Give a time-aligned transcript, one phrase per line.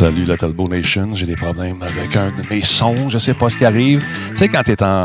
[0.00, 1.14] Salut la Talbot Nation.
[1.14, 3.10] J'ai des problèmes avec un de mes sons.
[3.10, 4.02] Je sais pas ce qui arrive.
[4.30, 5.04] Tu sais, quand t'es en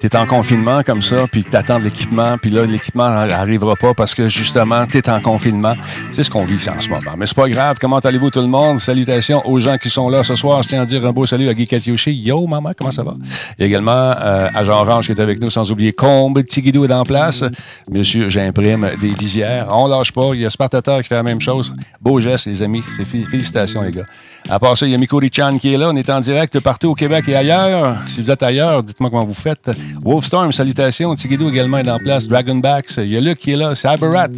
[0.00, 3.76] tu es en confinement comme ça, puis tu attends de l'équipement, puis là, l'équipement n'arrivera
[3.76, 5.74] pas parce que justement, tu es en confinement.
[6.10, 7.12] C'est ce qu'on vit en ce moment.
[7.18, 7.76] Mais c'est pas grave.
[7.78, 8.80] Comment allez-vous tout le monde?
[8.80, 10.62] Salutations aux gens qui sont là ce soir.
[10.62, 12.12] Je tiens à dire un beau salut à Guy Katyoshi.
[12.12, 13.14] Yo, maman, comment ça va?
[13.58, 16.42] Et également euh, à Jean Orange qui est avec nous, sans oublier Combe.
[16.44, 17.44] Tigidou est en place.
[17.90, 19.68] Monsieur, j'imprime des visières.
[19.70, 20.30] On lâche pas.
[20.32, 21.74] Il y a Spartateur qui fait la même chose.
[22.00, 22.82] Beau geste, les amis.
[23.04, 24.06] Félicitations, les gars.
[24.48, 25.90] À part ça, il y a Mikori Chan qui est là.
[25.90, 27.98] On est en direct partout au Québec et ailleurs.
[28.06, 29.70] Si vous êtes ailleurs, dites-moi comment vous faites.
[30.02, 31.14] Wolfstorm, salutations.
[31.14, 32.26] Tigidou également est en place.
[32.26, 32.96] Dragonbacks.
[32.98, 33.74] Il y a Luc qui est là.
[33.74, 34.28] Cyberrat,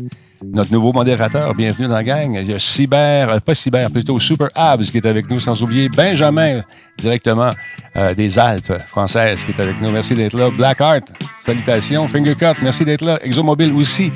[0.44, 1.54] notre nouveau modérateur.
[1.54, 2.38] Bienvenue dans la gang.
[2.40, 5.62] Il y a Cyber, euh, pas Cyber, plutôt Super Abs qui est avec nous, sans
[5.62, 6.62] oublier Benjamin,
[6.98, 7.50] directement
[7.96, 9.90] euh, des Alpes françaises qui est avec nous.
[9.90, 10.50] Merci d'être là.
[10.50, 11.04] Blackheart,
[11.38, 12.06] salutations.
[12.08, 13.18] Fingercut, merci d'être là.
[13.22, 14.12] Exomobile aussi.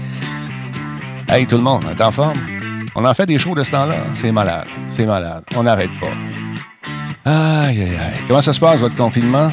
[1.28, 2.55] Hey, tout le monde, on est en forme?
[2.98, 3.96] On en fait des shows de ce temps-là?
[4.14, 4.66] C'est malade.
[4.88, 5.44] C'est malade.
[5.54, 7.30] On n'arrête pas.
[7.30, 8.20] Aïe, aïe, aïe.
[8.26, 9.52] Comment ça se passe, votre confinement?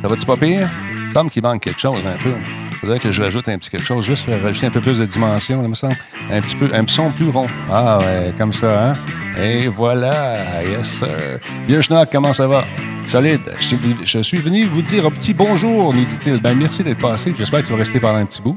[0.00, 0.70] Ça va-tu pas pire?
[0.88, 2.34] Il me semble qu'il manque quelque chose un peu.
[2.74, 5.06] Faudrait que je rajoute un petit quelque chose, juste pour rajouter un peu plus de
[5.06, 5.96] dimension, il me semble.
[6.30, 7.48] Un petit peu, un son plus rond.
[7.68, 8.98] Ah ouais, comme ça, hein?
[9.36, 11.40] Et voilà, yes sir.
[11.66, 12.64] Bien Schnock, comment ça va?
[13.04, 13.40] Solide.
[13.58, 16.40] Je, suis venu vous dire un petit bonjour, nous dit-il.
[16.40, 17.34] Ben merci d'être passé.
[17.36, 18.54] J'espère que tu vas rester pendant un petit bout.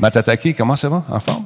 [0.00, 1.04] Matataki, comment ça va?
[1.08, 1.41] En forme?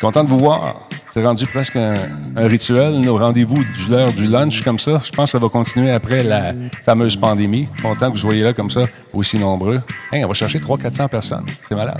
[0.00, 0.76] Content de vous voir.
[1.12, 1.94] C'est rendu presque un,
[2.36, 5.00] rituel, nos rendez-vous de l'heure du lunch comme ça.
[5.04, 6.52] Je pense que ça va continuer après la
[6.84, 7.68] fameuse pandémie.
[7.82, 8.82] Content que vous soyez là comme ça,
[9.12, 9.80] aussi nombreux.
[10.12, 11.46] Hey, on va chercher 300-400 personnes.
[11.62, 11.98] C'est malade.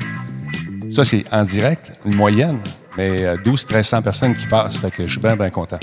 [0.92, 2.60] Ça, c'est en direct, une moyenne,
[2.96, 4.76] mais 12-1300 euh, personnes qui passent.
[4.76, 5.78] Fait que je suis bien, bien content.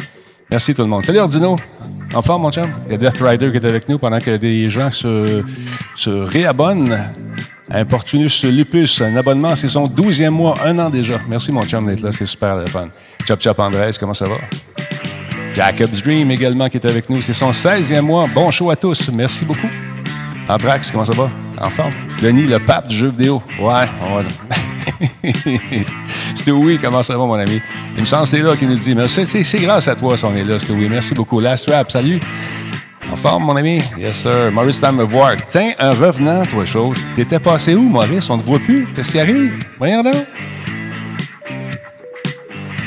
[0.50, 1.03] Merci tout le monde.
[1.03, 1.58] Salut Ordino.
[2.14, 2.72] En forme, mon chum?
[2.86, 5.44] Il y a Death Rider qui est avec nous pendant que des gens se,
[5.96, 6.97] se réabonnent
[7.72, 11.20] Importunus Lupus, un abonnement, c'est son douzième mois, un an déjà.
[11.28, 12.90] Merci, mon chum, d'être là, c'est super le fun.
[13.28, 14.36] Chop Chop Andrés, comment ça va?
[15.53, 18.28] Jacob's Dream également qui est avec nous, c'est son 16e mois.
[18.28, 19.70] Bon show à tous, merci beaucoup.
[20.48, 21.31] Anthrax, comment ça va?
[21.59, 21.94] En forme?
[22.22, 23.42] Denis, le pape du jeu vidéo.
[23.59, 24.24] Ouais, on va...
[26.36, 27.59] Stewie, comment ça va, mon ami?
[27.97, 28.94] Une chance, c'est là qui nous dit.
[28.94, 30.88] Mais c'est grâce à toi si on est là, Stewie.
[30.88, 31.40] Merci beaucoup.
[31.40, 32.20] Last salut.
[33.12, 33.82] En forme, mon ami?
[33.98, 34.52] Yes, sir.
[34.52, 35.36] Maurice, t'as me voir.
[35.50, 36.98] Tiens, un revenant, toi, chose.
[37.16, 38.30] T'étais passé où, Maurice?
[38.30, 38.88] On ne te voit plus.
[38.94, 39.54] Qu'est-ce qui arrive?
[39.78, 40.16] Voyons donc.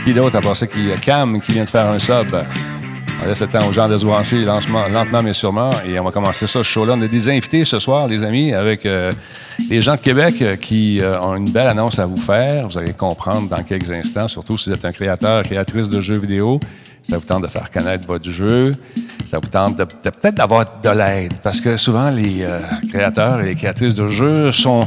[0.05, 2.34] Qui d'autre a passé qui Cam qui vient de faire un sub?
[3.21, 5.71] On laisse le temps aux gens de se brancher lentement mais sûrement.
[5.87, 6.95] Et on va commencer ça, ce show-là.
[6.97, 9.11] On a des invités ce soir, les amis, avec euh,
[9.69, 12.69] des gens de Québec euh, qui euh, ont une belle annonce à vous faire.
[12.69, 16.19] Vous allez comprendre dans quelques instants, surtout si vous êtes un créateur, créatrice de jeux
[16.19, 16.61] vidéo.
[17.03, 18.73] Ça vous tente de faire connaître votre jeu
[19.28, 23.47] ça vous tente de, peut-être d'avoir de l'aide, parce que souvent les euh, créateurs et
[23.47, 24.81] les créatrices de jeux sont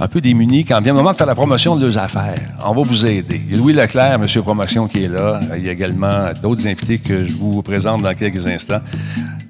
[0.00, 2.34] un peu démunis quand vient le moment de faire la promotion de leurs affaires.
[2.64, 3.40] On va vous aider.
[3.46, 5.38] Il y a Louis Leclerc, Monsieur Promotion, qui est là.
[5.56, 8.80] Il y a également d'autres invités que je vous présente dans quelques instants.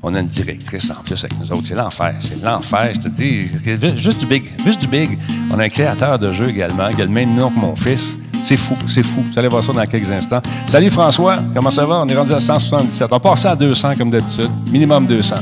[0.03, 1.65] On a une directrice en plus avec nous autres.
[1.65, 2.15] C'est l'enfer.
[2.19, 2.93] C'est l'enfer.
[2.95, 3.49] Je te dis,
[3.97, 4.45] juste du big.
[4.65, 5.19] Juste du big.
[5.51, 8.17] On a un créateur de jeux également, qui a le même nom que mon fils.
[8.45, 9.23] C'est fou, c'est fou.
[9.31, 10.41] Vous allez voir ça dans quelques instants.
[10.67, 12.01] Salut François, comment ça va?
[12.05, 13.09] On est rendu à 177.
[13.11, 15.35] On passe à 200 comme d'habitude, minimum 200.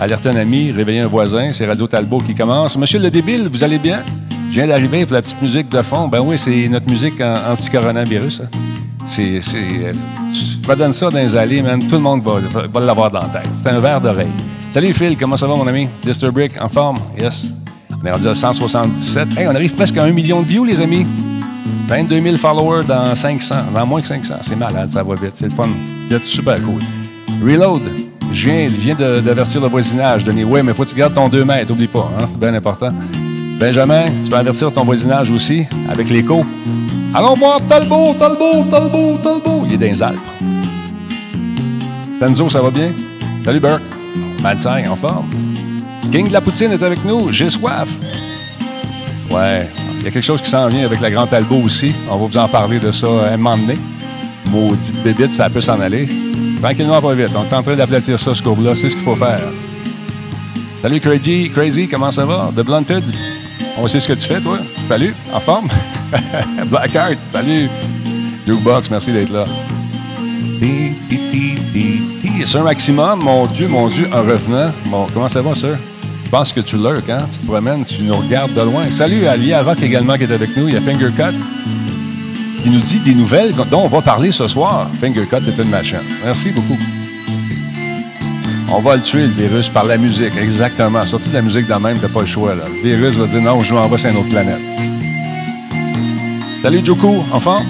[0.00, 2.76] Alerte un ami, réveiller un voisin, c'est Radio Talbot qui commence.
[2.76, 4.00] Monsieur le débile, vous allez bien?
[4.50, 6.08] Je viens d'arriver pour la petite musique de fond.
[6.08, 8.42] Ben oui, c'est notre musique anti-coronavirus.
[9.06, 9.92] C'est, c'est, euh,
[10.32, 11.80] tu redonnes ça dans les allées, man.
[11.80, 13.48] Tout le monde va, va l'avoir dans la tête.
[13.52, 14.30] C'est un verre d'oreille.
[14.72, 15.88] Salut Phil, comment ça va mon ami?
[16.02, 16.96] Disturbrick, en forme?
[17.20, 17.52] Yes.
[18.02, 19.36] On est rendu à 177.
[19.36, 21.06] Hey, on arrive presque à un million de views, les amis.
[21.90, 24.34] 22 000 followers dans 500, dans moins que 500.
[24.42, 25.32] C'est malade, ça va vite.
[25.34, 25.68] C'est le fun.
[26.08, 26.80] C'est super cool.
[27.44, 27.82] Reload.
[28.32, 30.22] Je viens, d'avertir le voisinage.
[30.22, 31.72] Denis, oui, mais faut que tu gardes ton 2 mètres.
[31.72, 32.90] Oublie pas, hein, c'est bien important.
[33.58, 36.44] Benjamin, tu peux avertir ton voisinage aussi avec l'écho.
[37.12, 39.64] Allons voir Talbot, Talbot, Talbot, Talbot.
[39.66, 40.20] Il est dans les Alpes.
[42.20, 42.90] Tenzo, ça va bien?
[43.44, 43.82] Salut Burke.
[44.44, 45.28] Malsain, en forme.
[46.12, 47.32] King de la Poutine est avec nous.
[47.32, 47.88] J'ai soif.
[49.28, 49.68] Ouais,
[50.00, 51.94] il y a quelque chose qui s'en vient avec la Grande Talbot aussi.
[52.10, 53.76] On va vous en parler de ça un moment donné.
[54.50, 56.08] Maudite bébite, ça peut s'en aller.
[56.62, 57.30] Tranquillement, pas vite.
[57.36, 58.74] On est en train d'aplatir ça, ce courbe-là.
[58.74, 59.40] C'est ce qu'il faut faire.
[60.80, 61.50] Salut, Crazy.
[61.50, 62.50] Crazy, comment ça va?
[62.56, 63.04] The Blunted?
[63.76, 64.58] On sait ce que tu fais, toi.
[64.88, 65.68] Salut, en forme?
[66.70, 67.68] Blackheart, salut.
[68.64, 69.44] Box, merci d'être là.
[72.44, 74.72] Sir Maximum, mon Dieu, mon Dieu, un revenant.
[74.86, 75.76] Bon, comment ça va, Sir?
[76.30, 77.26] Je pense que tu lurks, hein?
[77.32, 78.88] Tu te promènes, tu nous regardes de loin.
[78.88, 80.68] Salut à Lia également qui est avec nous.
[80.68, 81.36] Il y a Fingercut
[82.62, 84.88] qui nous dit des nouvelles dont on va parler ce soir.
[85.00, 85.98] Fingercut est une machine.
[86.24, 86.78] Merci beaucoup.
[88.68, 90.36] On va le tuer, le virus, par la musique.
[90.40, 91.04] Exactement.
[91.04, 92.54] Surtout la musique dans même, t'as pas le choix.
[92.54, 92.62] Là.
[92.68, 94.60] Le virus va dire non, je m'en vais sur une autre planète.
[96.62, 97.60] Salut Joku, enfant.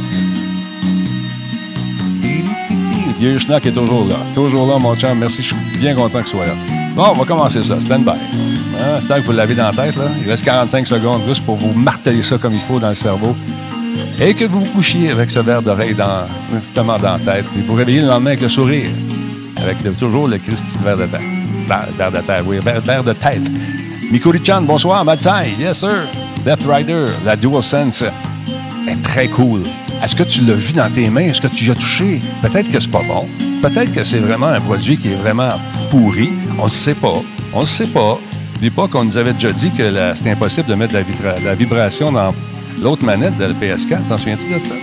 [3.18, 4.16] Guy Schnock est toujours là.
[4.34, 5.18] Toujours là, mon chum.
[5.18, 6.52] Merci, je suis bien content que tu sois là.
[6.94, 7.80] Bon, on va commencer ça.
[7.80, 8.49] Stand by.
[8.80, 10.06] Hein, c'est que vous l'avez dans la tête, là.
[10.22, 13.36] Il reste 45 secondes juste pour vous marteler ça comme il faut dans le cerveau.
[14.18, 17.44] Et que vous vous couchiez avec ce verre d'oreille dans, justement dans la tête.
[17.52, 18.88] Puis vous réveillez le lendemain avec le sourire.
[19.56, 21.20] Avec toujours le Christ verre de tête.
[21.98, 23.42] Verre de tête, oui, verre, de tête.
[24.10, 25.04] Mikuri-chan, bonsoir.
[25.04, 26.06] Matsai, yes sir.
[26.44, 28.04] Death Rider, la DualSense
[28.88, 29.62] est très cool.
[30.02, 31.28] Est-ce que tu l'as vu dans tes mains?
[31.28, 32.22] Est-ce que tu y as touché?
[32.40, 33.28] Peut-être que c'est pas bon.
[33.60, 35.50] Peut-être que c'est vraiment un produit qui est vraiment
[35.90, 36.30] pourri.
[36.58, 37.20] On ne sait pas.
[37.52, 38.18] On ne sait pas.
[38.60, 40.94] N'oublie pas qu'on nous avait déjà dit que c'était impossible de mettre
[41.42, 42.28] la, vibration dans
[42.82, 44.06] l'autre manette de la PS4.
[44.06, 44.74] T'en souviens-tu de ça?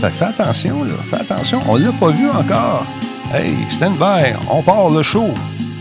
[0.00, 0.94] Fait fais attention, là.
[1.08, 1.60] Fais attention.
[1.68, 2.84] On l'a pas vu encore.
[3.32, 4.34] Hey, stand by.
[4.50, 5.28] On part le show.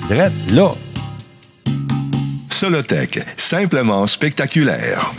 [0.08, 0.70] Drette là.
[2.52, 5.12] Solotech, simplement spectaculaire.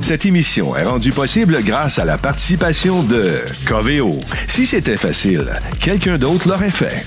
[0.00, 3.34] Cette émission est rendue possible grâce à la participation de
[3.68, 4.18] Coveo.
[4.48, 5.48] Si c'était facile,
[5.78, 7.06] quelqu'un d'autre l'aurait fait.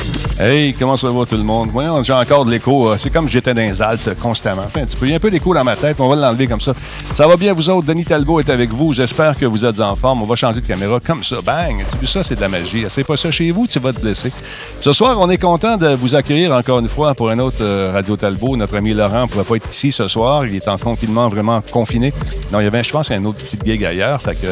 [0.43, 1.69] Hey, comment ça va tout le monde?
[1.71, 2.89] Voyons, j'ai encore de l'écho.
[2.89, 4.63] Euh, c'est comme j'étais dans les Alpes constamment.
[4.63, 5.05] un petit peu.
[5.05, 5.97] Il y a un peu d'écho dans ma tête.
[5.99, 6.73] On va l'enlever comme ça.
[7.13, 7.85] Ça va bien, vous autres?
[7.85, 8.91] Denis Talbot est avec vous.
[8.91, 10.23] J'espère que vous êtes en forme.
[10.23, 11.35] On va changer de caméra comme ça.
[11.45, 11.85] Bang!
[11.91, 12.85] Tu vu ça, c'est de la magie.
[12.89, 14.31] C'est pas ça chez vous, tu vas te blesser.
[14.79, 17.91] Ce soir, on est content de vous accueillir encore une fois pour un autre euh,
[17.93, 18.57] Radio Talbot.
[18.57, 20.47] Notre ami Laurent ne pouvait pas être ici ce soir.
[20.47, 22.13] Il est en confinement, vraiment confiné.
[22.51, 24.19] Non, il y avait, je pense, un autre petit gig ailleurs.
[24.19, 24.47] Fait que,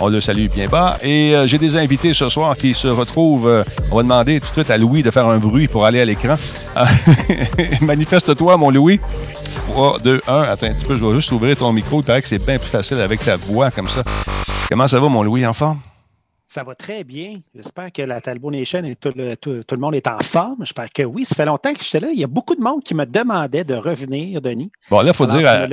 [0.00, 0.96] on le salue bien bas.
[1.02, 3.62] Et euh, j'ai des invités ce soir qui se retrouvent.
[3.90, 6.04] on va demander tout de suite à Louis de faire un bruit pour aller à
[6.04, 6.36] l'écran.
[7.80, 9.00] Manifeste-toi, mon Louis.
[9.68, 10.42] 3, 2, 1.
[10.42, 12.00] Attends un petit peu, je vais juste ouvrir ton micro.
[12.00, 14.02] Il paraît que c'est bien plus facile avec ta voix comme ça.
[14.70, 15.78] Comment ça va, mon Louis, en forme?
[16.54, 17.40] Ça va très bien.
[17.52, 20.58] J'espère que la Talbot Nation et tout le, tout, le, monde est en forme.
[20.60, 21.24] J'espère que oui.
[21.24, 22.12] Ça fait longtemps que j'étais là.
[22.12, 24.70] Il y a beaucoup de monde qui me demandait de revenir, Denis.
[24.88, 25.44] Bon, là, il faut dire.
[25.48, 25.66] À...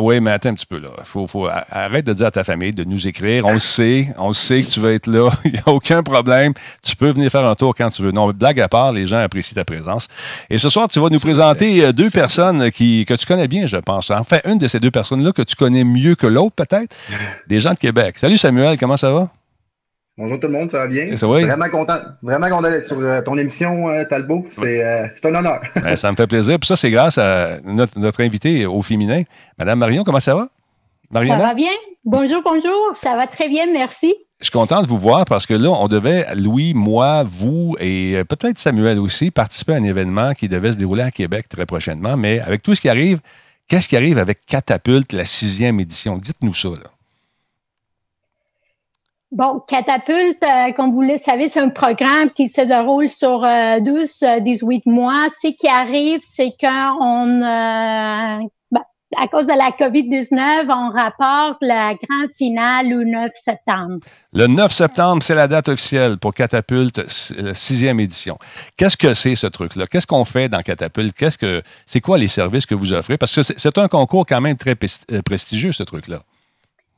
[0.00, 0.78] oui, mais attends un petit peu.
[0.78, 0.90] là.
[1.02, 1.48] Faut, faut...
[1.48, 3.44] Arrête de dire à ta famille de nous écrire.
[3.46, 4.14] On le sait.
[4.16, 5.28] On sait que tu vas être là.
[5.44, 6.52] Il n'y a aucun problème.
[6.84, 8.12] Tu peux venir faire un tour quand tu veux.
[8.12, 10.06] Non, blague à part, les gens apprécient ta présence.
[10.48, 13.66] Et ce soir, tu vas nous présenter euh, deux personnes qui, que tu connais bien,
[13.66, 14.08] je pense.
[14.12, 16.94] En fait, une de ces deux personnes-là que tu connais mieux que l'autre, peut-être.
[17.48, 18.20] Des gens de Québec.
[18.20, 19.28] Salut Samuel, comment ça va?
[20.18, 21.16] Bonjour tout le monde, ça va bien?
[21.16, 21.40] Ça va?
[21.40, 24.46] Vraiment content, vraiment content d'être sur euh, ton émission, euh, Talbot.
[24.58, 25.62] Euh, c'est un honneur.
[25.74, 26.58] Ben, ça me fait plaisir.
[26.58, 29.22] Puis ça, c'est grâce à notre, notre invité au féminin.
[29.58, 30.48] Madame Marion, comment ça va?
[31.14, 31.70] Ça va bien?
[32.04, 32.90] Bonjour, bonjour.
[32.92, 34.14] Ça va très bien, merci.
[34.40, 38.22] Je suis content de vous voir parce que là, on devait, Louis, moi, vous et
[38.28, 42.18] peut-être Samuel aussi, participer à un événement qui devait se dérouler à Québec très prochainement.
[42.18, 43.20] Mais avec tout ce qui arrive,
[43.66, 46.18] qu'est-ce qui arrive avec Catapulte, la sixième édition?
[46.18, 46.68] Dites-nous ça.
[46.68, 46.91] Là.
[49.32, 54.82] Bon, Catapulte, euh, comme vous le savez, c'est un programme qui se déroule sur 12-18
[54.86, 55.28] euh, mois.
[55.30, 58.82] Ce qui arrive, c'est qu'on, euh, ben,
[59.16, 64.00] à cause de la COVID-19, on rapporte la grande finale le 9 septembre.
[64.34, 67.00] Le 9 septembre, c'est la date officielle pour Catapulte,
[67.38, 68.36] la sixième édition.
[68.76, 69.86] Qu'est-ce que c'est ce truc-là?
[69.86, 71.16] Qu'est-ce qu'on fait dans Catapulte?
[71.16, 73.16] Qu'est-ce que, c'est quoi les services que vous offrez?
[73.16, 76.18] Parce que c'est un concours quand même très prestigieux, ce truc-là.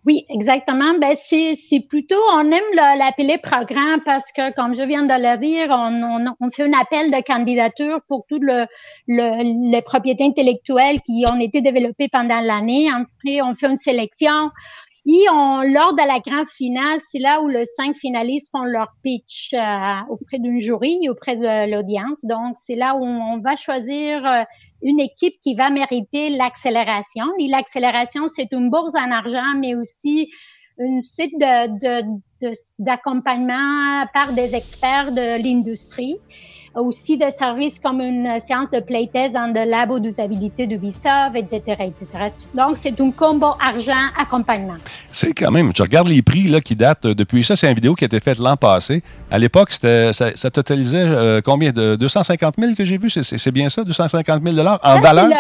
[0.06, 0.98] Oui, exactement.
[1.00, 5.68] Ben, c'est, plutôt, on aime l'appeler programme parce que, comme je viens de le dire,
[5.70, 8.66] on, on, on fait un appel de candidature pour toutes le,
[9.08, 12.88] le, les propriétés intellectuelles qui ont été développées pendant l'année.
[12.90, 14.50] Après, on fait une sélection.
[15.06, 18.88] Et on, lors de la grande finale, c'est là où les cinq finalistes font leur
[19.02, 19.58] pitch euh,
[20.08, 22.24] auprès d'une jury auprès de l'audience.
[22.24, 24.42] Donc, c'est là où on va choisir euh,
[24.84, 27.24] une équipe qui va mériter l'accélération.
[27.40, 30.30] Et l'accélération, c'est une bourse en argent, mais aussi
[30.78, 31.38] une suite
[32.78, 36.18] d'accompagnement de, de, par des experts de l'industrie
[36.74, 42.06] aussi des services comme une séance de playtest dans le labo d'usabilité d'Ubisoft, etc., etc.
[42.54, 44.74] Donc, c'est un combo argent-accompagnement.
[45.10, 47.94] C'est quand même, je regarde les prix là, qui datent depuis ça, c'est une vidéo
[47.94, 49.02] qui a été faite l'an passé.
[49.30, 53.68] À l'époque, ça, ça totalisait euh, combien de 250 000 que j'ai vu, c'est bien
[53.68, 55.30] ça, 250 000 en valeur?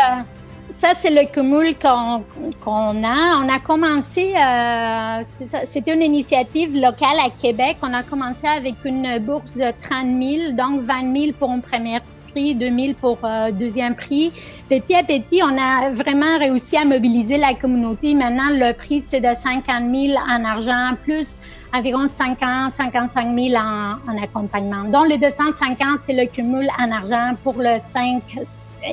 [0.74, 3.36] Ça, c'est le cumul qu'on a.
[3.40, 7.76] On a commencé, euh, c'était une initiative locale à Québec.
[7.80, 12.00] On a commencé avec une bourse de 30 000, donc 20 000 pour un premier
[12.32, 14.32] prix, 2000 pour euh, deuxième prix.
[14.68, 18.14] Petit à petit, on a vraiment réussi à mobiliser la communauté.
[18.14, 19.64] Maintenant, le prix, c'est de 50
[19.94, 21.38] 000 en argent, plus
[21.72, 24.84] environ 50, 55 000 en, en accompagnement.
[24.90, 28.40] Donc, les 250, c'est le cumul en argent pour les cinq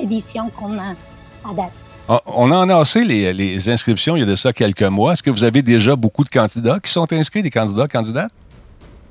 [0.00, 0.94] éditions qu'on a
[1.48, 1.72] à date.
[2.08, 5.12] Ah, on a assez les, les, inscriptions il y a de ça quelques mois.
[5.12, 8.32] Est-ce que vous avez déjà beaucoup de candidats qui sont inscrits, des candidats, candidates?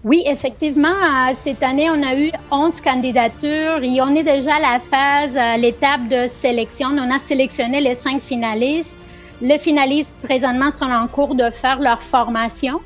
[0.03, 4.59] Oui, effectivement, euh, cette année, on a eu 11 candidatures et on est déjà à
[4.59, 6.89] la phase, euh, l'étape de sélection.
[6.89, 8.97] On a sélectionné les cinq finalistes.
[9.41, 12.81] Les finalistes, présentement, sont en cours de faire leur formation.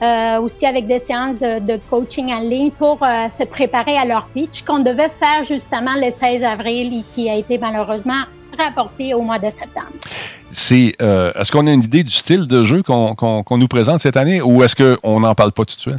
[0.00, 4.28] Euh, aussi avec des séances de, coaching en ligne pour euh, se préparer à leur
[4.28, 8.22] pitch qu'on devait faire justement le 16 avril et qui a été malheureusement
[8.58, 9.92] rapporté au mois de septembre.
[10.50, 14.00] C'est, euh, est-ce qu'on a une idée du style de jeu qu'on, qu'on nous présente
[14.00, 15.98] cette année ou est-ce qu'on n'en parle pas tout de suite?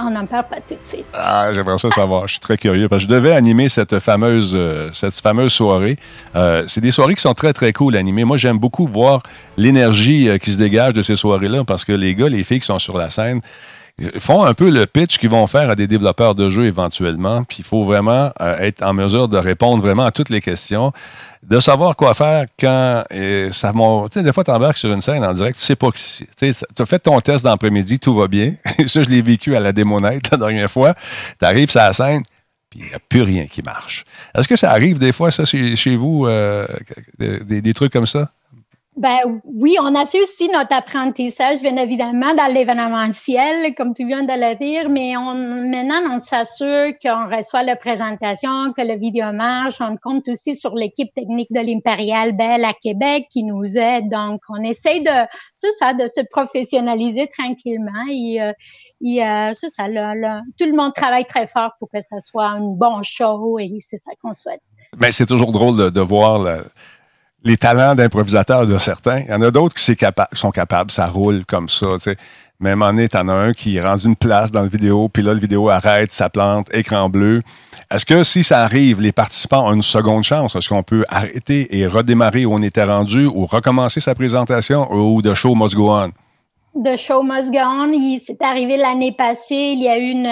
[0.00, 1.04] On n'en parle pas tout de suite.
[1.12, 2.28] Ah, j'aimerais ça savoir.
[2.28, 5.96] Je suis très curieux parce que je devais animer cette fameuse, euh, cette fameuse soirée.
[6.36, 8.24] Euh, c'est des soirées qui sont très, très cool animées.
[8.24, 9.22] Moi, j'aime beaucoup voir
[9.56, 12.78] l'énergie qui se dégage de ces soirées-là parce que les gars, les filles qui sont
[12.78, 13.40] sur la scène,
[14.18, 17.42] font un peu le pitch qu'ils vont faire à des développeurs de jeux éventuellement.
[17.44, 20.92] Puis il faut vraiment euh, être en mesure de répondre vraiment à toutes les questions,
[21.42, 23.02] de savoir quoi faire quand
[23.52, 23.72] ça.
[23.72, 23.80] Tu
[24.12, 25.90] sais, des fois, tu embarques sur une scène en direct, tu sais pas.
[25.92, 28.54] Tu as fait ton test d'après-midi, tout va bien.
[28.86, 30.94] ça, je l'ai vécu à la démonette la dernière fois.
[30.94, 32.22] Tu arrives sur la scène,
[32.70, 34.04] puis il n'y a plus rien qui marche.
[34.36, 36.66] Est-ce que ça arrive des fois, ça, chez, vous, euh,
[37.18, 38.30] des trucs comme ça?
[38.98, 44.24] Ben oui, on a fait aussi notre apprentissage, bien évidemment, dans l'événementiel, comme tu viens
[44.24, 49.30] de le dire, mais on, maintenant, on s'assure qu'on reçoit la présentation, que le vidéo
[49.32, 49.76] marche.
[49.80, 54.08] On compte aussi sur l'équipe technique de l'Impérial Belle à Québec qui nous aide.
[54.08, 59.52] Donc, on essaie de, ça, de se professionnaliser tranquillement et, euh, euh
[60.58, 63.96] tout le monde travaille très fort pour que ça soit un bon show et c'est
[63.96, 64.60] ça qu'on souhaite.
[64.98, 66.64] Mais c'est toujours drôle de, de voir
[67.44, 69.20] les talents d'improvisateur de certains.
[69.20, 69.96] Il y en a d'autres qui,
[70.32, 71.86] sont capables, ça roule comme ça.
[72.60, 75.32] Un moment donné, t'en as un qui rend une place dans la vidéo, puis là,
[75.32, 77.42] la vidéo arrête, ça plante, écran bleu.
[77.90, 80.56] Est-ce que si ça arrive, les participants ont une seconde chance?
[80.56, 85.22] Est-ce qu'on peut arrêter et redémarrer où on était rendu ou recommencer sa présentation ou
[85.22, 86.10] The Show Must Go On?
[86.74, 89.74] The Show Must Go On, c'est arrivé l'année passée.
[89.76, 90.24] Il y a eu une,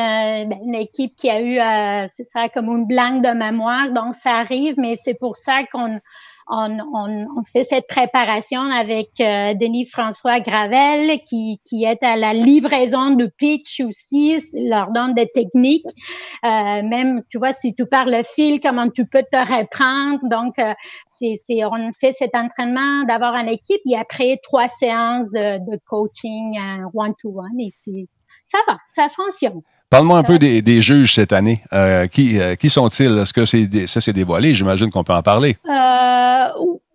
[0.49, 3.93] ben, une équipe qui a eu, euh, c'est comme une blanque de mémoire.
[3.93, 6.01] Donc, ça arrive, mais c'est pour ça qu'on
[6.49, 12.17] on, on, on, fait cette préparation avec euh, Denis François Gravel qui, qui est à
[12.17, 15.87] la livraison de pitch aussi, leur donne des techniques.
[16.45, 20.21] Euh, même, tu vois, si tu parles le fil, comment tu peux te reprendre.
[20.29, 20.73] Donc, euh,
[21.07, 25.81] c'est, c'est, on fait cet entraînement d'avoir une équipe et après trois séances de, de
[25.89, 26.59] coaching
[26.95, 28.05] one-to-one et c'est,
[28.45, 29.63] ça va, ça fonctionne.
[29.97, 31.63] Parle-moi un peu des, des, juges cette année.
[31.73, 33.17] Euh, qui, euh, qui sont-ils?
[33.17, 34.53] Est-ce que c'est ça s'est dévoilé?
[34.53, 35.57] J'imagine qu'on peut en parler.
[35.67, 36.49] Euh,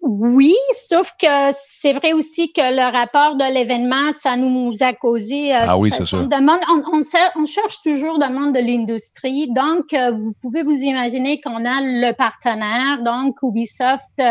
[0.04, 5.52] oui, sauf que c'est vrai aussi que le rapport de l'événement, ça nous a causé.
[5.52, 6.20] Ah oui, c'est sûr.
[6.20, 9.52] On, on, on, cherche toujours le monde de l'industrie.
[9.52, 14.22] Donc, vous pouvez vous imaginer qu'on a le partenaire, donc Ubisoft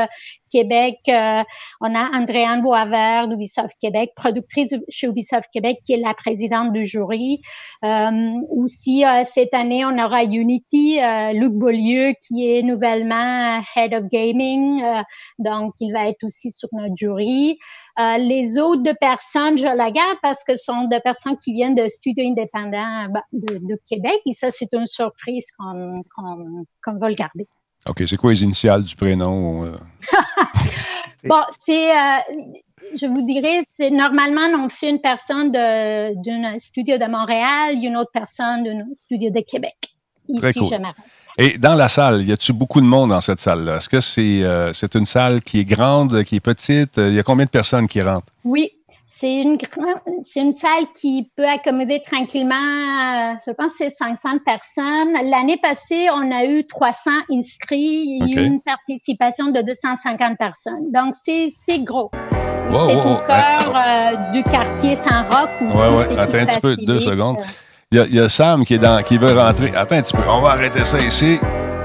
[0.55, 0.99] euh, Québec.
[1.81, 6.85] on a Andréane Boisvert d'Ubisoft Québec, productrice chez Ubisoft Québec, qui est la présidente du
[6.85, 7.41] jury.
[7.83, 10.99] aussi, cette année, on aura Unity,
[11.35, 14.83] Luc Beaulieu, qui est nouvellement Head of Gaming.
[15.39, 17.59] donc, donc il va être aussi sur notre jury.
[17.99, 21.53] Euh, les autres deux personnes, je la garde parce que ce sont des personnes qui
[21.53, 26.03] viennent de studios indépendants bah, de, Québec et ça, c'est une surprise qu'on
[26.99, 27.47] va le garder.
[27.89, 29.65] OK, c'est quoi les initiales du prénom?
[29.65, 29.77] Euh?
[31.25, 32.19] bon, c'est, euh,
[32.95, 38.11] je vous dirais, c'est normalement, on fait une personne d'un studio de Montréal, une autre
[38.13, 39.77] personne d'un studio de Québec.
[40.39, 40.61] Très Ici,
[41.39, 43.79] et dans la salle, y a-tu beaucoup de monde dans cette salle-là?
[43.79, 46.99] Est-ce que c'est euh, c'est une salle qui est grande, qui est petite?
[46.99, 48.33] Il y a combien de personnes qui rentrent?
[48.45, 48.73] Oui,
[49.13, 49.59] c'est une,
[50.23, 55.13] c'est une salle qui peut accommoder tranquillement, euh, je pense, c'est 500 personnes.
[55.29, 60.93] L'année passée, on a eu 300 inscrits et une participation de 250 personnes.
[60.93, 62.13] Donc, c'est, c'est gros.
[62.73, 65.77] c'est au cœur euh, du quartier Saint-Roch aussi.
[65.77, 66.17] Oui, oui.
[66.17, 67.39] Attends un petit peu, deux secondes.
[67.91, 69.73] Il y, a Sam qui, est dans, qui veut rentrer.
[69.75, 71.41] Attends un petit peu, on va arrêter ça ici.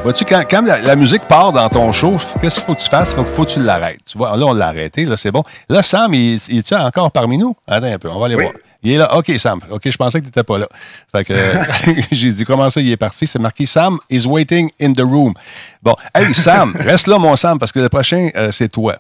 [0.06, 3.16] Vois-tu, quand, quand la, musique part dans ton show, qu'est-ce qu'il faut que tu fasses?
[3.18, 4.02] Il faut, que tu l'arrêtes.
[4.06, 5.44] Tu vois, là, on l'a arrêté, là, c'est bon.
[5.68, 7.56] Là, Sam, il, il est encore parmi nous?
[7.66, 8.52] Attends un peu, on va aller voir.
[8.84, 9.18] Il est là.
[9.18, 9.62] OK, Sam.
[9.72, 10.68] OK, je pensais que tu n'étais pas là.
[11.12, 11.34] Fait que
[12.12, 13.26] j'ai dit comment ça, il est parti?
[13.26, 15.34] C'est marqué Sam is waiting in the room.
[15.82, 18.98] Bon, hey, Sam, reste là, mon Sam, parce que le prochain, euh, c'est toi.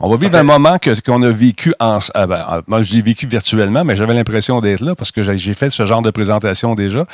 [0.00, 2.00] On va vivre un moment qu'on a vécu en.
[2.16, 5.54] Euh, ben, moi, je l'ai vécu virtuellement, mais j'avais l'impression d'être là parce que j'ai
[5.54, 7.06] fait ce genre de présentation déjà.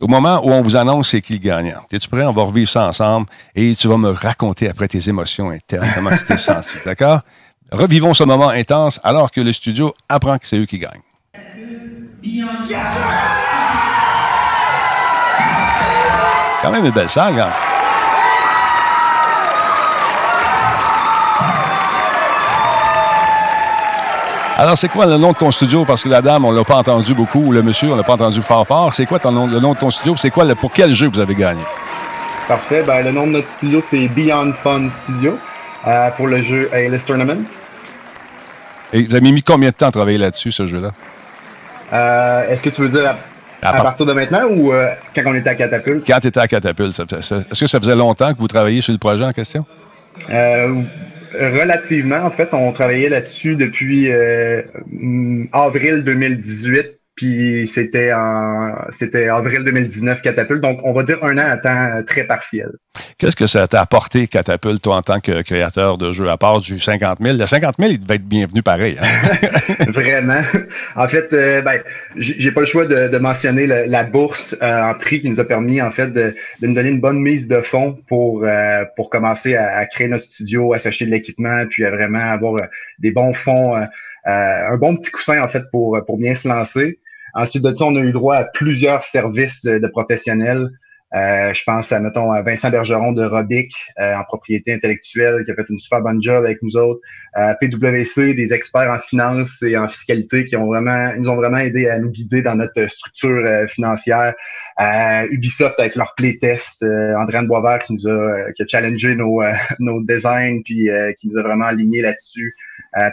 [0.00, 2.24] Au moment où on vous annonce c'est qui le gagnant, es-tu prêt?
[2.24, 6.10] On va revivre ça ensemble et tu vas me raconter après tes émotions internes, comment
[6.10, 7.20] tu t'es senti, d'accord?
[7.72, 11.00] Revivons ce moment intense alors que le studio apprend que c'est eux qui gagnent.
[16.62, 17.50] Quand même une belle salle, hein?
[24.56, 25.84] Alors, c'est quoi le nom de ton studio?
[25.84, 27.96] Parce que la dame, on ne l'a pas entendu beaucoup, ou le monsieur, on ne
[27.96, 28.94] l'a pas entendu fort fort.
[28.94, 30.14] C'est quoi ton nom, le nom de ton studio?
[30.16, 31.62] C'est quoi pour quel jeu vous avez gagné?
[32.46, 32.84] Parfait.
[32.86, 35.38] Ben, le nom de notre studio, c'est Beyond Fun Studio
[35.88, 37.42] euh, pour le jeu A-List Tournament.
[38.92, 40.90] Et vous avez mis combien de temps à travailler là-dessus, ce jeu-là?
[41.92, 43.16] Euh, est-ce que tu veux dire
[43.60, 46.06] à, partir de maintenant ou euh, quand on était à Catapulte?
[46.06, 47.00] Quand tu étais à Catapulte.
[47.00, 49.66] Est-ce que ça faisait longtemps que vous travailliez sur le projet en question?
[51.34, 52.24] Relativement.
[52.24, 54.62] En fait, on travaillait là-dessus depuis euh,
[55.52, 61.46] avril 2018 puis c'était en c'était avril 2019 Catapulte, donc on va dire un an
[61.46, 62.70] à temps très partiel.
[63.18, 66.60] Qu'est-ce que ça t'a apporté Catapulte, toi, en tant que créateur de jeux, à part
[66.60, 67.36] du 50 000?
[67.36, 68.96] Le 50 000, il devait être bienvenu pareil.
[69.00, 69.22] Hein?
[69.88, 70.42] Vraiment.
[70.96, 71.80] En fait, euh, ben,
[72.16, 75.80] j'ai pas le choix de, mentionner la bourse euh, en prix qui nous a permis,
[75.80, 79.86] en fait, de, nous donner une bonne mise de fonds pour, euh, pour commencer à,
[79.86, 82.66] créer notre studio, à s'acheter de l'équipement, puis à vraiment avoir
[82.98, 83.74] des bons fonds,
[84.24, 86.98] un bon petit coussin, en fait, pour, pour bien se lancer.
[87.34, 90.68] Ensuite de ça, on a eu droit à plusieurs services de, professionnels.
[91.14, 95.52] Euh, je pense à, mettons, à Vincent Bergeron de Robic euh, en propriété intellectuelle qui
[95.52, 97.00] a fait une super bonne job avec nous autres.
[97.36, 101.58] Euh, PWC, des experts en finance et en fiscalité qui ont vraiment, nous ont vraiment
[101.58, 104.34] aidé à nous guider dans notre structure financière.
[105.30, 109.40] Ubisoft avec leur playtest, euh, Andréane Boisvert qui nous a, qui a challengé nos,
[109.78, 112.54] nos designs puis qui nous a vraiment aligné là-dessus.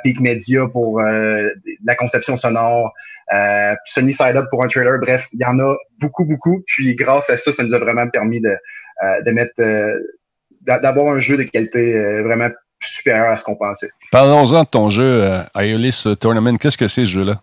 [0.03, 2.93] Peak Media pour la conception sonore.
[3.33, 4.99] Euh, Sony Side Up pour un trailer.
[4.99, 6.61] Bref, il y en a beaucoup, beaucoup.
[6.67, 9.99] Puis grâce à ça, ça nous a vraiment permis de, euh, de mettre euh,
[10.61, 12.49] d'avoir un jeu de qualité euh, vraiment
[12.81, 13.89] supérieur à ce qu'on pensait.
[14.11, 16.57] Parlons-en de ton jeu euh, Tournament.
[16.57, 17.41] Qu'est-ce que c'est ce jeu-là?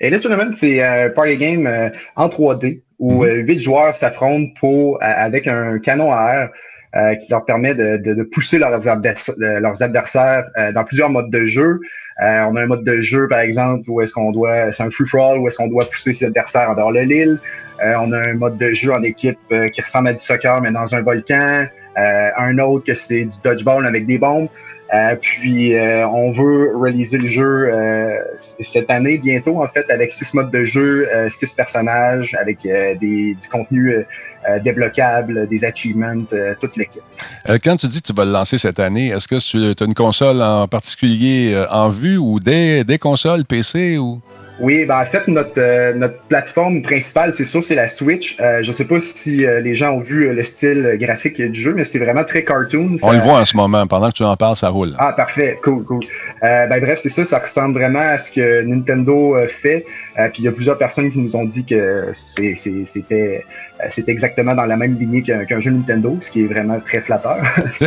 [0.00, 3.46] Aeolus Tournament, c'est un party game en 3D où mm-hmm.
[3.46, 6.50] huit joueurs s'affrontent pour avec un canon à air
[6.96, 11.10] euh, qui leur permet de, de, de pousser leurs, adversaires, leurs adversaires euh, dans plusieurs
[11.10, 11.80] modes de jeu.
[12.22, 14.90] Euh, on a un mode de jeu, par exemple, où est-ce qu'on doit, c'est un
[14.90, 17.40] free-for-all, où est-ce qu'on doit pousser ses adversaires en dehors de l'île.
[17.82, 19.38] on a un mode de jeu en équipe
[19.72, 21.66] qui ressemble à du soccer, mais dans un volcan.
[21.96, 24.48] un autre que c'est du dodgeball avec des bombes.
[24.92, 28.18] Euh, puis on veut réaliser le jeu euh,
[28.60, 33.48] cette année bientôt en fait avec six modes de jeu, six personnages, avec des, du
[33.50, 34.04] contenu
[34.46, 37.00] euh, débloquables, des achievements, euh, toute l'équipe.
[37.48, 39.86] Euh, quand tu dis que tu vas le lancer cette année, est-ce que tu as
[39.86, 44.20] une console en particulier en vue ou des, des consoles PC ou?
[44.60, 48.36] Oui, ben en fait, notre, euh, notre plateforme principale, c'est sûr, c'est la Switch.
[48.40, 51.74] Euh, je sais pas si euh, les gens ont vu le style graphique du jeu,
[51.74, 52.96] mais c'est vraiment très cartoon.
[53.02, 53.86] On le voit en ce moment.
[53.86, 54.92] Pendant que tu en parles, ça roule.
[54.98, 55.58] Ah, parfait.
[55.62, 56.00] Cool, cool.
[56.40, 57.24] ben bref, c'est ça.
[57.24, 59.84] Ça ressemble vraiment à ce que Nintendo fait.
[60.32, 63.44] puis il y a plusieurs personnes qui nous ont dit que c'était
[63.90, 67.38] c'était exactement dans la même lignée qu'un jeu Nintendo, ce qui est vraiment très flatteur.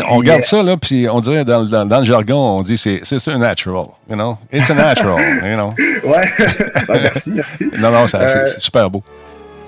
[0.10, 3.02] on regarde ça, là, puis on dirait dans, dans, dans, le jargon, on dit c'est
[3.28, 4.38] un natural, you know?
[4.52, 5.74] It's a natural, you know?
[6.04, 6.28] ouais.
[6.88, 7.70] Ben, merci, merci.
[7.80, 9.04] Non, non, c'est euh, super beau.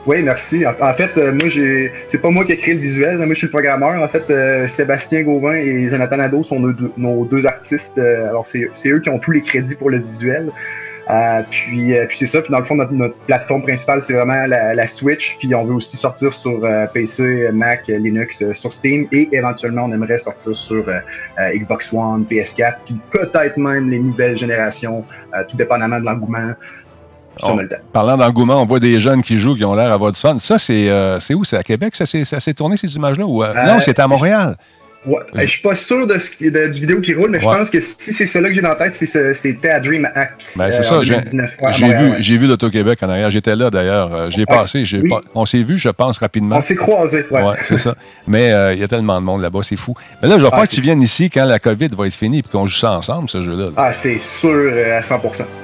[0.10, 0.66] Oui, merci.
[0.66, 3.18] En, fait, euh, moi, j'ai, c'est pas moi qui ai créé le visuel.
[3.18, 4.02] Moi, je suis le programmeur.
[4.02, 6.60] En fait, euh, Sébastien Gauvin et Jonathan Nadeau sont
[6.98, 8.00] nos, deux artistes.
[8.00, 10.50] alors, c'est, eux qui ont tous les crédits pour le visuel.
[11.52, 12.42] puis, puis c'est ça.
[12.42, 15.38] Puis dans le fond, notre, plateforme principale, c'est vraiment la, Switch.
[15.38, 19.08] Puis on veut aussi sortir sur PC, Mac, Linux, sur Steam.
[19.12, 20.86] Et éventuellement, on aimerait sortir sur
[21.38, 25.06] Xbox One, PS4, puis peut-être même les nouvelles générations,
[25.48, 26.56] tout dépendamment de l'engouement
[27.94, 30.38] parlant d'engouement, on voit des jeunes qui jouent, qui ont l'air avoir du fun.
[30.40, 31.44] Ça, c'est euh, où?
[31.44, 31.96] C'est à Québec?
[31.96, 33.26] Ça s'est tourné, ces images-là?
[33.26, 34.56] Ou, euh, non, c'est à Montréal.
[35.06, 35.20] Ouais.
[35.34, 37.80] Je suis pas sûr de, ce, de, du vidéo qui roule, mais je pense que
[37.80, 40.34] si c'est cela que j'ai dans la tête, c'était à Dream Hack.
[40.58, 41.72] Ben, c'est euh, ça.
[41.72, 43.32] J'ai vu, j'ai vu l'Auto-Québec en arrière.
[43.32, 44.14] J'étais là d'ailleurs.
[44.14, 44.84] Euh, j'ai passé.
[45.34, 46.58] on s'est vu, je pense, rapidement.
[46.58, 47.26] On s'est croisés.
[47.32, 47.96] Ouais, ouais c'est ça.
[48.28, 49.94] Mais euh, il y a tellement de monde là-bas, c'est fou.
[50.22, 52.16] Mais là, je vais ah, faire que tu viennes ici quand la COVID va être
[52.16, 53.70] finie et qu'on joue ça ensemble, ce jeu-là.
[53.78, 55.20] Ah, c'est sûr à 100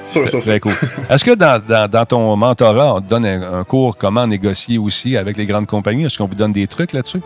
[0.06, 0.74] Sûr, sûr, Très cool.
[1.10, 4.78] Est-ce que dans, dans, dans, ton mentorat, on te donne un, un cours comment négocier
[4.78, 6.06] aussi avec les grandes compagnies?
[6.06, 7.22] Est-ce qu'on vous donne des trucs là-dessus?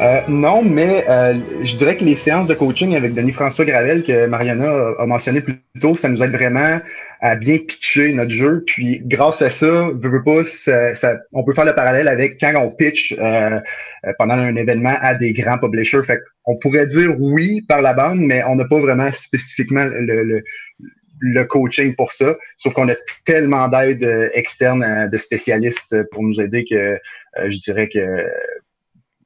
[0.00, 4.02] Euh, non, mais euh, je dirais que les séances de coaching avec Denis François Gravel
[4.02, 6.80] que Mariana a, mentionné plus tôt, ça nous aide vraiment
[7.20, 8.64] à bien pitcher notre jeu.
[8.66, 9.90] Puis grâce à ça,
[10.24, 10.44] pas,
[10.94, 13.60] ça, on peut faire le parallèle avec quand on pitch euh,
[14.18, 16.02] pendant un événement à des grands publishers.
[16.06, 20.42] Fait on pourrait dire oui par la bande, mais on n'a pas vraiment spécifiquement le,
[21.20, 22.38] le coaching pour ça.
[22.56, 22.94] Sauf qu'on a
[23.26, 26.98] tellement d'aide externe de spécialistes pour nous aider que
[27.48, 28.26] je dirais que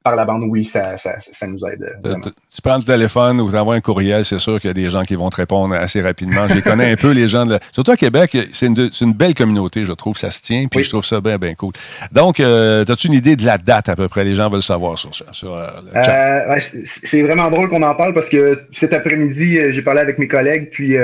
[0.05, 1.97] par la bande, oui, ça, ça, ça nous aide.
[2.05, 4.73] Euh, tu, prends le téléphone ou tu envoies un courriel, c'est sûr qu'il y a
[4.75, 6.47] des gens qui vont te répondre assez rapidement.
[6.47, 7.47] Je les connais un peu, les gens.
[7.47, 10.15] De Surtout à Québec, c'est une, une, belle communauté, je trouve.
[10.15, 11.73] Ça se tient, puis je trouve ça bien, bien cool.
[12.11, 14.23] Donc, euh, as-tu une idée de la date à peu près?
[14.23, 15.25] Les gens veulent savoir sur ça.
[15.31, 20.01] Sur, euh, euh c'est vraiment drôle qu'on en parle parce que cet après-midi, j'ai parlé
[20.01, 20.97] avec mes collègues, puis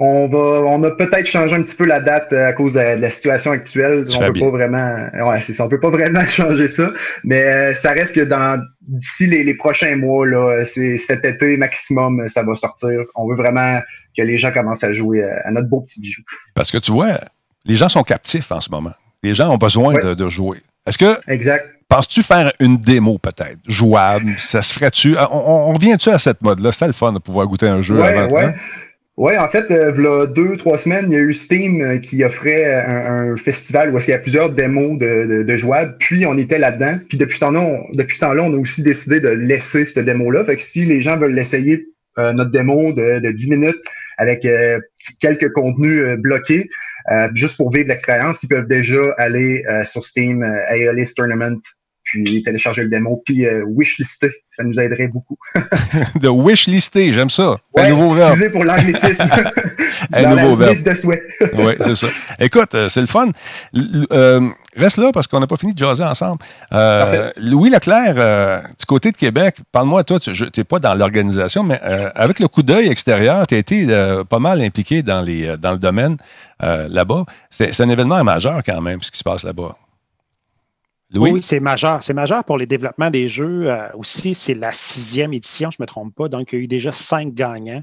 [0.00, 2.78] on va, on a peut-être changé un petit peu la date euh, à cause de,
[2.78, 4.06] la situation actuelle.
[4.08, 6.88] on peut pas vraiment, ouais, c'est ça, on peut pas vraiment changer ça,
[7.24, 12.28] mais euh, ça reste que dans d'ici les, prochains mois là, c'est cet été maximum,
[12.28, 13.00] ça va sortir.
[13.16, 13.80] On veut vraiment
[14.16, 16.22] que les gens commencent à jouer euh, à notre beau petit bijou.
[16.54, 17.18] Parce que tu vois,
[17.64, 18.94] les gens sont captifs en ce moment.
[19.24, 20.58] Les gens ont besoin de, jouer.
[20.86, 21.66] Est-ce que exact.
[21.88, 24.34] Penses-tu faire une démo peut-être, jouable?
[24.38, 25.16] Ça se ferait-tu?
[25.32, 26.70] On, revient-tu à cette mode-là?
[26.70, 28.28] C'était le fun de pouvoir goûter un jeu avant.
[28.28, 28.54] Ouais.
[29.18, 32.22] Oui, en fait, euh, il deux, trois semaines, il y a eu Steam euh, qui
[32.22, 36.56] offrait un, festival où il y a plusieurs démos de, de, jouables, puis on était
[36.56, 37.00] là-dedans.
[37.08, 40.04] Puis depuis ce temps-là, on, depuis ce temps-là, on a aussi décidé de laisser cette
[40.04, 40.44] démo-là.
[40.44, 43.80] Fait que si les gens veulent l'essayer, euh, notre démo de, de 10 minutes
[44.18, 44.46] avec
[45.20, 46.68] quelques contenus bloqués,
[47.34, 51.60] juste pour vivre l'expérience, ils peuvent déjà aller sur Steam, AOList Tournament,
[52.08, 54.30] puis télécharger le démo, puis euh, wishlister.
[54.50, 55.36] Ça nous aiderait beaucoup.
[56.20, 57.56] de wishlister, j'aime ça.
[57.76, 58.30] un nouveau verbe.
[58.32, 59.28] Excusez pour l'anglicisme.
[60.12, 60.82] un nouveau verbe.
[60.82, 61.22] de souhait.
[61.54, 62.06] oui, c'est ça.
[62.40, 63.28] Écoute, euh, c'est le fun.
[64.12, 66.42] Euh, reste là parce qu'on n'a pas fini de jaser ensemble.
[67.36, 71.78] Louis Leclerc, du côté de Québec, parle-moi, toi, tu n'es pas dans l'organisation, mais
[72.14, 73.86] avec le coup d'œil extérieur, tu as été
[74.28, 76.16] pas mal impliqué dans, les, dans le domaine
[76.60, 77.24] là-bas.
[77.50, 79.76] C'est un événement majeur quand même, ce qui se passe là-bas.
[81.14, 82.02] Oui, c'est majeur.
[82.02, 83.70] C'est majeur pour les développements des jeux.
[83.70, 86.28] Euh, aussi, c'est la sixième édition, je ne me trompe pas.
[86.28, 87.82] Donc, il y a eu déjà cinq gagnants.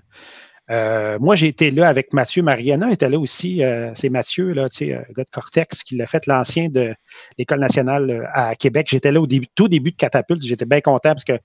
[0.71, 2.43] Euh, moi, j'ai été là avec Mathieu.
[2.43, 3.63] Mariana était là aussi.
[3.63, 6.93] Euh, c'est Mathieu, là, gars de Cortex, qui l'a fait l'ancien de
[7.37, 8.87] l'École nationale à Québec.
[8.89, 10.43] J'étais là au tout début de Catapulte.
[10.43, 11.37] J'étais bien content parce que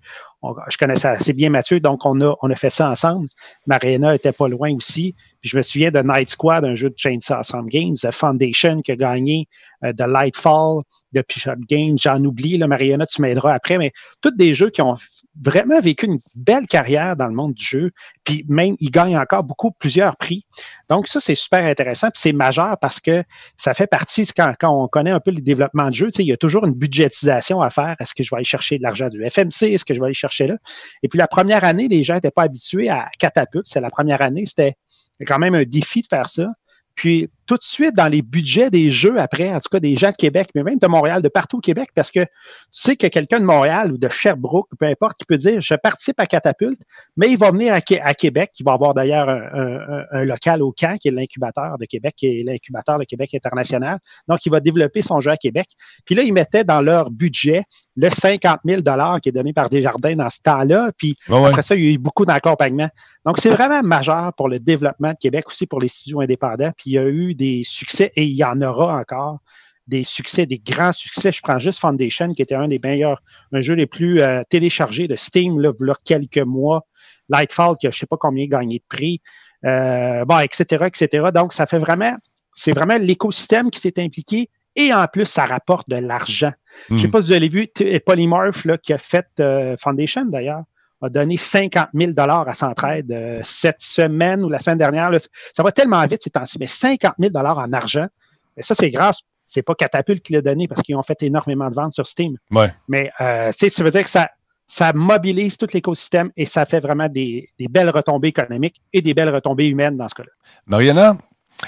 [0.42, 1.80] je connaissais assez bien Mathieu.
[1.80, 3.28] Donc, on a, on a fait ça ensemble.
[3.66, 5.14] Mariana était pas loin aussi.
[5.42, 8.92] Je me souviens de Night Squad, un jeu de Chainsaw Awesome Games, The Foundation qui
[8.92, 9.48] a gagné,
[9.82, 14.54] de Lightfall depuis Shot Game, j'en oublie, là, Mariana, tu m'aideras après, mais tous des
[14.54, 14.96] jeux qui ont
[15.42, 17.90] vraiment vécu une belle carrière dans le monde du jeu,
[18.22, 20.44] puis même, ils gagnent encore beaucoup, plusieurs prix.
[20.88, 23.24] Donc, ça, c'est super intéressant, puis c'est majeur parce que
[23.56, 26.32] ça fait partie, quand, quand on connaît un peu le développement de jeu, il y
[26.32, 27.96] a toujours une budgétisation à faire.
[27.98, 29.72] Est-ce que je vais aller chercher de l'argent du FMC?
[29.72, 30.58] Est-ce que je vais aller chercher là?
[31.02, 33.66] Et puis, la première année, les gens n'étaient pas habitués à catapulte.
[33.66, 34.76] C'est la première année, c'était
[35.26, 36.46] quand même un défi de faire ça.
[36.94, 40.12] Puis tout de suite dans les budgets des jeux après, en tout cas des gens
[40.12, 42.28] de Québec, mais même de Montréal, de partout au Québec, parce que tu
[42.70, 46.20] sais que quelqu'un de Montréal ou de Sherbrooke, peu importe, qui peut dire je participe
[46.20, 46.80] à Catapulte,
[47.16, 47.80] mais il va venir à,
[48.14, 52.26] Québec, il va avoir d'ailleurs un, local au camp, qui est l'incubateur de Québec, qui
[52.26, 53.98] est l'incubateur de Québec international.
[54.28, 55.70] Donc, il va développer son jeu à Québec.
[56.04, 57.64] Puis là, ils mettaient dans leur budget
[57.96, 58.82] le 50 000
[59.20, 60.92] qui est donné par Desjardins dans ce temps-là.
[60.96, 62.88] Puis après ça, il y a eu beaucoup d'accompagnement.
[63.26, 66.70] Donc, c'est vraiment majeur pour le développement de Québec, aussi pour les studios indépendants.
[66.76, 69.38] Puis il y a eu des succès et il y en aura encore
[69.86, 71.32] des succès, des grands succès.
[71.32, 73.22] Je prends juste Foundation, qui était un des meilleurs,
[73.52, 76.86] un jeu les plus euh, téléchargés de Steam, là, il y a quelques mois.
[77.28, 79.20] Lightfall, qui a je ne sais pas combien gagné de prix.
[79.64, 81.28] Euh, bon, etc., etc.
[81.34, 82.14] Donc, ça fait vraiment,
[82.52, 86.52] c'est vraiment l'écosystème qui s'est impliqué et en plus, ça rapporte de l'argent.
[86.88, 87.10] Je ne sais hmm.
[87.10, 87.68] pas si vous avez vu
[88.06, 90.62] Polymorph, là, qui a fait euh, Foundation d'ailleurs
[91.00, 95.10] a donné 50 000 à Centraide euh, cette semaine ou la semaine dernière.
[95.54, 98.06] ça va tellement vite ces temps-ci, mais 50 000 en argent.
[98.56, 99.20] Et ça, c'est grâce.
[99.46, 102.36] C'est pas Catapulte qui l'a donné parce qu'ils ont fait énormément de ventes sur Steam.
[102.88, 104.28] Mais euh, ça veut dire que ça,
[104.68, 109.34] ça mobilise tout l'écosystème et ça fait vraiment des, belles retombées économiques et des belles
[109.34, 110.30] retombées humaines dans ce cas-là.
[110.66, 111.16] Mariana,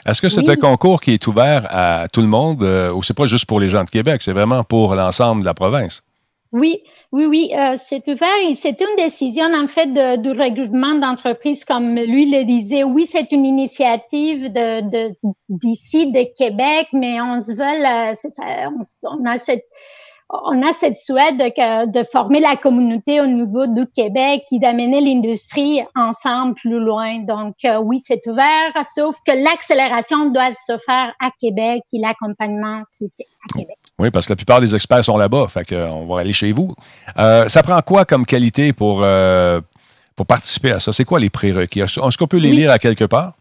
[0.07, 3.17] est-ce que c'est un concours qui est ouvert à tout le monde euh, ou c'est
[3.17, 6.05] pas juste pour les gens de Québec, c'est vraiment pour l'ensemble de la province?
[6.53, 10.95] Oui, oui, oui, euh, c'est ouvert et c'est une décision en fait de, du regroupement
[10.97, 12.85] d'entreprises comme lui le disait.
[12.85, 15.15] Oui, c'est une initiative de
[15.49, 18.69] d'ici de, Québec, mais on se veut, ça,
[19.03, 19.65] on, a cette
[20.29, 25.01] on a cette souhait de, de, former la communauté au niveau du Québec et d'amener
[25.01, 27.21] l'industrie ensemble plus loin.
[27.21, 32.83] Donc, euh, oui, c'est ouvert, sauf que l'accélération doit se faire à Québec et l'accompagnement
[32.89, 33.79] s'est fait à Québec.
[33.99, 35.47] Oui, parce que la plupart des experts sont là-bas.
[35.49, 36.75] Fait qu'on va aller chez vous.
[37.19, 39.61] Euh, ça prend quoi comme qualité pour, euh,
[40.17, 40.93] pour participer à ça?
[40.93, 41.81] C'est quoi les prérequis?
[41.81, 43.35] Est-ce qu'on peut les lire à quelque part?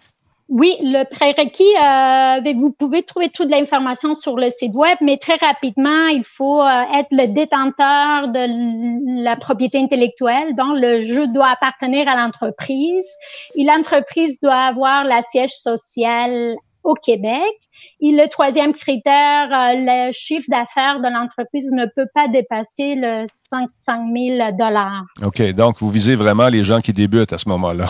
[0.49, 5.15] Oui, le prérequis, euh, ben, vous pouvez trouver toute l'information sur le site web, mais
[5.15, 10.53] très rapidement, il faut être le détenteur de la propriété intellectuelle.
[10.55, 13.07] Donc, le jeu doit appartenir à l'entreprise
[13.55, 17.53] et l'entreprise doit avoir la siège sociale au Québec.
[18.01, 23.25] Et le troisième critère, euh, le chiffre d'affaires de l'entreprise ne peut pas dépasser le
[23.27, 25.03] 500 000 dollars.
[25.23, 27.87] OK, donc vous visez vraiment les gens qui débutent à ce moment-là.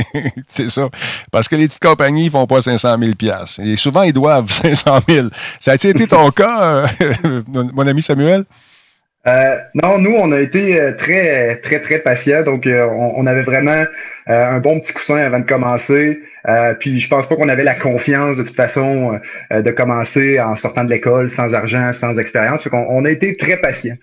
[0.46, 0.88] c'est ça.
[1.30, 3.12] Parce que les petites compagnies ne font pas 500 000
[3.60, 5.28] Et souvent, ils doivent 500 000
[5.60, 8.44] Ça a été ton cas, euh, mon ami Samuel?
[9.26, 12.42] Euh, non, nous, on a été euh, très, très, très patients.
[12.42, 13.84] Donc, euh, on, avait vraiment
[14.26, 16.20] un bon petit coussin avant de commencer.
[16.80, 19.18] puis, je pense pas qu'on avait la confiance de toute façon
[19.50, 22.68] de commencer en sortant de l'école sans argent, sans expérience.
[22.72, 23.96] On, on a été très patients.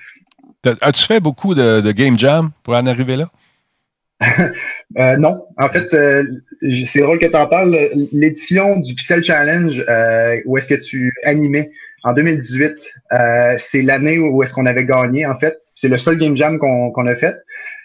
[0.82, 3.30] As-tu fait beaucoup de, game jam pour en arriver là?
[5.18, 5.46] non.
[5.58, 5.88] En fait,
[6.86, 7.76] c'est drôle que tu en parles.
[8.12, 9.84] L'édition du Pixel Challenge,
[10.46, 11.72] où est-ce que tu animais
[12.04, 12.74] en 2018,
[13.14, 15.60] euh, c'est l'année où est-ce qu'on avait gagné, en fait.
[15.76, 17.36] C'est le seul game jam qu'on a fait.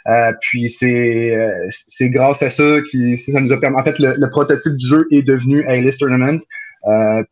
[0.08, 3.76] Euh, puis c'est euh, c'est grâce à ça qui ça nous a permis.
[3.76, 6.40] En fait, le, prototype du jeu est devenu A-List Tournament.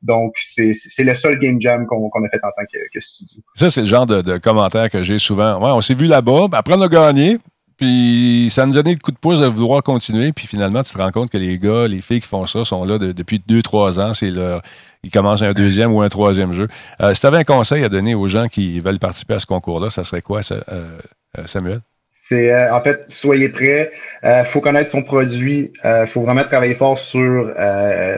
[0.02, 3.42] donc, c'est le seul game jam qu'on a fait en tant que, studio.
[3.54, 5.60] Ça, c'est le genre de, de commentaire que j'ai souvent.
[5.60, 7.38] Ouais, on s'est vu là-bas, après on a gagné,
[7.76, 10.32] puis ça nous a donné le coup de pouce de vouloir continuer.
[10.32, 12.84] Puis finalement, tu te rends compte que les gars, les filles qui font ça sont
[12.84, 14.14] là depuis deux, trois ans.
[14.14, 14.62] C'est leur,
[15.02, 16.68] ils commencent un deuxième ou un troisième jeu.
[17.00, 19.46] Euh, si tu avais un conseil à donner aux gens qui veulent participer à ce
[19.46, 20.60] concours-là, ça serait quoi, euh,
[21.38, 21.80] euh, Samuel?
[22.26, 23.90] C'est en fait, soyez prêts.
[24.22, 25.70] Il faut connaître son produit.
[25.84, 27.52] Il faut vraiment travailler fort sur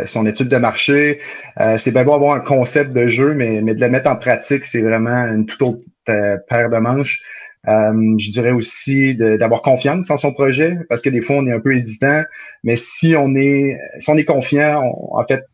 [0.07, 1.19] son étude de marché.
[1.79, 4.81] c'est bien beau avoir un concept de jeu, mais de le mettre en pratique, c'est
[4.81, 7.21] vraiment une toute autre paire de manches.
[7.69, 11.53] Euh, je dirais aussi d'avoir confiance en son projet, parce que des fois, on est
[11.53, 12.23] un peu hésitant,
[12.63, 15.45] mais si on est, si on est confiant, en fait,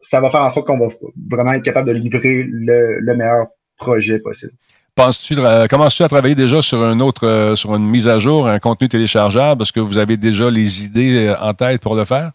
[0.00, 0.94] ça va faire en sorte qu'on va
[1.30, 4.52] vraiment être capable de livrer le, meilleur projet possible.
[4.94, 5.36] Penses-tu,
[5.70, 8.88] commences-tu à travailler déjà sur un autre, euh, sur une mise à jour, un contenu
[8.88, 9.62] téléchargeable?
[9.62, 12.32] Est-ce que vous avez déjà les idées euh, en tête pour le faire?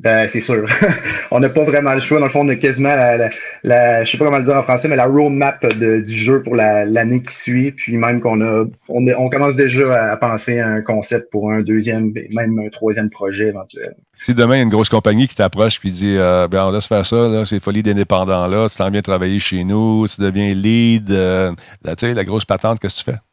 [0.00, 0.66] Ben, c'est sûr.
[1.30, 2.20] on n'a pas vraiment le choix.
[2.20, 3.28] Dans le fond, on a quasiment la,
[3.62, 6.42] la, je sais pas comment le dire en français, mais la roadmap de, du jeu
[6.42, 7.72] pour l'année qui suit.
[7.72, 11.60] Puis même qu'on a on, on, commence déjà à penser à un concept pour un
[11.60, 13.94] deuxième, même un troisième projet éventuel.
[14.14, 16.70] Si demain, il y a une grosse compagnie qui t'approche puis dit euh, ben, on
[16.70, 20.22] laisse faire ça, là, c'est folie d'indépendant là, tu t'en viens travailler chez nous, tu
[20.22, 21.52] deviens lead, euh,
[21.84, 23.29] tu sais, la grosse patente, qu'est-ce que tu fais?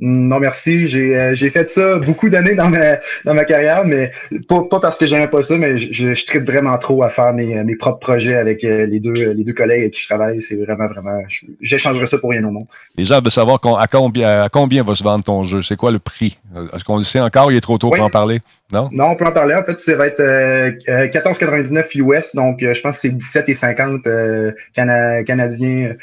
[0.00, 0.88] Non, merci.
[0.88, 4.10] J'ai euh, j'ai fait ça beaucoup d'années dans ma, dans ma carrière, mais
[4.48, 7.32] pas, pas parce que j'aimais pas ça, mais je, je tripe vraiment trop à faire
[7.32, 10.42] mes, mes propres projets avec euh, les deux, les deux collègues avec qui je travaille.
[10.42, 11.22] C'est vraiment, vraiment.
[11.60, 12.66] J'échangerais ça pour rien au monde.
[12.96, 15.62] Les gens veulent savoir à, combien, à combien va se vendre ton jeu?
[15.62, 16.36] C'est quoi le prix?
[16.74, 17.52] Est-ce qu'on le sait encore?
[17.52, 18.40] Il est trop tôt pour en parler?
[18.72, 18.88] Non?
[18.90, 19.54] Non, on peut en parler.
[19.54, 24.52] En fait, ça va être euh, 14,99 US, donc je pense que c'est 17,50 euh,
[24.74, 25.94] canadiens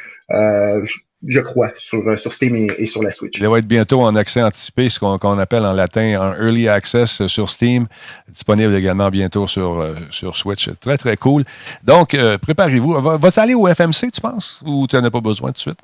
[1.28, 3.38] je crois, sur, euh, sur Steam et, sur la Switch.
[3.38, 7.28] Il va être bientôt en accès anticipé, ce qu'on appelle en latin un Early Access
[7.28, 7.88] sur Steam,
[8.28, 10.70] disponible également bientôt sur, euh, sur Switch.
[10.80, 11.44] Très, très cool.
[11.84, 13.00] Donc, euh, préparez-vous.
[13.02, 15.80] Va-t-il aller au FMC, tu penses, ou tu n'en as pas besoin tout de suite?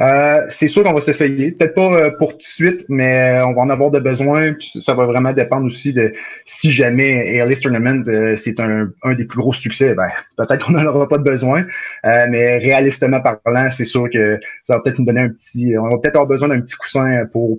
[0.00, 1.50] Euh, c'est sûr qu'on va s'essayer.
[1.52, 4.54] Peut-être pas euh, pour tout de suite, mais euh, on va en avoir de besoin.
[4.80, 6.12] ça va vraiment dépendre aussi de
[6.46, 8.04] si jamais Airlist Tournament,
[8.36, 11.64] c'est un, un, des plus gros succès, ben, peut-être qu'on n'en aura pas de besoin.
[12.04, 15.74] mais réalistement parlant, c'est sûr que ça va peut-être nous donner un petit.
[15.76, 17.56] On va peut-être avoir besoin d'un petit coussin pour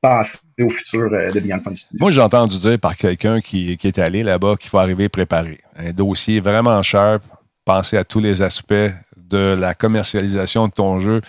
[0.00, 1.98] penser au futur de Beyond Fun Studio.
[2.00, 5.58] Moi, j'ai entendu dire par quelqu'un qui, qui est allé là-bas qu'il faut arriver préparé.
[5.76, 7.22] Un dossier vraiment sharp,
[7.64, 8.74] penser à tous les aspects
[9.16, 11.20] de la commercialisation de ton jeu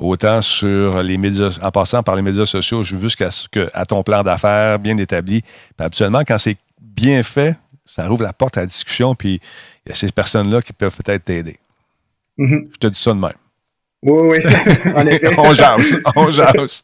[0.00, 3.30] autant sur les médias, en passant par les médias sociaux jusqu'à
[3.74, 5.42] à ton plan d'affaires bien établi.
[5.42, 9.40] Puis habituellement, quand c'est bien fait, ça ouvre la porte à la discussion, puis
[9.84, 11.58] il y a ces personnes-là qui peuvent peut-être t'aider.
[12.38, 12.68] Mm-hmm.
[12.72, 13.32] Je te dis ça de même.
[14.04, 14.38] Oui, oui,
[14.96, 15.30] en effet.
[15.38, 16.82] on jase, on jase.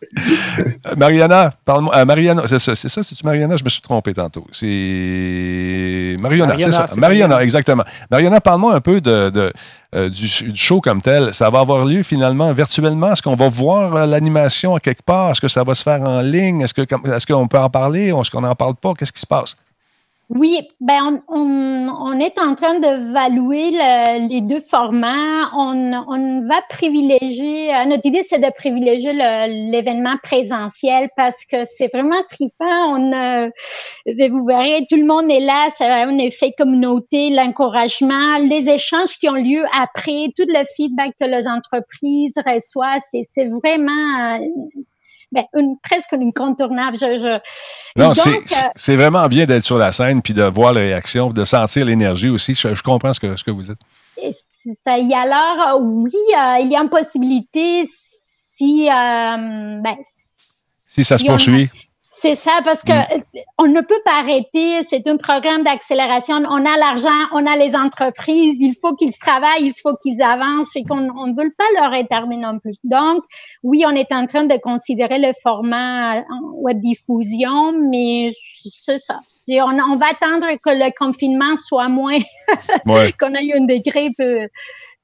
[0.96, 1.96] Mariana, parle-moi.
[1.96, 3.56] Euh, Mariana, c'est ça, c'est ça, c'est-tu Mariana?
[3.56, 4.46] Je me suis trompé tantôt.
[4.52, 6.88] C'est Mariana, c'est ça.
[6.96, 7.82] Mariana, exactement.
[8.08, 9.52] Mariana, parle-moi un peu de,
[9.96, 11.34] euh, du, show comme tel.
[11.34, 13.12] Ça va avoir lieu finalement virtuellement?
[13.12, 15.32] Est-ce qu'on va voir euh, l'animation à quelque part?
[15.32, 16.60] Est-ce que ça va se faire en ligne?
[16.60, 18.12] Est-ce, que, est-ce qu'on peut en parler?
[18.12, 18.92] Est-ce qu'on n'en parle pas?
[18.94, 19.56] Qu'est-ce qui se passe?
[20.30, 25.50] Oui, ben on, on, est en train d'évaluer les deux formats.
[25.56, 31.90] On, on va privilégier, euh, notre idée c'est de privilégier l'événement présentiel parce que c'est
[31.90, 32.94] vraiment trippant.
[32.94, 33.48] On, euh,
[34.04, 39.30] vous verrez, tout le monde est là, c'est un effet communauté, l'encouragement, les échanges qui
[39.30, 44.38] ont lieu après, tout le feedback que les entreprises reçoivent, c'est vraiment
[45.32, 46.96] ben, une, presque une contournable.
[46.98, 47.38] Je,
[47.96, 48.12] non,
[48.76, 52.28] c'est vraiment bien d'être sur la scène puis de voir les réactions, de sentir l'énergie
[52.28, 52.54] aussi.
[52.54, 53.80] Je, comprends ce que, ce que vous dites.
[54.74, 59.96] Ça y a alors, oui, il y a une possibilité si, ben,
[60.86, 61.70] si ça se poursuit.
[62.20, 63.22] C'est ça, parce que mm.
[63.58, 64.82] on ne peut pas arrêter.
[64.82, 66.34] C'est un programme d'accélération.
[66.34, 68.58] On a l'argent, on a les entreprises.
[68.60, 70.74] Il faut qu'ils travaillent, il faut qu'ils avancent.
[70.74, 72.74] Et qu'on ne veut pas leur éterner non plus.
[72.82, 73.22] Donc,
[73.62, 79.20] oui, on est en train de considérer le format web diffusion, mais c'est ça.
[79.50, 82.18] On, on, va attendre que le confinement soit moins,
[82.86, 84.48] qu'on ait un degré peu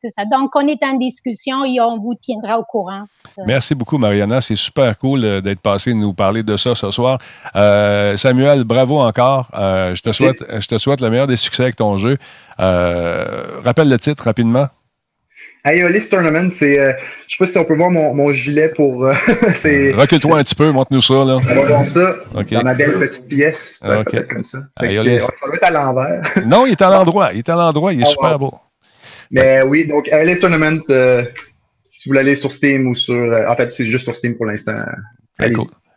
[0.09, 0.25] ça.
[0.31, 3.05] Donc, on est en discussion et on vous tiendra au courant.
[3.47, 4.41] Merci beaucoup, Mariana.
[4.41, 7.19] C'est super cool euh, d'être passé nous parler de ça ce soir.
[7.57, 9.51] Euh, Samuel, bravo encore.
[9.55, 12.17] Euh, je, te souhaite, je te souhaite le meilleur des succès avec ton jeu.
[12.59, 14.67] rappelle le titre rapidement.
[15.67, 16.75] Aeolis Tournament, c'est.
[17.27, 19.05] je sais pas si on peut voir mon, gilet pour.
[19.05, 21.15] Recule-toi un petit peu, montre-nous ça.
[21.15, 21.37] Là.
[21.37, 23.81] On va voir ça dans ma belle petite pièce.
[24.29, 24.59] comme ça.
[24.83, 25.23] Aeolis.
[25.43, 26.23] on va être à l'envers.
[26.47, 27.33] non, il est à l'endroit.
[27.33, 27.95] Il est à l'endroit.
[27.95, 28.53] Il est oh, super beau.
[29.31, 31.25] Mais oui, donc LA Tournament, euh,
[31.85, 33.15] si vous l'allez sur Steam ou sur.
[33.15, 34.77] Euh, en fait, c'est juste sur Steam pour l'instant.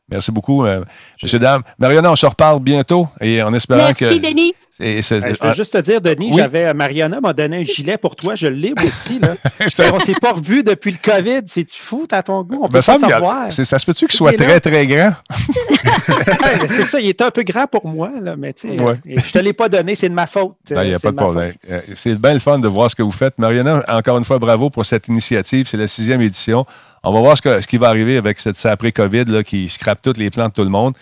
[0.10, 0.86] Merci beaucoup, euh,
[1.22, 1.64] Monsieur Dame.
[1.78, 4.06] Mariana, on se reparle bientôt et en espérant que.
[4.06, 5.02] Merci, Denis.
[5.02, 8.36] je veux juste te dire, Denis, j'avais Mariana m'a donné un gilet pour toi.
[8.36, 9.20] Je l'ai aussi.
[9.20, 9.36] Là.
[9.94, 11.42] on ne s'est pas revu depuis le COVID.
[11.48, 12.60] C'est-tu fou, à ton goût?
[12.62, 13.52] On peut pas savoir.
[13.52, 15.12] Ça se peut-tu qu'il soit très, très grand?
[16.70, 19.32] c'est ça, il est un peu grand pour moi, là, mais tu sais, je ne
[19.32, 20.56] te l'ai pas donné, c'est de ma faute.
[20.70, 21.54] Il n'y a pas de problème.
[21.96, 23.38] C'est bien le fun de voir ce que vous faites.
[23.38, 25.68] Mariana, encore une fois, bravo pour cette initiative.
[25.68, 26.66] C'est la sixième édition.
[27.04, 30.18] On va voir ce, ce qui va arriver avec cette après-COVID là, qui scrape toutes
[30.18, 30.94] les plans de tout le monde.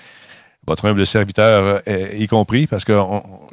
[0.67, 2.93] Votre humble serviteur euh, y compris, parce que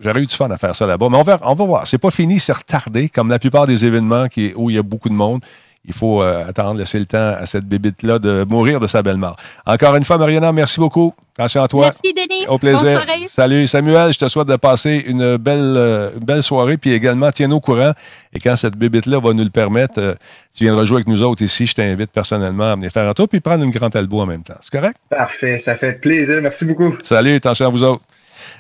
[0.01, 1.09] j'aurais eu du fun à faire ça là-bas.
[1.11, 1.87] Mais on va, on va voir.
[1.87, 4.83] C'est pas fini, c'est retardé, comme la plupart des événements qui, où il y a
[4.83, 5.43] beaucoup de monde
[5.85, 9.17] il faut euh, attendre, laisser le temps à cette bébite-là de mourir de sa belle
[9.17, 9.37] mort.
[9.67, 11.13] Encore une fois, Mariana, merci beaucoup.
[11.37, 11.85] Attention à toi.
[11.87, 12.47] Merci, Denis.
[12.47, 13.05] Au plaisir.
[13.27, 14.13] Salut, Samuel.
[14.13, 16.77] Je te souhaite de passer une belle, euh, belle soirée.
[16.77, 17.93] Puis également, tiens-nous au courant.
[18.33, 20.15] Et quand cette bébite-là va nous le permettre, euh,
[20.55, 21.67] tu viendras jouer avec nous autres ici.
[21.67, 24.43] Je t'invite personnellement à venir faire un tour puis prendre une grande albo en même
[24.43, 24.55] temps.
[24.61, 24.99] C'est correct?
[25.09, 25.59] Parfait.
[25.65, 26.41] Ça fait plaisir.
[26.43, 26.95] Merci beaucoup.
[27.03, 27.35] Salut.
[27.35, 28.03] Attention à vous autres.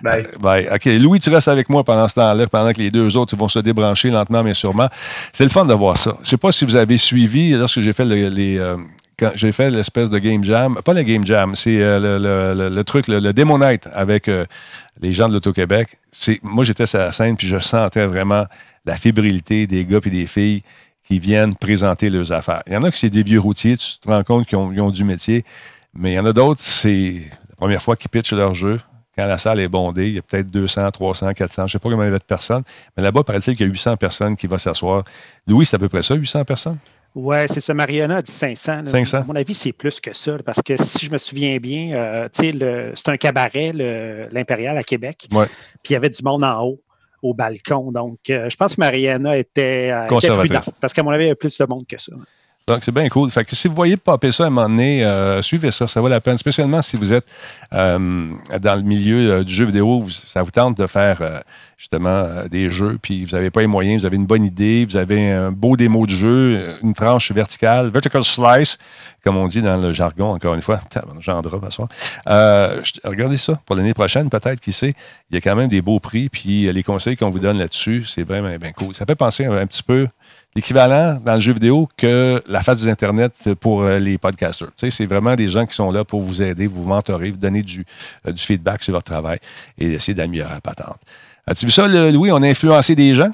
[0.03, 0.27] Bye.
[0.40, 0.68] Bye.
[0.73, 0.85] OK.
[1.01, 3.59] Louis, tu restes avec moi pendant ce temps-là, pendant que les deux autres vont se
[3.59, 4.88] débrancher lentement, mais sûrement.
[5.33, 6.14] C'est le fun de voir ça.
[6.16, 8.59] Je ne sais pas si vous avez suivi lorsque j'ai fait les.
[8.59, 8.77] Euh,
[9.35, 11.99] j'ai fait l'espèce de game jam, pas le game jam, c'est euh,
[12.68, 14.45] le, truc, le, le avec euh,
[15.01, 15.97] les gens de l'Auto-Québec.
[16.42, 18.45] Moi, j'étais sur la scène, puis je sentais vraiment
[18.85, 20.62] la fébrilité des gars et des filles
[21.05, 22.62] qui viennent présenter leurs affaires.
[22.66, 24.73] Il y en a qui c'est des vieux routiers, tu te rends compte qu'ils ont,
[24.79, 25.45] ont, du métier,
[25.95, 28.79] mais il y en a d'autres, c'est la première fois qu'ils pitchent leur jeu,
[29.16, 31.79] quand la salle est bondée, il y a peut-être 200, 300, 400, je ne sais
[31.79, 32.62] pas combien il y a de personnes,
[32.96, 35.05] mais là-bas, paraît-il qu'il y a 800 personnes qui vont s'asseoir.
[35.46, 36.79] Louis, c'est à peu près ça, 800 personnes?
[37.14, 37.75] Oui, c'est ça.
[37.75, 38.87] Mariana a dit 500.
[38.87, 39.18] 500.
[39.18, 40.37] À mon avis, c'est plus que ça.
[40.44, 43.72] Parce que si je me souviens bien, euh, c'est un cabaret,
[44.31, 45.29] l'Impérial à Québec.
[45.31, 45.46] Ouais.
[45.83, 46.81] Puis il y avait du monde en haut,
[47.20, 47.92] au balcon.
[47.92, 50.70] Donc, euh, je pense que Mariana était, euh, prudente.
[50.81, 52.12] Parce qu'à mon avis, il y avait plus de monde que ça.
[52.66, 53.29] Donc, c'est bien cool.
[53.31, 56.01] Fait que si vous voyez popper ça à un moment donné, euh, suivez ça, ça
[56.01, 57.27] vaut la peine, spécialement si vous êtes
[57.72, 61.42] euh, dans le milieu euh, du jeu vidéo, ça vous tente de faire
[61.83, 64.97] justement des jeux, puis vous n'avez pas les moyens, vous avez une bonne idée, vous
[64.97, 68.79] avez un beau démo de jeu, une tranche verticale, vertical slice,
[69.25, 70.79] comme on dit dans le jargon, encore une fois,
[71.18, 71.59] gendra,
[72.29, 74.95] euh, regardez ça pour l'année prochaine, peut-être, qui sait.
[75.31, 78.05] Il y a quand même des beaux prix, puis les conseils qu'on vous donne là-dessus,
[78.07, 78.95] c'est bien, bien, bien cool.
[78.95, 80.07] Ça fait penser un petit peu
[80.55, 84.68] l'équivalent dans le jeu vidéo que la face des Internet pour euh, les podcasters.
[84.77, 87.38] Tu sais, c'est vraiment des gens qui sont là pour vous aider, vous mentorer, vous
[87.38, 87.85] donner du,
[88.29, 89.40] euh, du feedback sur votre travail
[89.79, 91.01] et essayer d'améliorer la patente.
[91.46, 92.31] As-tu vu ça, Louis?
[92.31, 93.31] On a influencé des gens?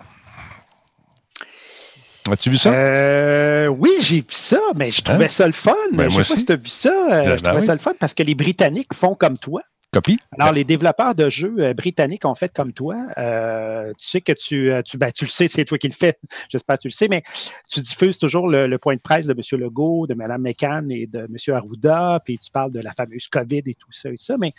[2.30, 2.72] As-tu vu ça?
[2.72, 5.28] Euh, oui, j'ai vu ça, mais je trouvais hein?
[5.28, 5.74] ça le fun.
[5.92, 7.24] Ben, je sais pas si tu as vu ça.
[7.24, 9.62] je ben trouvais ça le fun parce que les Britanniques font comme toi.
[9.90, 10.18] Copie?
[10.38, 13.06] Alors, les développeurs de jeux euh, britanniques ont fait comme toi.
[13.16, 15.94] Euh, tu sais que tu, euh, tu, ben, tu le sais, c'est toi qui le
[15.94, 16.18] fais.
[16.50, 17.22] J'espère que tu le sais, mais
[17.66, 19.60] tu diffuses toujours le, point de presse de M.
[19.60, 21.54] Legault, de Mme McCann et de M.
[21.54, 24.36] Arruda, puis tu parles de la fameuse COVID et tout ça et tout ça.
[24.38, 24.52] Mais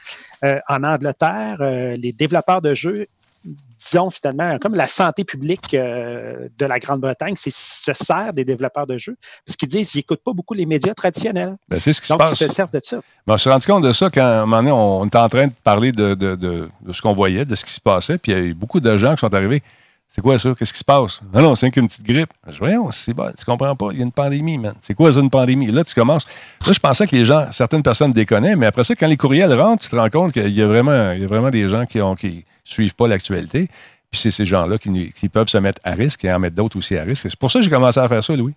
[0.68, 3.06] en Angleterre, les développeurs de jeux
[3.44, 8.86] disons finalement, comme la santé publique euh, de la Grande-Bretagne, c'est se sert des développeurs
[8.86, 11.56] de jeux, parce qu'ils disent qu'ils n'écoutent pas beaucoup les médias traditionnels.
[11.68, 12.42] Ben, c'est ce qui Donc, se passe.
[12.42, 12.98] ils se servent de ça.
[13.26, 15.48] Ben, on s'est rendu compte de ça quand, un moment donné, on, était en train
[15.48, 18.44] de parler de, ce qu'on voyait, de ce qui se passait, puis il y a
[18.44, 19.64] eu beaucoup de gens qui sont arrivés.
[20.12, 20.56] C'est quoi ça?
[20.58, 21.22] Qu'est-ce qui se passe?
[21.32, 22.32] Non, non, c'est qu'une petite grippe.
[22.48, 24.74] Je dis, voyons, c'est bon, tu comprends pas, il y a une pandémie, man.
[24.82, 25.68] C'est quoi ça, une pandémie?
[25.68, 26.26] Là, tu commences.
[26.66, 29.54] Là, je pensais que les gens, certaines personnes déconnaient, mais après ça, quand les courriels
[29.54, 31.86] rentrent, tu te rends compte qu'il y a vraiment, il y a vraiment des gens
[31.86, 32.44] qui ont, qui
[32.74, 33.68] suivent pas l'actualité.
[34.12, 36.98] Puis c'est ces gens-là qui, peuvent se mettre à risque et en mettre d'autres aussi
[36.98, 37.28] à risque.
[37.30, 38.54] C'est pour ça que j'ai commencé à faire ça, Louis.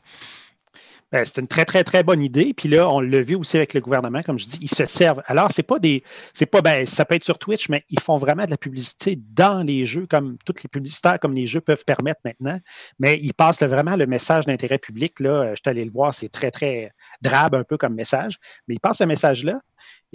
[1.12, 2.54] Ben, c'est une très, très, très bonne idée.
[2.54, 5.22] Puis là, on l'a vu aussi avec le gouvernement, comme je dis, ils se servent.
[5.26, 6.02] Alors, c'est pas des.
[6.32, 9.18] C'est pas, ben, ça peut être sur Twitch, mais ils font vraiment de la publicité
[9.34, 12.58] dans les jeux, comme toutes les publicitaires, comme les jeux peuvent permettre maintenant.
[12.98, 15.20] Mais ils passent vraiment le message d'intérêt public.
[15.20, 18.38] Là, je suis allé le voir, c'est très, très drabe un peu comme message.
[18.66, 19.60] Mais ils passent ce message-là.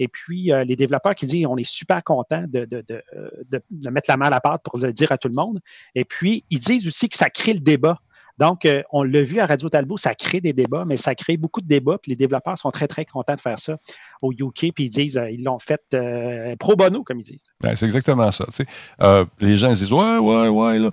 [0.00, 3.02] Et puis, euh, les développeurs qui disent on est super contents de, de, de,
[3.50, 5.60] de, mettre la main à la pâte pour le dire à tout le monde.
[5.94, 8.00] Et puis, ils disent aussi que ça crée le débat.
[8.38, 11.36] Donc, euh, on l'a vu à Radio Talbot, ça crée des débats, mais ça crée
[11.36, 11.98] beaucoup de débats.
[12.00, 13.76] Puis les développeurs sont très, très contents de faire ça
[14.22, 14.72] au UK.
[14.74, 17.44] Puis ils disent, euh, ils l'ont fait euh, pro bono, comme ils disent.
[17.74, 18.44] c'est exactement ça.
[19.40, 20.90] les gens disent, ouais, ouais, ouais.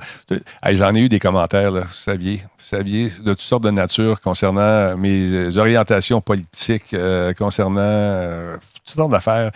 [0.72, 4.98] J'en ai eu des commentaires, vous saviez, vous saviez, de toutes sortes de nature concernant
[4.98, 6.96] mes orientations politiques,
[7.38, 9.52] concernant toutes sortes d'affaires.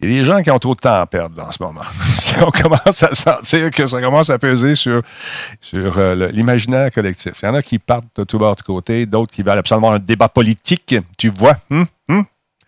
[0.00, 1.80] Il y a des gens qui ont trop de temps à perdre en ce moment.
[2.46, 5.00] On commence à sentir que ça commence à peser sur,
[5.62, 7.40] sur euh, l'imaginaire collectif.
[7.42, 9.92] Il y en a qui partent de tout bord de côté, d'autres qui veulent absolument
[9.92, 10.96] un débat politique.
[11.16, 12.26] Tu vois, hum, hum?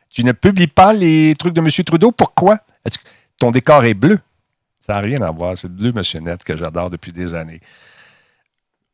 [0.09, 1.69] tu ne publies pas les trucs de M.
[1.85, 2.13] Trudeau?
[2.13, 2.57] Pourquoi?
[2.85, 2.91] Que
[3.39, 4.19] ton décor est bleu?
[4.81, 5.59] Ça n'a rien à voir.
[5.59, 6.03] C'est bleu, M.
[6.25, 7.61] Net, que j'adore depuis des années.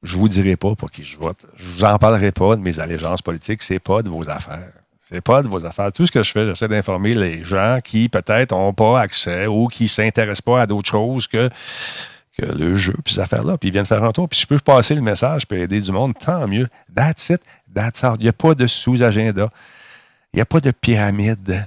[0.02, 1.46] Je ne vous dirai pas pour qui je vote.
[1.56, 3.62] Je ne vous en parlerai pas de mes allégeances politiques.
[3.62, 4.72] Ce n'est pas de vos affaires.
[5.06, 5.92] C'est pas de vos affaires.
[5.92, 9.68] Tout ce que je fais, j'essaie d'informer les gens qui peut-être n'ont pas accès ou
[9.68, 11.50] qui ne s'intéressent pas à d'autres choses que,
[12.38, 13.58] que le jeu, puis ces affaires-là.
[13.58, 14.30] Puis ils viennent faire un tour.
[14.30, 16.68] Puis je peux passer le message, peux aider du monde, tant mieux.
[16.94, 17.42] That's it,
[17.74, 18.14] that's all.
[18.18, 19.50] Il n'y a pas de sous-agenda.
[20.32, 21.66] Il n'y a pas de pyramide.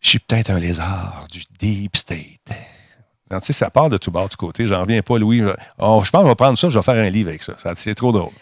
[0.00, 2.40] Je suis peut-être un lézard du deep state.
[2.48, 4.66] tu sais, ça part de tout bas, de tout côté.
[4.66, 5.42] J'en reviens pas, Louis.
[5.78, 7.52] Oh, je pense qu'on va prendre ça, je vais faire un livre avec ça.
[7.58, 8.32] ça c'est trop drôle.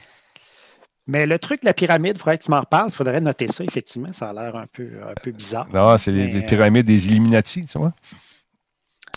[1.07, 2.90] Mais le truc de la pyramide, il faudrait que tu m'en reparles.
[2.90, 4.12] Il faudrait noter ça, effectivement.
[4.12, 5.66] Ça a l'air un peu, un peu bizarre.
[5.72, 7.92] Non, c'est les, euh, pyramides des Illuminati, tu vois.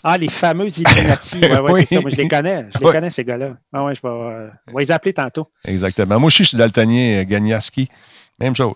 [0.02, 1.40] Ah, les fameux Illuminati.
[1.42, 1.86] Ouais, ouais, oui.
[1.86, 2.00] ça.
[2.00, 2.66] Moi, je les connais.
[2.74, 3.56] Je les connais, ces gars-là.
[3.72, 5.48] Ah ouais, je vais, euh, les appeler tantôt.
[5.64, 6.18] Exactement.
[6.18, 7.88] Moi aussi, je suis daltonien, euh, Gagnaski.
[8.40, 8.74] Même chose.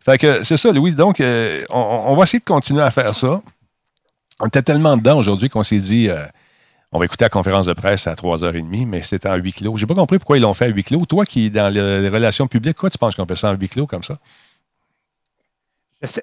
[0.00, 0.94] Fait que c'est ça, Louis.
[0.94, 1.20] Donc,
[1.70, 3.42] on, va essayer de continuer à faire ça.
[4.40, 6.08] On était tellement dedans aujourd'hui qu'on s'est dit
[6.94, 9.76] on va écouter la conférence de presse à 3h30, mais c'était en huis clos.
[9.76, 11.04] J'ai pas compris pourquoi ils l'ont fait à huis clos.
[11.04, 13.68] Toi qui es dans les relations publiques, quoi tu penses qu'on fait ça en huis
[13.68, 14.18] clos comme ça?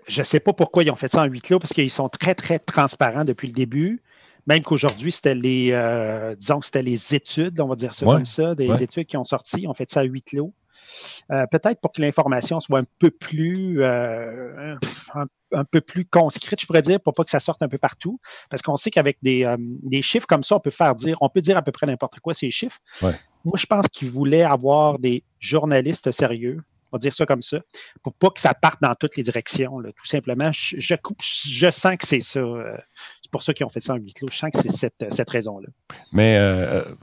[0.08, 2.08] Je ne sais, pas pourquoi ils ont fait ça en huis clos, parce qu'ils sont
[2.08, 4.02] très, très transparents depuis le début.
[4.48, 8.56] Même qu'aujourd'hui, c'était les, euh, disons c'était les études, on va dire ça comme ça,
[8.56, 10.54] des études qui ont sorti, ont fait ça à huis clos.
[11.32, 14.76] Euh, peut-être pour que l'information soit un peu plus euh,
[15.54, 18.20] un, peu plus conscrite, je pourrais dire, pour pas que ça sorte un peu partout.
[18.50, 21.30] Parce qu'on sait qu'avec des, euh, des, chiffres comme ça, on peut faire dire, on
[21.30, 22.80] peut dire à peu près n'importe quoi ces chiffres.
[23.02, 26.62] Moi, je pense qu'ils voulaient avoir des journalistes sérieux,
[26.92, 27.58] on va dire ça comme ça,
[28.04, 29.82] pour pas que ça parte dans toutes les directions.
[29.82, 32.42] tout simplement, je, je, sens que c'est ça.
[33.22, 34.28] c'est pour ça qu'ils ont fait ça en huis clos.
[34.32, 35.68] Je sens que c'est cette, cette raison-là.
[36.12, 36.38] Mais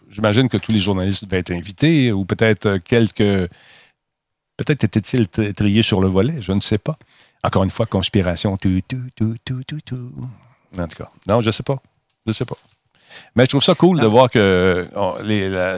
[0.08, 3.48] j'imagine que tous les journalistes devaient être invités ou peut-être quelques
[4.58, 6.96] Peut-être était-il trié sur le volet, je ne sais pas.
[7.44, 8.56] Encore une fois, conspiration.
[8.56, 10.12] Tout, tout, tout, tout, tout, tout.
[10.76, 11.80] En tout cas, non, je ne sais pas.
[12.26, 12.56] Je ne sais pas.
[13.36, 14.88] Mais je trouve ça cool de voir que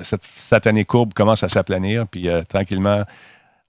[0.03, 3.05] cette satanée courbe commence à s'aplanir, puis euh, tranquillement,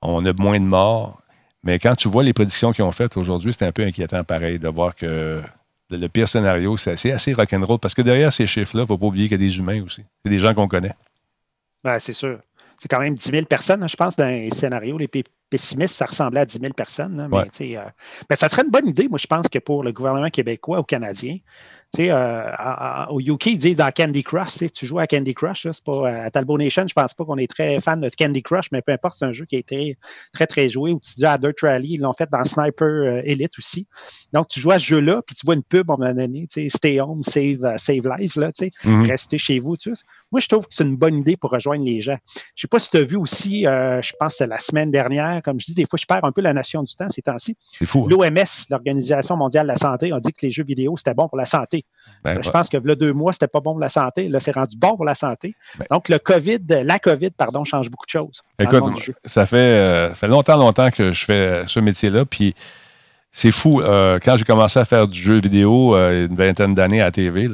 [0.02, 1.22] on a moins de morts.
[1.64, 4.58] Mais quand tu vois les prédictions qu'ils ont faites aujourd'hui, c'est un peu inquiétant pareil
[4.58, 5.42] de voir que
[5.90, 7.80] le pire scénario, c'est assez, assez rock'n'roll.
[7.80, 9.84] Parce que derrière ces chiffres-là, il ne faut pas oublier qu'il y a des humains
[9.84, 10.04] aussi.
[10.24, 10.94] C'est des gens qu'on connaît.
[12.00, 12.40] C'est sûr
[12.82, 14.98] c'est quand même 10 000 personnes, hein, je pense, dans les scénarios.
[14.98, 15.08] Les
[15.52, 17.30] pessimistes, ça ressemblait à 10 000 personnes.
[17.32, 17.84] mais, euh,
[18.28, 20.84] ben, ça serait une bonne idée, moi, je pense, que pour le gouvernement québécois ou
[20.84, 21.38] canadien,
[21.94, 25.68] tu sais, euh, au UK, ils disent dans Candy Crush, tu joues à Candy Crush,
[25.72, 28.42] c'est pas euh, à Talbot Nation, je pense pas qu'on est très fan de Candy
[28.42, 29.98] Crush, mais peu importe, c'est un jeu qui a été
[30.34, 30.92] très, très joué.
[30.92, 33.88] Ou tu dis à Dirt Rally, ils l'ont fait dans Sniper euh, Elite aussi.
[34.34, 36.48] Donc, tu joues à ce jeu-là, puis tu vois une pub à un moment donné,
[36.52, 40.02] tu sais, Stay Home, Save, save Life, là, tu sais, rester chez vous, tu sais.
[40.32, 42.18] Moi, je trouve que c'est une bonne idée pour rejoindre les gens.
[42.56, 45.60] Je sais pas si tu as vu aussi, je pense que la semaine dernière, comme
[45.60, 47.58] je dis, des fois, je perds un peu la notion du temps ces temps-ci.
[47.74, 48.06] C'est fou.
[48.06, 48.10] Hein.
[48.10, 51.38] L'OMS, l'Organisation mondiale de la santé, a dit que les jeux vidéo, c'était bon pour
[51.38, 51.81] la santé.
[52.24, 54.28] Ben, je pense que là, deux mois, c'était pas bon pour la santé.
[54.30, 55.56] Là, c'est rendu bon pour la santé.
[55.78, 58.42] Ben Donc, le COVID, la COVID, pardon, change beaucoup de choses.
[58.60, 58.84] Écoute,
[59.26, 62.26] ça fait, euh, fait longtemps, longtemps que je fais ce métier-là.
[62.26, 62.54] Puis,
[63.32, 63.82] c'est fou.
[63.82, 67.12] Euh, quand j'ai commencé à faire du jeu vidéo, euh, une vingtaine d'années à la
[67.12, 67.50] TV,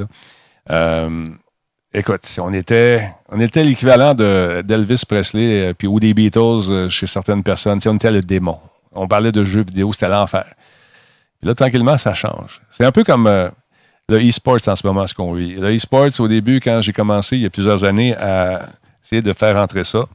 [1.94, 7.80] écoute, on était, on était l'équivalent d'Elvis Presley puis ou des Beatles chez certaines personnes.
[7.86, 8.60] on était le démon.
[8.92, 10.46] On parlait de jeux vidéo, c'était l'enfer.
[11.42, 12.62] Là, tranquillement, ça change.
[12.72, 13.52] C'est un peu comme
[14.10, 15.56] le e-sports en ce moment, ce qu'on vit.
[15.56, 18.62] Le e-sports, au début, quand j'ai commencé il y a plusieurs années à
[19.04, 20.06] essayer de faire entrer ça,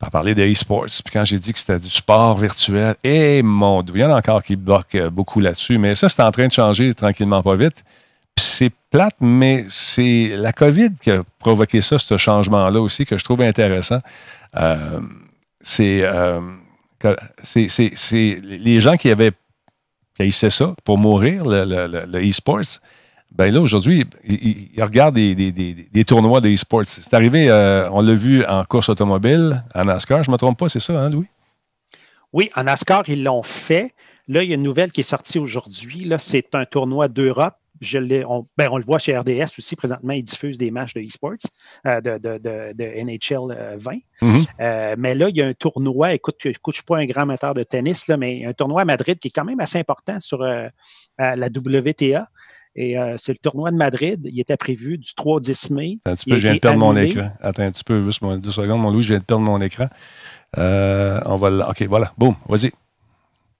[0.00, 3.42] à parler de e-sports, puis quand j'ai dit que c'était du sport virtuel, et eh,
[3.42, 6.22] mon Dieu, il y en a encore qui bloquent euh, beaucoup là-dessus, mais ça, c'est
[6.22, 7.84] en train de changer tranquillement pas vite.
[8.38, 13.24] c'est plate, mais c'est la COVID qui a provoqué ça, ce changement-là aussi, que je
[13.24, 14.00] trouve intéressant.
[14.56, 15.00] Euh,
[15.60, 16.02] c'est.
[16.02, 16.40] Euh,
[17.42, 19.32] c'est les gens qui avaient
[20.24, 22.80] qui ça pour mourir, le e-sports,
[23.32, 26.86] ben là, aujourd'hui, il, regardent des, des, des, tournois de e-sports.
[26.86, 30.58] C'est arrivé, euh, on l'a vu en course automobile, en NASCAR, je ne me trompe
[30.58, 31.26] pas, c'est ça, hein, Louis?
[32.32, 33.94] Oui, en NASCAR, ils l'ont fait.
[34.28, 36.10] Là, il y a une nouvelle qui est sortie aujourd'hui.
[36.18, 37.56] C'est un tournoi d'Europe.
[37.80, 41.00] Je on, ben, on, le voit chez RDS aussi, présentement, ils diffusent des matchs de
[41.00, 41.32] e-sports,
[41.86, 43.96] euh, de, de, de, NHL 20.
[44.22, 44.96] Mm-hmm.
[44.96, 47.22] mais là, il y a un tournoi, écoute, écoute je ne suis pas un grand
[47.22, 50.20] amateur de tennis, là, mais un tournoi à Madrid qui est quand même assez important
[50.20, 50.70] sur la
[51.18, 52.28] WTA.
[52.76, 54.20] Et euh, c'est le tournoi de Madrid.
[54.30, 55.98] Il était prévu du 3 au 10 mai.
[56.04, 57.30] Un petit peu, je viens de perdre mon écran.
[57.40, 59.86] Attends un petit peu, juste deux secondes, mon Louis, je viens de perdre mon écran.
[60.58, 62.12] Euh, on va OK, voilà.
[62.18, 62.70] Boum, vas-y.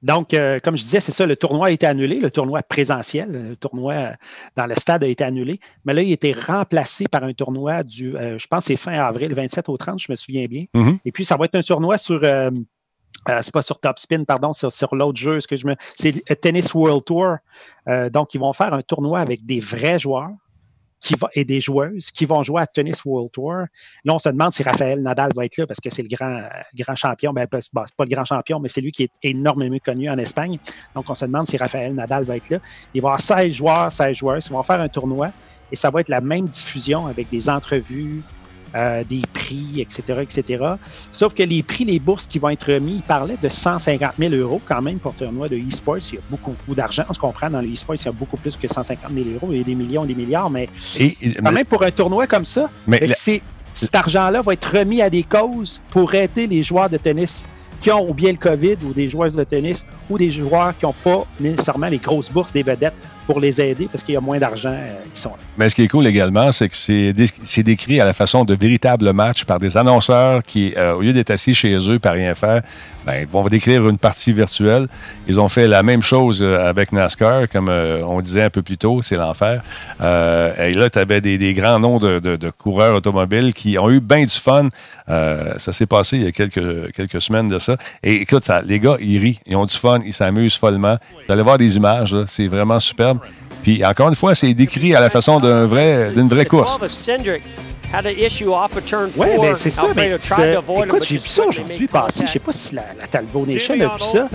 [0.07, 3.49] Donc, euh, comme je disais, c'est ça, le tournoi a été annulé, le tournoi présentiel,
[3.51, 4.13] le tournoi
[4.57, 7.83] dans le stade a été annulé, mais là, il a été remplacé par un tournoi
[7.83, 10.65] du, je pense, c'est fin avril, 27 au 30, je me souviens bien.
[10.75, 10.99] Mm-hmm.
[11.05, 12.23] Et puis, ça va être un tournoi sur
[13.29, 15.41] euh, c'est pas sur Top Spin, pardon, c'est sur, l'autre jeu.
[15.41, 15.75] Ce que je me...
[15.97, 17.37] C'est Tennis World Tour.
[17.89, 20.31] Euh, donc, ils vont faire un tournoi avec des vrais joueurs
[21.01, 23.53] qui va, et des joueuses qui vont jouer à Tennis World Tour.
[23.53, 26.95] Là, on se demande si Raphaël Nadal va être là parce que c'est le grand,
[26.95, 27.33] champion.
[27.33, 30.59] Ben, c'est pas le grand champion, mais c'est lui qui est énormément connu en Espagne.
[30.95, 32.59] Donc, on se demande si Raphaël Nadal va être là.
[32.95, 34.47] Il va y avoir 16 joueurs, 16 joueuses.
[34.47, 35.31] Ils vont faire un tournoi
[35.71, 38.23] et ça va être la même diffusion avec des entrevues,
[38.75, 40.65] euh, des prix, etc., etc.
[41.13, 44.35] Sauf que les prix, les bourses qui vont être remis, ils parlaient de 150 000
[44.35, 45.99] euros quand même pour tournoi de e-sports.
[46.11, 47.05] Il y a beaucoup, beaucoup d'argent.
[47.09, 49.49] On se comprend, dans le e-sports, il y a beaucoup plus que 150 000 euros.
[49.53, 52.69] Il y a des millions, des milliards, mais quand même pour un tournoi comme ça,
[53.75, 57.45] cet argent-là va être remis à des causes pour aider les joueurs de tennis
[57.81, 60.87] qui ont ou bien le COVID ou des joueurs de tennis ou des joueurs qui
[60.87, 62.95] n'ont pas nécessairement les grosses bourses des vedettes
[63.27, 65.37] pour les aider parce qu'il y a moins d'argent euh, sont là.
[65.59, 69.13] Mais ce qui est cool également, c'est que c'est décrit à la façon de véritables
[69.13, 72.63] matchs par des annonceurs qui, euh, au lieu d'être assis chez eux par rien faire,
[73.07, 74.89] ben, vont décrire une partie virtuelle.
[75.29, 78.77] Ils ont fait la même chose euh, avec NASCAR, comme on disait un peu plus
[78.77, 79.63] tôt, c'est l'enfer.
[80.01, 84.29] et là, tu avais des, grands noms de, coureurs automobiles qui ont eu bien du
[84.29, 84.69] fun.
[85.07, 87.77] ça s'est passé il y a quelques, quelques semaines de ça.
[88.03, 90.97] Et écoute, ça, les gars, ils rient, ils ont du fun, ils s'amusent follement.
[91.27, 93.21] Vous allez voir des images, c'est vraiment superbe.
[93.63, 96.79] Puis encore une fois, c'est décrit à la façon d'un vrai, d'une vraie course.
[99.17, 99.83] Oui, ben c'est ça.
[99.95, 102.25] Mais écoute, j'ai vu ça aujourd'hui passé.
[102.27, 104.27] Je sais pas si la, la Talbot Nation a vu ça.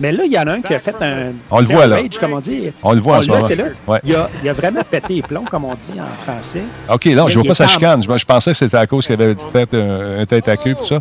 [0.00, 1.32] Mais là, il y en a un qui a fait un.
[1.50, 1.98] On le voit là.
[2.18, 2.70] comme on dit.
[2.82, 3.48] On le voit en ce moment.
[3.86, 4.00] Ouais.
[4.04, 6.62] Il, a, il, a, vraiment pété les plombs, comme on dit en français.
[6.92, 8.02] OK, non, je vois pas sa chicane.
[8.02, 11.00] Je, pensais que c'était à cause qu'il avait fait un, tête à queue tout ça.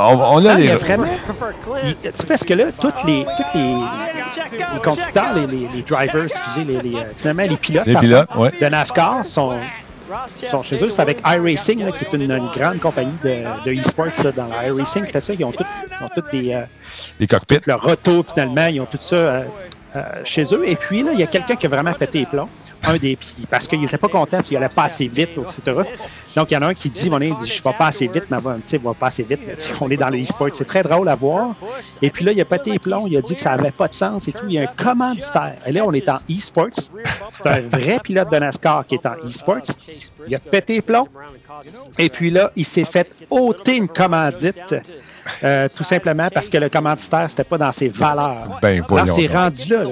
[0.00, 0.68] On, on a les.
[0.68, 1.04] Vraiment,
[1.74, 3.74] tu sais, parce que là, toutes les, toutes les,
[4.74, 8.50] les conducteurs, les, les, les drivers, excusez, les, les, finalement, les pilotes, les pilotes ouais.
[8.60, 9.52] de NASCAR sont
[10.50, 10.90] sont chez eux.
[10.90, 15.32] C'est avec iRacing, qui est une, grande compagnie de, de e-sports dans iRacing fait ça.
[15.32, 16.62] Ils ont tous des, euh,
[17.18, 17.60] des cockpits.
[17.66, 19.44] Leur retour, finalement, ils ont tout ça euh,
[19.96, 20.68] euh, chez eux.
[20.68, 22.48] Et puis, là, il y a quelqu'un qui a vraiment pété les plombs
[22.86, 23.18] un des
[23.50, 25.80] parce qu'il n'était pas content, qu'il allait pas assez vite, etc.
[26.36, 28.24] Donc, il y en a un qui dit, mon dit, je vais pas assez vite,
[28.30, 29.40] mais tu va pas assez vite.
[29.80, 30.48] on est dans le e-sport.
[30.52, 31.54] C'est très drôle à voir.
[32.02, 33.88] Et puis là, il a pété les plombs, il a dit que ça avait pas
[33.88, 34.44] de sens et tout.
[34.48, 35.56] Il y a un commanditaire.
[35.66, 36.90] Et là, on est en e-sports.
[37.32, 39.62] C'est un vrai pilote de NASCAR qui est en e-sports.
[40.26, 41.08] Il a pété les plombs.
[41.98, 44.74] Et puis là, il s'est fait ôter une commandite
[45.42, 48.58] euh, tout simplement parce que le commanditaire, c'était pas dans ses valeurs.
[48.60, 49.14] Ben, voyons.
[49.14, 49.84] C'est rendu là.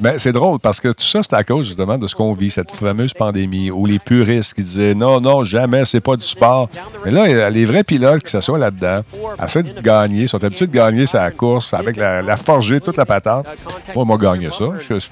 [0.00, 2.50] Ben, c'est drôle parce que tout ça, c'est à cause justement de ce qu'on vit,
[2.50, 6.68] cette fameuse pandémie, où les puristes qui disaient non, non, jamais, c'est pas du sport.
[7.04, 9.02] Mais là, les vrais pilotes qui s'assoient là-dedans
[9.42, 13.06] essaient de gagner, sont habitués de gagner sa course avec la, la forgée, toute la
[13.06, 13.46] patente.
[13.94, 14.64] Moi, moi, gagné ça.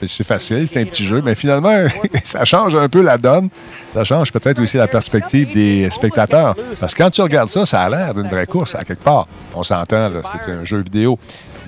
[0.07, 1.85] C'est facile, c'est un petit jeu, mais finalement,
[2.25, 3.49] ça change un peu la donne.
[3.93, 6.55] Ça change peut-être aussi la perspective des spectateurs.
[6.79, 9.27] Parce que quand tu regardes ça, ça a l'air d'une vraie course à quelque part.
[9.55, 11.19] On s'entend, c'est un jeu vidéo.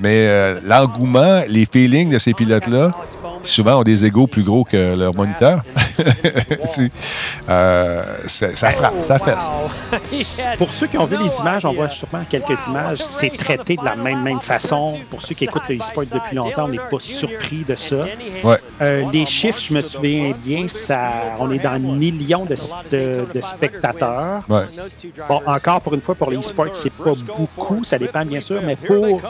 [0.01, 2.93] Mais euh, l'engouement, les feelings de ces pilotes-là,
[3.43, 5.63] souvent ont des égaux plus gros que leur moniteur.
[7.49, 9.51] euh, ça frappe, ça fesse.
[10.59, 13.01] Pour ceux qui ont vu les images, on voit sûrement quelques images.
[13.21, 14.99] C'est traité de la même, même façon.
[15.11, 18.01] Pour ceux qui écoutent le e-sport depuis longtemps, on n'est pas surpris de ça.
[18.45, 18.59] Ouais.
[18.81, 22.55] Euh, les chiffres, je me souviens bien, ça, on est dans millions de,
[23.33, 24.43] de, spectateurs.
[24.49, 24.65] Ouais.
[25.29, 28.61] Bon, encore pour une fois, pour les e-sports, c'est pas beaucoup, ça dépend bien sûr,
[28.65, 29.21] mais pour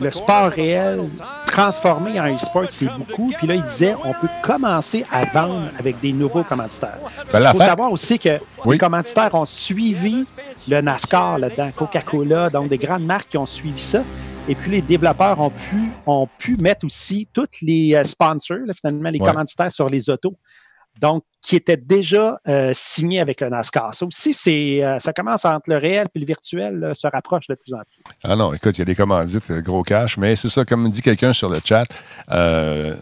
[0.00, 1.08] le sport réel
[1.46, 3.30] transformé en e-sport, c'est beaucoup.
[3.36, 6.98] Puis là, il disait, on peut commencer à vendre avec des nouveaux commanditaires.
[7.32, 10.24] Ben, Il faut savoir aussi que les commanditaires ont suivi
[10.68, 14.02] le NASCAR là-dedans, Coca-Cola, donc des grandes marques qui ont suivi ça.
[14.48, 19.10] Et puis les développeurs ont pu, ont pu mettre aussi tous les euh, sponsors, finalement,
[19.10, 20.34] les commanditaires sur les autos.
[21.00, 23.94] Donc qui était déjà euh, signé avec le NASCAR.
[23.94, 27.54] Ça aussi, c'est, euh, ça commence entre le réel et le virtuel, se rapproche de
[27.54, 28.14] plus en plus.
[28.22, 31.02] Ah non, écoute, il y a des commandites, gros cash, mais c'est ça, comme dit
[31.02, 31.86] quelqu'un sur le chat,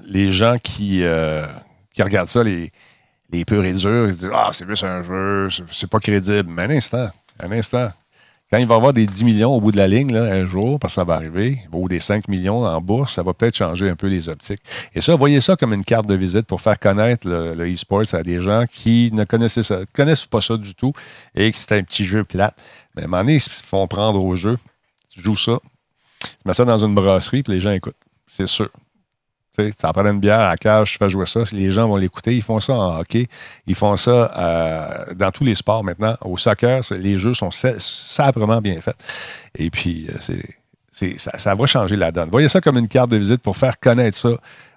[0.07, 1.05] les gens qui,
[1.93, 2.71] qui regardent ça, les,
[3.33, 6.51] les purs et durs, ils disent Ah, c'est juste un jeu, c'est pas crédible.
[6.51, 7.89] Mais un instant, un instant.
[8.51, 10.45] Quand il va y avoir des 10 millions au bout de la ligne, là, un
[10.45, 13.57] jour, parce que ça va arriver, ou des 5 millions en bourse, ça va peut-être
[13.57, 14.61] changer un peu les optiques.
[14.93, 18.25] Et ça, voyez ça comme une carte de visite pour faire connaître le, e-sports à
[18.25, 20.93] des gens qui ne connaissaient ça, connaissent pas ça du tout
[21.37, 22.61] et que c'est un petit jeu plate.
[22.97, 24.59] Mais à un moment donné, ils se font prendre au jeu.
[25.11, 25.61] Tu joues ça,
[26.21, 27.95] tu mets ça dans une brasserie, puis les gens écoutent.
[28.27, 28.69] C'est sûr.
[29.79, 32.35] Ça prend une bière à cage, tu fais jouer ça, les gens vont l'écouter.
[32.35, 33.27] Ils font ça en hockey,
[33.67, 36.17] ils font ça euh, dans tous les sports maintenant.
[36.23, 38.97] Au soccer, les jeux sont sabrement bien faits.
[39.59, 40.37] Et puis, euh,
[40.93, 42.31] c'est, ça, va changer la donne.
[42.31, 44.31] Voyez ça comme une carte de visite pour faire connaître ça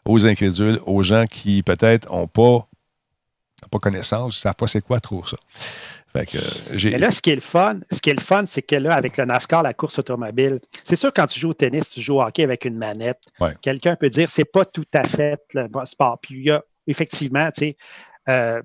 [0.06, 2.68] aux incrédules, aux gens qui peut-être n'ont pas,
[3.70, 5.38] pas connaissance, ne savent pas c'est quoi trop ça.
[6.16, 8.94] Mais là, ce qui est le fun, ce qui est le fun, c'est que là,
[8.94, 12.18] avec le NASCAR, la course automobile, c'est sûr quand tu joues au tennis, tu joues
[12.18, 13.22] au hockey avec une manette.
[13.62, 16.20] Quelqu'un peut dire c'est pas tout à fait le sport.
[16.22, 17.78] Puis il y a effectivement, tu sais,
[18.30, 18.62] euh,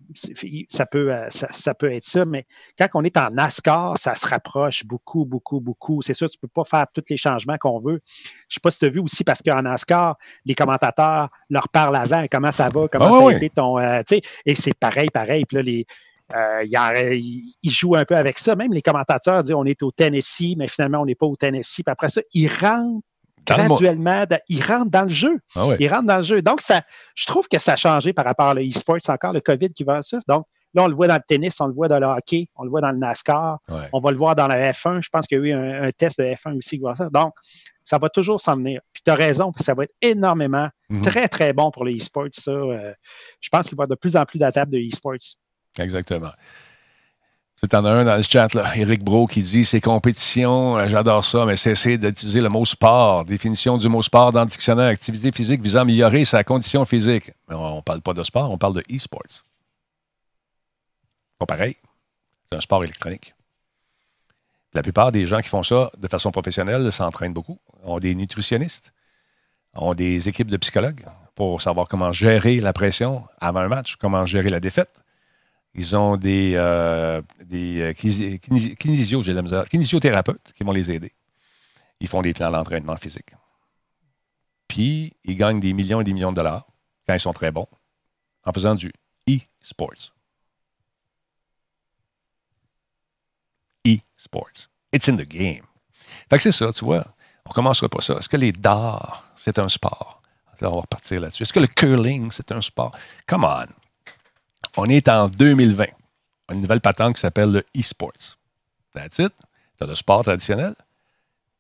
[0.69, 2.47] ça, peut, euh, ça, peut être ça, mais
[2.79, 6.01] quand on est en NASCAR, ça se rapproche beaucoup, beaucoup, beaucoup.
[6.03, 8.01] C'est sûr, tu ne peux pas faire tous les changements qu'on veut.
[8.49, 11.69] Je ne sais pas si tu as vu aussi, parce qu'en NASCAR, les commentateurs leur
[11.69, 13.79] parlent avant, comment ça va, comment ah ça a été ton.
[13.79, 14.03] Euh,
[14.47, 15.45] et c'est pareil, pareil.
[15.45, 15.87] Puis là, les,
[16.35, 18.55] euh, il, joue un peu avec ça.
[18.55, 21.83] Même les commentateurs disent on est au Tennessee, mais finalement, on n'est pas au Tennessee.
[21.83, 23.07] Puis après ça, ils rentrent
[23.49, 25.39] graduellement, ils rentrent dans le jeu.
[25.55, 26.43] Ah ils rentrent dans le jeu.
[26.43, 26.83] Donc, ça,
[27.15, 28.97] je trouve que ça a changé par rapport à l'e-sport.
[29.01, 30.19] C'est encore le COVID qui va ça.
[30.29, 32.65] Donc, là, on le voit dans le tennis, on le voit dans le hockey, on
[32.65, 33.59] le voit dans le NASCAR,
[33.93, 35.03] on va le voir dans la F1.
[35.03, 37.09] Je pense qu'il y a eu un, test de F1 aussi qui va ça.
[37.11, 37.35] Donc,
[37.85, 38.83] ça va toujours s'en venir.
[38.93, 41.03] Puis tu as raison, ça va être énormément, mhm.
[41.03, 42.51] très, très bon pour le sport ça.
[42.51, 42.93] Euh,
[43.41, 45.37] je pense qu'il va y avoir de plus en plus d'attaques de e-sports.
[45.79, 46.31] Exactement.
[47.61, 50.89] C'est en as un dans le chat, là, Eric Bro, qui dit c'est compétition, euh,
[50.89, 53.25] j'adore ça, mais cessez d'utiliser le mot sport.
[53.25, 57.33] Définition du mot sport dans le dictionnaire activité physique visant à améliorer sa condition physique.
[57.49, 59.43] Mais on ne parle pas de sport, on parle de e-sports.
[61.41, 61.77] Pas pareil.
[62.49, 63.35] C'est un sport électronique.
[64.73, 68.93] La plupart des gens qui font ça de façon professionnelle s'entraînent beaucoup, ont des nutritionnistes,
[69.75, 71.05] ont des équipes de psychologues
[71.35, 74.93] pour savoir comment gérer la pression avant un match, comment gérer la défaite
[75.75, 81.13] ils ont des, euh, des euh, kinésio, qui vont les aider.
[82.01, 83.31] Ils font des plans d'entraînement physique.
[84.67, 86.67] Puis, ils gagnent des millions et des millions de dollars
[87.07, 87.67] quand ils sont très bons
[88.45, 88.93] en faisant du
[89.29, 90.13] e-sports.
[93.87, 94.69] E-sports.
[94.93, 95.65] It's in the game.
[96.31, 97.05] Fait que c'est ça, tu vois.
[97.47, 98.15] On commencera pas ça.
[98.15, 100.23] Est-ce que les dards, c'est un sport?
[100.61, 101.45] On va repartir là-dessus.
[101.45, 102.97] Est-ce que le curling, c'est un sport?
[103.27, 103.67] Come on.
[104.81, 105.87] On est en 2020.
[106.53, 108.37] Une nouvelle patente qui s'appelle le e-sports.
[108.95, 109.33] That's it.
[109.77, 110.73] Tu le sport traditionnel.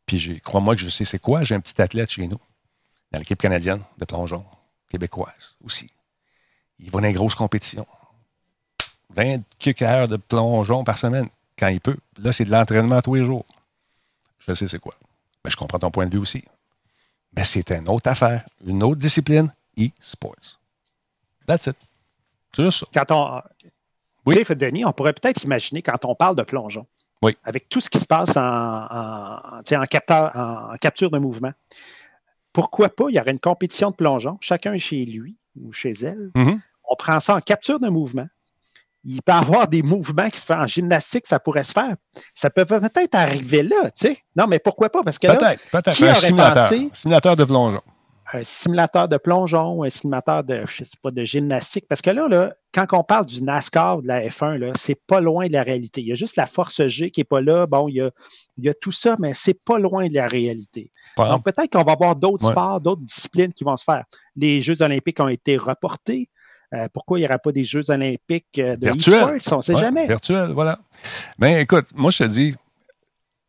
[0.06, 1.42] Puis crois-moi que je sais c'est quoi.
[1.42, 2.40] J'ai un petit athlète chez nous,
[3.10, 4.44] dans l'équipe canadienne de plongeon,
[4.88, 5.90] québécoise aussi.
[6.78, 7.84] Il va dans une grosse compétition.
[9.16, 11.96] 20 heures de plongeon par semaine, quand il peut.
[12.18, 13.46] Là, c'est de l'entraînement tous les jours.
[14.46, 14.94] Je sais c'est quoi.
[15.44, 16.44] Mais je comprends ton point de vue aussi.
[17.36, 20.60] Mais c'est une autre affaire, une autre discipline, e-sports.
[21.48, 21.87] That's it.
[22.56, 23.42] Quand on.
[24.26, 24.44] Oui.
[24.48, 26.86] Denis, on pourrait peut-être imaginer quand on parle de plongeon,
[27.22, 27.36] oui.
[27.44, 31.52] avec tout ce qui se passe en, en, capteur, en, capture de mouvement,
[32.52, 36.30] pourquoi pas, il y aurait une compétition de plongeon, chacun chez lui ou chez elle.
[36.34, 36.60] Mm-hmm.
[36.90, 38.26] On prend ça en capture de mouvement.
[39.04, 41.96] Il peut y avoir des mouvements qui se font en gymnastique, ça pourrait se faire.
[42.34, 44.18] Ça peut peut-être arriver là, tu sais.
[44.36, 45.02] Non, mais pourquoi pas?
[45.02, 46.02] Parce que peut-être, peut-être.
[46.02, 47.80] Un simulateur, simulateur de plongeon
[48.32, 51.86] un simulateur de plongeon un simulateur de, je sais pas, de gymnastique.
[51.88, 55.20] Parce que là, là quand on parle du NASCAR ou de la F1, c'est pas
[55.20, 56.00] loin de la réalité.
[56.00, 57.66] Il y a juste la force G qui n'est pas là.
[57.66, 58.10] Bon, il y, a,
[58.58, 60.90] il y a tout ça, mais c'est pas loin de la réalité.
[61.16, 64.04] Donc, peut-être qu'on va avoir d'autres sports, d'autres disciplines qui vont se faire.
[64.36, 66.28] Les Jeux olympiques ont été reportés.
[66.74, 69.40] Euh, pourquoi il n'y aura pas des Jeux olympiques euh, de Virtuel.
[69.50, 70.06] On ne sait jamais.
[70.06, 70.78] Virtuel, voilà.
[71.38, 72.54] Ben, écoute, moi, je te dis,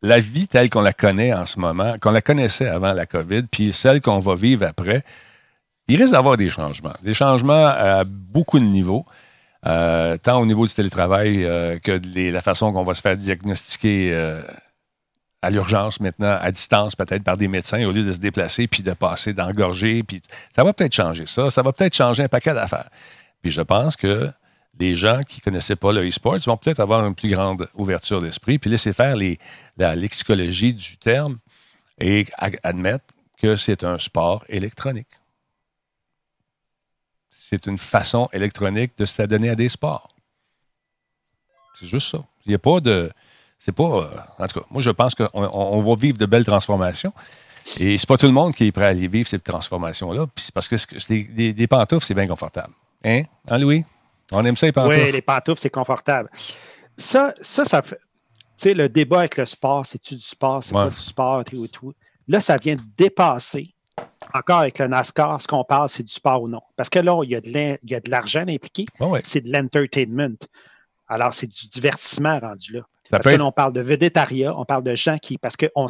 [0.02, 3.42] la vie telle qu'on la connaît en ce moment, qu'on la connaissait avant la COVID,
[3.44, 5.04] puis celle qu'on va vivre après,
[5.88, 6.92] il risque d'avoir des changements.
[7.02, 9.04] Des changements à beaucoup de niveaux,
[9.66, 13.16] euh, tant au niveau du télétravail euh, que de la façon qu'on va se faire
[13.16, 14.40] diagnostiquer euh,
[15.42, 18.82] à l'urgence maintenant, à distance, peut-être par des médecins, au lieu de se déplacer puis
[18.82, 20.04] de passer, d'engorger.
[20.50, 21.50] Ça va peut-être changer ça.
[21.50, 22.88] Ça va peut-être changer un paquet d'affaires.
[23.42, 24.30] Puis je pense que
[24.80, 28.20] les gens qui ne connaissaient pas le e-sport vont peut-être avoir une plus grande ouverture
[28.22, 29.14] d'esprit, puis laisser faire
[29.76, 31.38] la lexicologie du terme
[32.00, 32.26] et
[32.62, 33.04] admettre
[33.36, 35.08] que c'est un sport électronique.
[37.28, 40.08] c'est une façon électronique de s'adonner à des sports.
[41.78, 42.22] C'est juste ça.
[42.46, 43.10] Il n'y a pas de.
[43.58, 43.82] C'est pas.
[43.82, 47.12] Euh, en tout cas, moi, je pense qu'on on va vivre de belles transformations.
[47.76, 50.26] Et c'est pas tout le monde qui est prêt à aller vivre ces transformations-là.
[50.36, 50.76] C'est parce que
[51.52, 52.72] des, pantoufles, c'est bien confortable.
[53.04, 53.22] Hein?
[53.48, 53.84] Hein, Louis?
[54.32, 54.98] On aime ça, les pantoufles.
[54.98, 56.30] Oui, les pantoufles, c'est confortable.
[56.96, 57.98] Ça, ça, ça fait.
[58.56, 61.66] Tu sais, le débat avec le sport, c'est-tu du sport, c'est pas du sport, tout,
[61.68, 61.94] tout.
[62.28, 63.74] Là, ça vient dépasser
[64.34, 66.60] encore avec le NASCAR, ce qu'on parle, c'est du sport ou non.
[66.76, 67.40] Parce que là, il y a
[68.00, 68.84] de l'argent impliqué,
[69.24, 70.36] c'est de l'entertainment.
[71.08, 72.82] Alors, c'est du divertissement rendu là.
[73.10, 75.38] Parce que on parle de végétariat, on parle de gens qui.
[75.38, 75.88] Parce que on,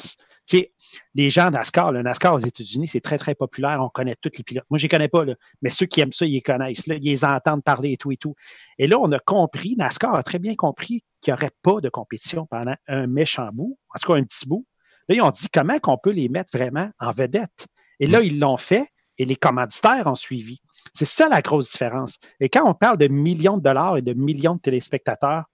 [1.15, 3.81] les gens NASCAR, le NASCAR aux États-Unis, c'est très, très populaire.
[3.81, 4.65] On connaît tous les pilotes.
[4.71, 6.87] Moi, je ne les connais pas, là, mais ceux qui aiment ça, ils les connaissent.
[6.87, 8.35] Là, ils les entendent parler et tout et tout.
[8.79, 11.89] Et là, on a compris, NASCAR a très bien compris qu'il n'y aurait pas de
[11.89, 14.67] compétition pendant un méchant bout, en tout cas un petit bout.
[15.09, 17.67] Là, ils ont dit comment qu'on peut les mettre vraiment en vedette.
[17.99, 20.63] Et là, ils l'ont fait et les commanditaires ont suivi.
[20.95, 22.19] C'est ça la grosse différence.
[22.41, 25.45] Et quand on parle de millions de dollars et de millions de téléspectateurs,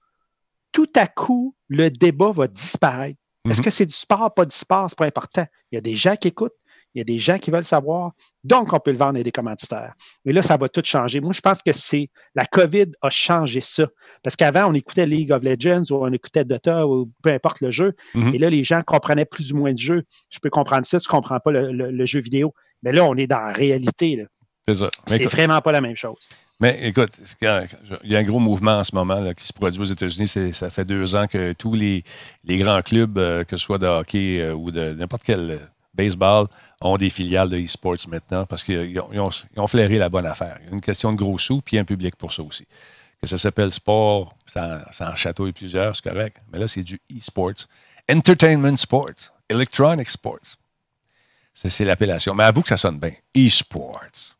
[0.77, 3.19] tout à coup, le débat va disparaître.
[3.49, 3.65] Est-ce mhm.
[3.65, 4.91] que c'est du sport, pas du sport?
[4.91, 5.47] C'est pas important.
[5.73, 6.53] Il y a des gens qui écoutent,
[6.95, 8.13] il y a des gens qui veulent savoir.
[8.45, 9.95] Donc, on peut le vendre à des commanditaires.
[10.27, 11.21] Et là, ça va tout changer.
[11.21, 13.87] Moi, je pense que c'est la COVID a changé ça.
[14.23, 17.71] Parce qu'avant, on écoutait League of Legends ou on écoutait Dota ou peu importe le
[17.71, 17.95] jeu.
[18.15, 18.35] Mhm.
[18.35, 20.03] Et là, les gens comprenaient plus ou moins le jeu.
[20.29, 22.53] Je peux comprendre ça, tu ne comprends pas le, jeu vidéo.
[22.83, 24.27] Mais là, on est dans la réalité.
[24.69, 24.91] C'est ça.
[25.07, 26.19] C'est vraiment pas la même chose.
[26.59, 27.11] Mais écoute,
[27.43, 30.55] il y a un gros mouvement en ce moment qui se produit aux États-Unis.
[30.55, 32.03] Ça fait deux ans que tous les,
[32.47, 35.59] grands clubs, euh, que ce soit de hockey euh, ou de n'importe quel euh,
[35.93, 36.47] baseball,
[36.81, 40.59] ont des filiales de e-sports maintenant parce qu'ils ont, flairé la bonne affaire.
[40.73, 42.67] Une question de gros sous, puis un public pour ça aussi.
[43.21, 46.39] Que ça s'appelle sport, ça, ça en chatouille plusieurs, c'est correct.
[46.53, 47.67] Mais là, c'est du e-sports.
[48.11, 50.57] Entertainment sports, electronic sports.
[51.55, 52.35] C'est l'appellation.
[52.35, 53.13] Mais avoue que ça sonne bien.
[53.35, 54.37] E-sports.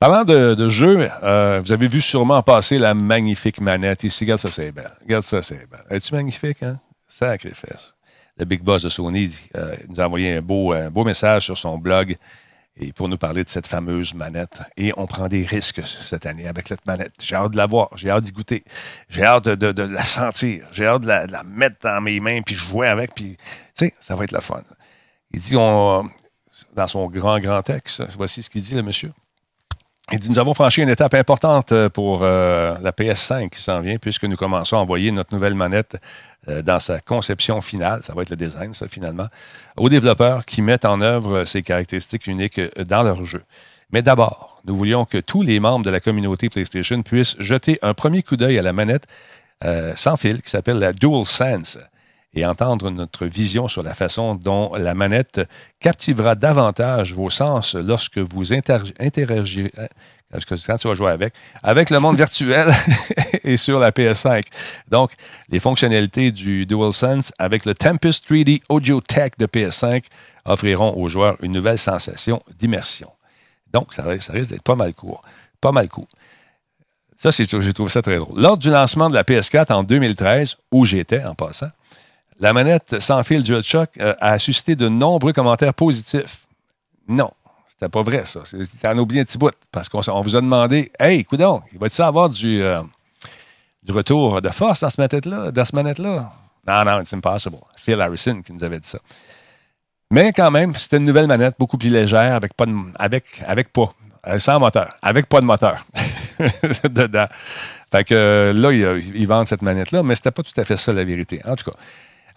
[0.00, 4.22] Parlant de, de jeux, euh, vous avez vu sûrement passer la magnifique manette ici.
[4.22, 4.92] Regarde ça, c'est belle.
[5.02, 5.84] Regarde ça, c'est belle.
[5.90, 6.78] Es-tu magnifique, hein?
[7.08, 7.94] Sacrifice.
[8.36, 12.16] Le Big Boss de Sony euh, nous a envoyé un beau, message sur son blog
[12.94, 14.60] pour nous parler de cette fameuse manette.
[14.76, 17.14] Et on prend des risques cette année avec cette manette.
[17.20, 18.62] J'ai hâte de la voir, j'ai hâte d'y goûter,
[19.08, 22.86] j'ai hâte de, la sentir, j'ai hâte de la, mettre dans mes mains, puis jouer
[22.86, 23.36] avec, puis,
[23.76, 24.62] tu sais, ça va être la fun.
[25.32, 26.06] Il dit, dans
[26.86, 29.10] son grand, grand texte, voici ce qu'il dit, le monsieur.
[30.10, 34.24] Nous avons franchi une étape importante euh, pour euh, la PS5 qui s'en vient, puisque
[34.24, 35.98] nous commençons à envoyer notre nouvelle manette
[36.48, 38.02] euh, dans sa conception finale.
[38.02, 39.26] Ça va être le design, ça, finalement,
[39.76, 43.42] aux développeurs qui mettent en œuvre ces caractéristiques uniques dans leur jeu.
[43.92, 47.92] Mais d'abord, nous voulions que tous les membres de la communauté PlayStation puissent jeter un
[47.92, 49.06] premier coup d'œil à la manette
[49.96, 51.78] sans fil qui s'appelle la DualSense
[52.34, 55.40] et entendre notre vision sur la façon dont la manette
[55.80, 59.86] captivera davantage vos sens lorsque vous interagirez, euh,
[60.46, 62.70] quand tu vas jouer avec, avec le monde virtuel
[63.44, 64.44] et sur la PS5.
[64.88, 65.12] Donc,
[65.48, 70.04] les fonctionnalités du DualSense avec le Tempest 3D Audio Tech de PS5
[70.44, 73.10] offriront aux joueurs une nouvelle sensation d'immersion.
[73.72, 75.22] Donc, ça, risque d'être pas mal court.
[75.60, 76.08] Pas mal court.
[77.16, 78.40] Ça, j'ai trouvé ça très drôle.
[78.40, 81.70] Lors du lancement de la PS4 en 2013, où j'étais en passant,
[82.38, 86.46] la manette sans fil DualShock euh, a suscité de nombreux commentaires positifs.
[87.08, 87.30] Non,
[87.66, 88.40] c'était pas vrai, ça.
[88.44, 89.54] C'était en oublié un petit bout.
[89.72, 92.82] Parce qu'on vous a demandé Hey, coudon, il va-t-il avoir du, euh,
[93.82, 96.32] du retour de force dans, ce manette-là, dans manette-là?
[96.66, 97.58] Non, non, it's impossible.
[97.76, 98.98] Phil Harrison qui nous avait dit ça.
[100.10, 103.72] Mais quand même, c'était une nouvelle manette beaucoup plus légère, avec pas de, avec, avec
[103.72, 103.92] pas,
[104.26, 105.84] euh, sans moteur, avec pas de moteur
[106.84, 107.26] dedans.
[107.90, 110.92] Fait que là, ils, ils vendent cette manette-là, mais c'était pas tout à fait ça
[110.92, 111.40] la vérité.
[111.46, 111.76] En tout cas,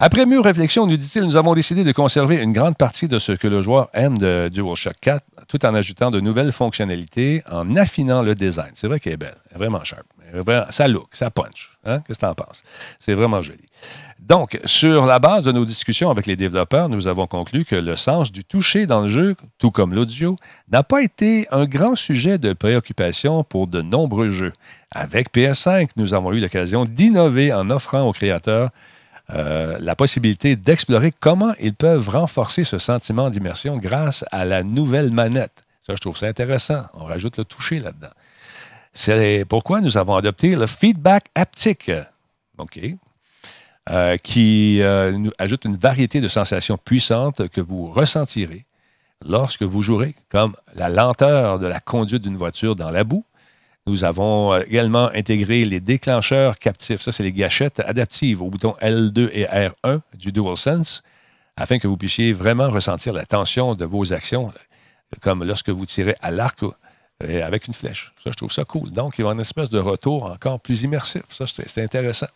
[0.04, 3.30] après mûre réflexion, nous dit-il, nous avons décidé de conserver une grande partie de ce
[3.30, 8.22] que le joueur aime de DualShock 4, tout en ajoutant de nouvelles fonctionnalités, en affinant
[8.22, 8.72] le design.
[8.74, 10.02] C'est vrai qu'elle est belle, vraiment sharp.
[10.70, 11.78] Ça look, ça punch.
[11.84, 12.00] Hein?
[12.00, 12.64] Qu'est-ce que tu en penses?
[12.98, 13.60] C'est vraiment joli.
[14.18, 17.94] Donc, sur la base de nos discussions avec les développeurs, nous avons conclu que le
[17.94, 20.36] sens du toucher dans le jeu, tout comme l'audio,
[20.72, 24.52] n'a pas été un grand sujet de préoccupation pour de nombreux jeux.
[24.90, 28.70] Avec PS5, nous avons eu l'occasion d'innover en offrant aux créateurs
[29.30, 35.10] euh, la possibilité d'explorer comment ils peuvent renforcer ce sentiment d'immersion grâce à la nouvelle
[35.10, 35.64] manette.
[35.86, 36.82] Ça, je trouve ça intéressant.
[36.94, 38.12] On rajoute le toucher là-dedans.
[38.92, 41.90] C'est pourquoi nous avons adopté le feedback haptique,
[42.58, 42.80] OK,
[43.90, 48.66] euh, qui euh, nous ajoute une variété de sensations puissantes que vous ressentirez
[49.26, 53.24] lorsque vous jouerez, comme la lenteur de la conduite d'une voiture dans la boue,
[53.86, 57.00] nous avons euh, également intégré les déclencheurs captifs.
[57.00, 61.02] Ça, c'est les gâchettes adaptives au bouton L2 et R1 du DualSense
[61.56, 64.52] afin que vous puissiez vraiment ressentir la tension de vos actions,
[65.20, 66.60] comme lorsque vous tirez à l'arc
[67.20, 68.12] avec une flèche.
[68.24, 68.90] Ça, je trouve ça cool.
[68.90, 71.22] Donc, il y avoir une espèce de retour encore plus immersif.
[71.28, 72.26] Ça, c'est intéressant.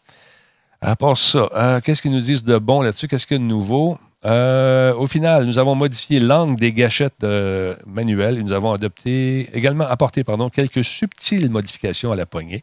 [0.81, 3.09] À part ça, euh, qu'est-ce qu'ils nous disent de bon là-dessus?
[3.09, 3.99] Qu'est-ce qu'il y a de nouveau?
[4.25, 8.41] Euh, au final, nous avons modifié l'angle des gâchettes euh, manuelles.
[8.41, 12.62] Nous avons adopté, également apporté pardon, quelques subtiles modifications à la poignée.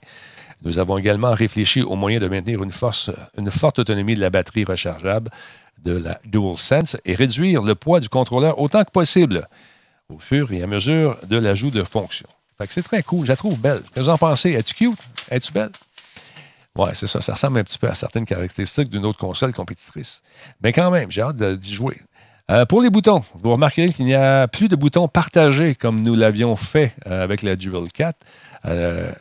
[0.64, 2.72] Nous avons également réfléchi au moyen de maintenir une
[3.52, 5.30] forte autonomie de la batterie rechargeable
[5.84, 9.48] de la DualSense et réduire le poids du contrôleur autant que possible
[10.10, 12.30] au fur et à mesure de l'ajout de fonctions.
[12.70, 13.26] c'est très cool.
[13.26, 13.80] Je la trouve belle.
[13.80, 14.52] Qu'est-ce que vous en pensez?
[14.52, 15.00] Es-tu cute?
[15.30, 15.72] Es-tu belle?
[16.78, 17.22] Oui, c'est ça.
[17.22, 20.22] Ça ressemble un petit peu à certaines caractéristiques d'une autre console compétitrice.
[20.62, 21.98] Mais quand même, j'ai hâte d'y jouer.
[22.52, 26.16] Euh, pour les boutons, vous remarquerez qu'il n'y a plus de boutons partagés comme nous
[26.16, 28.18] l'avions fait euh, avec la Dual 4.
[28.66, 29.12] Euh,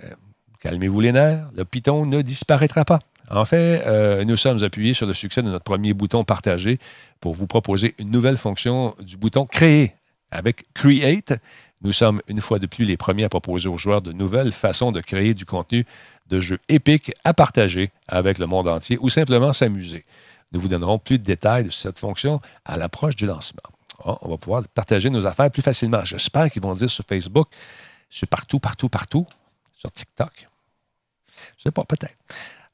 [0.60, 3.00] calmez-vous les nerfs, le Python ne disparaîtra pas.
[3.30, 6.78] En fait, nous sommes appuyés sur le succès de notre premier bouton partagé
[7.20, 9.94] pour vous proposer une nouvelle fonction du bouton Créer.
[10.30, 11.34] Avec Create,
[11.82, 14.92] nous sommes une fois de plus les premiers à proposer aux joueurs de nouvelles façons
[14.92, 15.84] de créer du contenu
[16.32, 20.04] de jeux épiques à partager avec le monde entier ou simplement s'amuser.
[20.52, 23.62] Nous vous donnerons plus de détails sur cette fonction à l'approche du lancement.
[24.04, 26.02] Ah, on va pouvoir partager nos affaires plus facilement.
[26.04, 27.48] J'espère qu'ils vont dire sur Facebook,
[28.08, 29.26] sur partout, partout, partout,
[29.74, 30.32] sur TikTok.
[30.38, 32.16] Je ne sais pas, peut-être.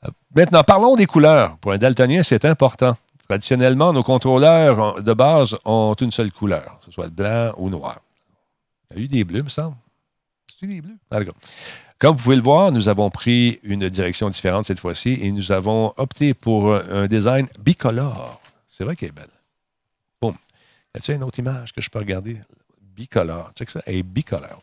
[0.04, 1.58] Euh, maintenant, parlons des couleurs.
[1.58, 2.96] Pour un daltonien, c'est important.
[3.28, 8.00] Traditionnellement, nos contrôleurs de base ont une seule couleur, que ce soit blanc ou noir.
[8.90, 9.76] Il y a eu des bleus, me semble.
[10.58, 10.96] C'est des bleus.
[11.98, 15.50] Comme vous pouvez le voir, nous avons pris une direction différente cette fois-ci et nous
[15.50, 18.40] avons opté pour un design bicolore.
[18.68, 19.26] C'est vrai qu'elle est belle.
[20.22, 20.34] Boum.
[20.94, 22.36] Y a-t-il une autre image que je peux regarder?
[22.94, 23.50] Bicolore.
[23.56, 23.82] Check ça.
[23.84, 24.62] Elle est bicolore.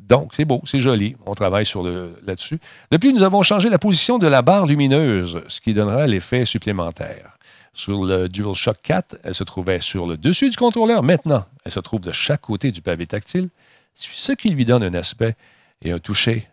[0.00, 1.14] Donc, c'est beau, c'est joli.
[1.24, 2.58] On travaille sur le, là-dessus.
[2.90, 7.36] Depuis, nous avons changé la position de la barre lumineuse, ce qui donnera l'effet supplémentaire.
[7.74, 11.04] Sur le DualShock 4, elle se trouvait sur le dessus du contrôleur.
[11.04, 13.50] Maintenant, elle se trouve de chaque côté du pavé tactile,
[13.94, 15.36] ce qui lui donne un aspect
[15.82, 16.48] et un toucher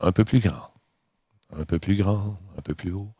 [0.00, 0.70] un peu plus grand.
[1.56, 3.10] Un peu plus grand, un peu plus haut.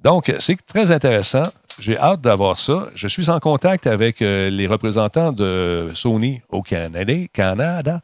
[0.00, 1.44] Donc, c'est très intéressant.
[1.80, 2.86] J'ai hâte d'avoir ça.
[2.94, 8.00] Je suis en contact avec euh, les représentants de Sony au Canada.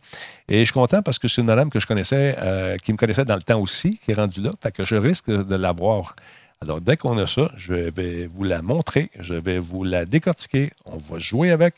[0.49, 2.97] Et je suis content parce que c'est une madame que je connaissais, euh, qui me
[2.97, 4.51] connaissait dans le temps aussi, qui est rendue là.
[4.61, 6.17] Fait que je risque de l'avoir.
[6.61, 9.11] Alors, dès qu'on a ça, je vais vous la montrer.
[9.19, 10.73] Je vais vous la décortiquer.
[10.87, 11.75] On va jouer avec.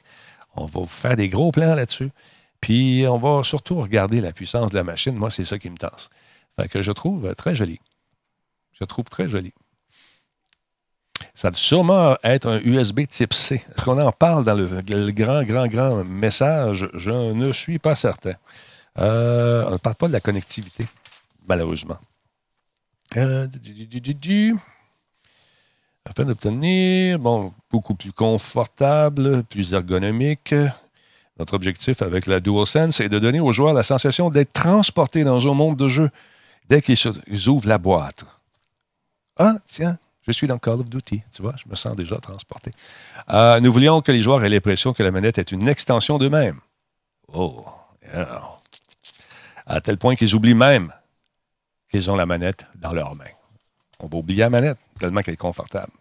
[0.54, 2.10] On va vous faire des gros plans là-dessus.
[2.66, 5.14] Puis on va surtout regarder la puissance de la machine.
[5.14, 6.10] Moi, c'est ça qui me tense.
[6.58, 7.78] Fait que je trouve très joli.
[8.72, 9.52] Je trouve très joli.
[11.32, 13.54] Ça doit sûrement être un USB type C.
[13.54, 14.66] Est-ce qu'on en parle dans le,
[15.12, 16.88] grand, grand, grand message?
[16.94, 18.34] Je ne suis pas certain.
[18.98, 20.88] Euh, on ne parle pas de la connectivité,
[21.46, 21.98] malheureusement.
[23.16, 23.46] Euh,
[26.04, 30.52] afin d'obtenir, bon, beaucoup plus confortable, plus ergonomique,
[31.39, 35.51] notre objectif avec la DualSense est de donner aux joueurs la sensation d'être transportés dans
[35.51, 36.11] un monde de jeu
[36.68, 38.24] dès qu'ils ouvrent la boîte.
[39.37, 42.72] Ah, tiens, je suis dans Call of Duty, tu vois, je me sens déjà transporté.
[43.30, 46.61] Euh, nous voulions que les joueurs aient l'impression que la manette est une extension d'eux-mêmes.
[47.32, 47.64] Oh,
[49.66, 50.93] à tel point qu'ils oublient même
[51.91, 53.24] qu'ils ont la manette dans leurs mains.
[53.99, 55.93] On va oublier la manette tellement qu'elle est confortable.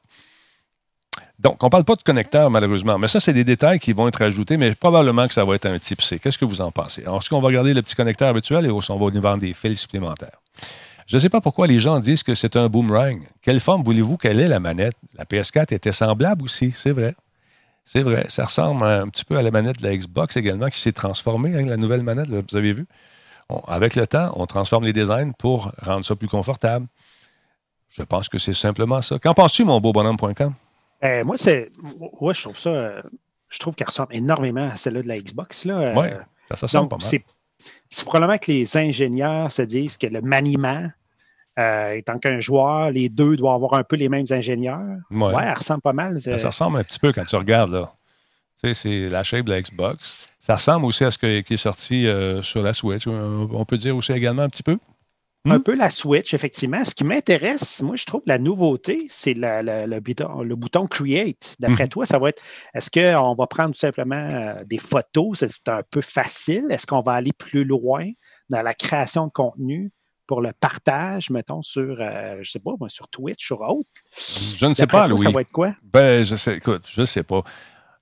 [1.39, 2.97] Donc, on ne parle pas de connecteur, malheureusement.
[2.97, 5.65] Mais ça, c'est des détails qui vont être ajoutés, mais probablement que ça va être
[5.65, 6.17] un type C.
[6.19, 7.01] Qu'est-ce que vous en pensez?
[7.03, 9.53] Alors, est-ce qu'on va garder le petit connecteur habituel et on va nous vendre des
[9.53, 10.39] fils supplémentaires?
[11.07, 13.21] Je ne sais pas pourquoi les gens disent que c'est un boomerang.
[13.41, 14.17] Quelle forme voulez-vous?
[14.17, 14.95] Qu'elle ait, la manette?
[15.17, 17.15] La PS4 était semblable aussi, c'est vrai.
[17.83, 18.25] C'est vrai.
[18.29, 21.53] Ça ressemble un petit peu à la manette de la Xbox également, qui s'est transformée,
[21.53, 22.87] avec la nouvelle manette, vous avez vu?
[23.67, 26.87] avec le temps, on transforme les designs pour rendre ça plus confortable.
[27.89, 29.19] Je pense que c'est simplement ça.
[29.19, 30.53] Qu'en penses-tu, mon beau bonhomme.com?
[31.03, 31.71] Euh, moi, c'est.
[32.19, 32.69] Ouais, je trouve ça.
[32.69, 33.01] Euh,
[33.49, 35.65] je trouve qu'elle ressemble énormément à celle-là de la Xbox.
[35.65, 35.93] Là.
[35.95, 36.07] Oui,
[36.51, 37.07] ça ressemble pas mal.
[37.89, 40.89] C'est probablement que les ingénieurs se disent que le maniement,
[41.57, 44.97] euh, étant qu'un joueur, les deux doivent avoir un peu les mêmes ingénieurs.
[45.11, 46.19] Ouais, elle ressemble pas mal.
[46.25, 47.91] Ben, ça ressemble un petit peu quand tu regardes, là.
[48.61, 50.29] Tu sais, c'est la shape de la Xbox.
[50.39, 52.07] Ça ressemble aussi à ce qui est sorti
[52.41, 53.07] sur la Switch.
[53.07, 54.77] On peut dire aussi également un petit peu.
[55.45, 55.63] Un hmm?
[55.63, 56.83] peu la Switch, effectivement.
[56.83, 59.99] Ce qui m'intéresse, moi, je trouve la nouveauté, c'est le,
[60.55, 61.55] bouton, Create.
[61.59, 61.89] D'après hmm.
[61.89, 62.41] toi, ça va être
[62.73, 65.39] est-ce qu'on va prendre tout simplement euh, des photos?
[65.39, 66.65] C'est un peu facile.
[66.69, 68.09] Est-ce qu'on va aller plus loin
[68.49, 69.91] dans la création de contenu
[70.27, 73.89] pour le partage, mettons, sur, euh, je sais pas, sur Twitch, sur autre?
[74.55, 75.25] Je ne sais pas, Louis.
[75.25, 75.75] Ça va être quoi?
[75.83, 77.43] Ben, je sais, écoute, je ne sais pas.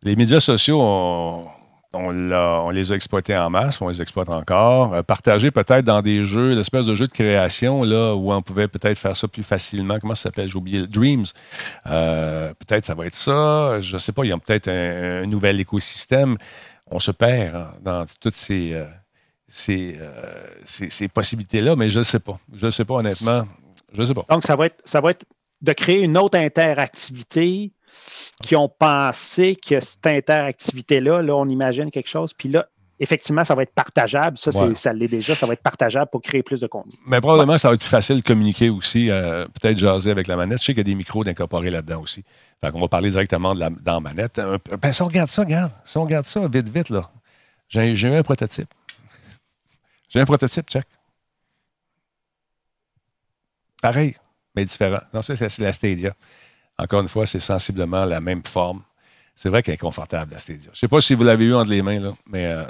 [0.01, 1.45] Les médias sociaux ont
[1.93, 4.93] on, les a exploités en masse, on les exploite encore.
[4.93, 8.67] Euh, partager peut-être dans des jeux, l'espèce de jeu de création là, où on pouvait
[8.67, 9.99] peut-être faire ça plus facilement.
[9.99, 10.49] Comment ça s'appelle?
[10.49, 10.87] J'ai oublié.
[10.87, 11.25] Dreams.
[11.87, 13.79] Euh, peut-être ça va être ça.
[13.79, 16.37] Je ne sais pas, il y a peut-être un, nouvel écosystème.
[16.89, 18.85] On se perd hein, dans toutes ces, euh,
[19.47, 19.99] ces,
[20.65, 22.37] ces, possibilités-là, mais je ne sais pas.
[22.53, 23.43] Je ne sais pas, honnêtement.
[23.93, 24.25] Je ne sais pas.
[24.29, 25.23] Donc, ça va, être, ça va être
[25.61, 27.71] de créer une autre interactivité
[28.41, 32.67] qui ont pensé que cette interactivité-là, là, on imagine quelque chose, puis là,
[32.99, 34.37] effectivement, ça va être partageable.
[34.37, 35.35] Ça, ça l'est déjà.
[35.35, 36.93] Ça va être partageable pour créer plus de contenu.
[37.05, 40.35] Mais probablement, ça va être plus facile de communiquer aussi, euh, peut-être jaser avec la
[40.35, 40.59] manette.
[40.59, 42.23] Je sais qu'il y a des micros d'incorporer là-dedans aussi.
[42.63, 44.39] Fait qu'on va parler directement de la, dans la manette.
[44.81, 45.71] Ben, si on regarde ça, regarde.
[45.85, 47.09] Si on regarde ça, vite, vite, là.
[47.67, 48.69] J'ai eu un prototype.
[50.09, 50.85] J'ai un prototype, check.
[53.81, 54.15] Pareil,
[54.55, 55.01] mais différent.
[55.13, 56.13] Non, ça, c'est la Stadia.
[56.77, 58.81] Encore une fois, c'est sensiblement la même forme.
[59.35, 60.65] C'est vrai qu'elle est confortable, la Stadia.
[60.65, 62.65] Je ne sais pas si vous l'avez eu entre les mains, là, mais euh,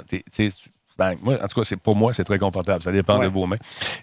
[0.96, 2.82] ben, moi, en tout cas, pour moi, c'est très confortable.
[2.82, 3.56] Ça dépend de vos mains.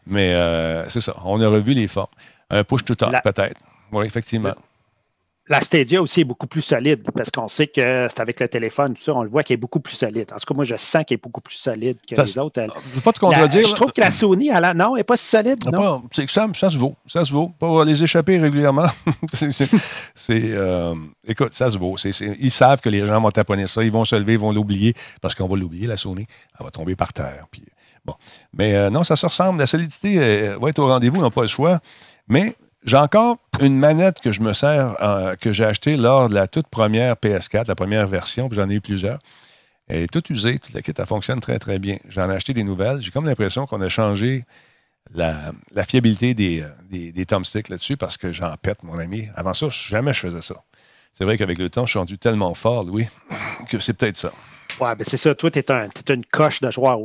[0.06, 1.16] Mais euh, c'est ça.
[1.24, 2.08] On a revu les formes.
[2.50, 3.60] Un push-to-talk, peut-être.
[3.92, 4.54] Oui, effectivement
[5.52, 8.94] la Stadia aussi est beaucoup plus solide parce qu'on sait que c'est avec le téléphone,
[8.94, 10.32] tout ça, on le voit qu'elle est beaucoup plus solide.
[10.34, 12.62] En tout cas, moi, je sens qu'elle est beaucoup plus solide que les autres.
[12.92, 13.68] Je ne pas te contredire.
[13.68, 15.60] je trouve que la Sony, elle non, elle n'est pas si solide.
[15.70, 16.96] Non, ça, ça, se vaut.
[17.06, 17.50] Ça se vaut.
[17.60, 18.88] Pas les échapper régulièrement.
[19.34, 19.70] c'est,
[20.30, 20.96] euh,
[21.28, 21.98] écoute, ça se vaut.
[22.40, 23.84] ils savent que les gens vont taponner ça.
[23.84, 26.26] Ils vont se lever, ils vont l'oublier parce qu'on va l'oublier, la Sony.
[26.58, 27.48] Elle va tomber par terre.
[27.52, 27.64] Puis,
[28.06, 28.14] bon.
[28.54, 29.60] Mais euh, non, ça se ressemble.
[29.60, 31.80] La solidité euh, va être au rendez-vous, on n'a pas le choix.
[32.30, 36.34] Mais j'ai encore une manette que je me sers, euh, que j'ai achetée lors de
[36.34, 39.20] la toute première PS4, la première version, puis j'en ai eu plusieurs.
[39.88, 41.98] Elle est toute usée, toute la kit, elle fonctionne très, très bien.
[42.08, 43.02] J'en ai acheté des nouvelles.
[43.02, 44.46] J'ai comme l'impression qu'on a changé
[45.14, 45.52] la,
[45.86, 49.28] fiabilité des, des, des thumbsticks là-dessus parce que j'en pète, mon ami.
[49.36, 50.56] Avant ça, jamais je faisais ça.
[51.14, 53.08] C'est vrai qu'avec le temps, je suis rendu tellement fort, Louis,
[53.68, 54.32] que c'est peut-être ça.
[54.80, 55.36] Ouais, ben c'est ça.
[55.36, 55.62] Toi, tu
[56.10, 57.00] une coche de joueur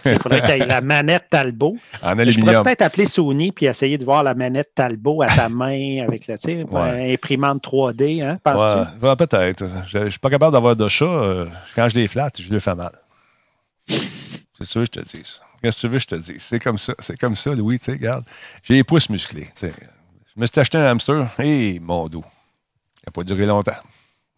[0.04, 1.76] Il faudrait que tu la manette Talbot.
[2.02, 2.32] En aluminium.
[2.32, 6.04] Je pourrais peut-être appeler Sony puis essayer de voir la manette Talbot à ta main
[6.06, 7.14] avec la ouais.
[7.14, 8.22] imprimante 3D.
[8.22, 8.38] Hein,
[9.02, 9.64] ouais, peut-être.
[9.86, 11.04] Je ne suis pas capable d'avoir de chat.
[11.04, 12.92] Euh, quand je les flatte, je lui fais mal.
[13.88, 15.22] C'est sûr, je te dis.
[15.62, 16.36] Qu'est-ce que tu veux, je te dis.
[16.38, 16.94] C'est comme ça.
[16.98, 17.80] C'est comme ça, Louis.
[17.86, 18.24] Regarde.
[18.62, 19.48] J'ai les pouces musclés.
[19.60, 19.68] Je
[20.36, 21.28] me suis acheté un hamster.
[21.38, 22.24] Hé, mon dos.
[22.98, 23.72] Il n'a pas duré longtemps.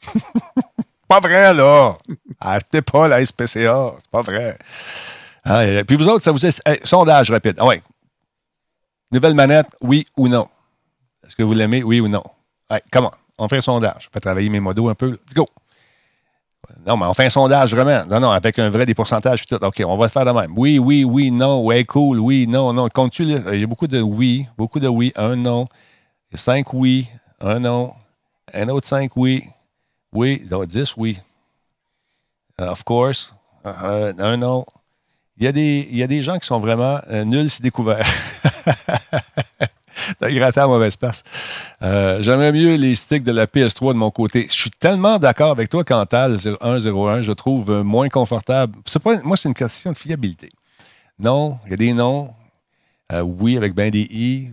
[1.09, 1.97] pas vrai, là.
[2.41, 3.95] Achetez pas la SPCA.
[3.99, 4.57] C'est pas vrai.
[5.45, 6.63] Ah, puis vous autres, ça vous est.
[6.87, 7.57] sondage rapide.
[7.59, 7.83] Ah ouais.
[9.11, 10.49] Nouvelle manette, oui ou non?
[11.27, 12.23] Est-ce que vous l'aimez, oui ou non?
[12.71, 13.13] Ouais, comment?
[13.39, 14.09] On fait un sondage.
[14.09, 15.11] On fait travailler mes modos un peu.
[15.11, 15.47] Let's go.
[16.87, 18.05] Non, mais on fait un sondage vraiment.
[18.07, 19.45] Non, non, avec un vrai des pourcentages.
[19.47, 19.57] Tout.
[19.63, 20.53] OK, on va le faire de même.
[20.57, 21.63] Oui, oui, oui, non.
[21.65, 22.21] Ouais, cool.
[22.21, 22.89] Oui, non, non.
[22.89, 23.25] Compte-tu?
[23.25, 25.69] Il y a beaucoup de oui, beaucoup de oui, un non.
[26.35, 27.09] Cinq oui,
[27.41, 27.93] un non.
[28.55, 29.45] Un autre cinq oui.
[30.13, 31.19] Oui, donc dix oui.
[32.61, 33.35] Uh, of course.
[33.65, 34.65] Un non.
[35.39, 37.63] Il y, a des, il y a des gens qui sont vraiment euh, nuls si
[37.63, 38.07] découverts.
[40.19, 41.23] T'as gratté à mauvaise place.
[41.83, 44.47] Euh, j'aimerais mieux les sticks de la PS3 de mon côté.
[44.49, 48.77] Je suis tellement d'accord avec toi, Cantal 0101, je trouve euh, moins confortable.
[49.03, 50.51] Pas, moi, c'est une question de fiabilité.
[51.19, 52.31] Non, il y a des noms.
[53.23, 54.51] oui, avec ben des i.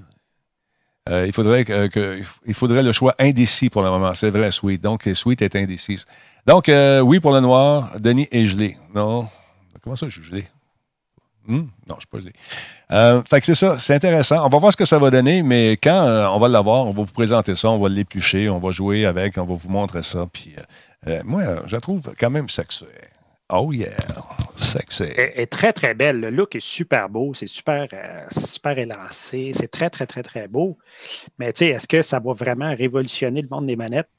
[1.10, 4.14] il, faudrait que, il faudrait le choix indécis pour le moment.
[4.14, 4.82] C'est vrai, Sweet.
[4.82, 6.06] Donc, Sweet est indécise.
[6.46, 6.72] Donc,
[7.04, 7.92] oui pour le noir.
[8.00, 8.78] Denis est gelé.
[8.94, 9.28] Non?
[9.84, 10.46] Comment ça, je suis gelé?
[11.50, 11.56] Hmm?
[11.56, 12.34] Non, je ne suis pas gelé.
[12.92, 14.46] Euh, fait que c'est ça, c'est intéressant.
[14.46, 16.92] On va voir ce que ça va donner, mais quand euh, on va l'avoir, on
[16.92, 20.04] va vous présenter ça, on va l'éplucher, on va jouer avec, on va vous montrer
[20.04, 20.28] ça.
[20.32, 20.54] Puis
[21.08, 22.86] euh, moi, je la trouve quand même sexy.
[23.52, 23.90] Oh yeah,
[24.56, 25.06] sexy.
[25.18, 26.20] Elle est très, très belle.
[26.20, 27.88] Le look est super beau, c'est super,
[28.46, 30.78] super élancé, c'est très, très, très, très beau.
[31.40, 34.10] Mais tu sais, est-ce que ça va vraiment révolutionner le monde des manettes?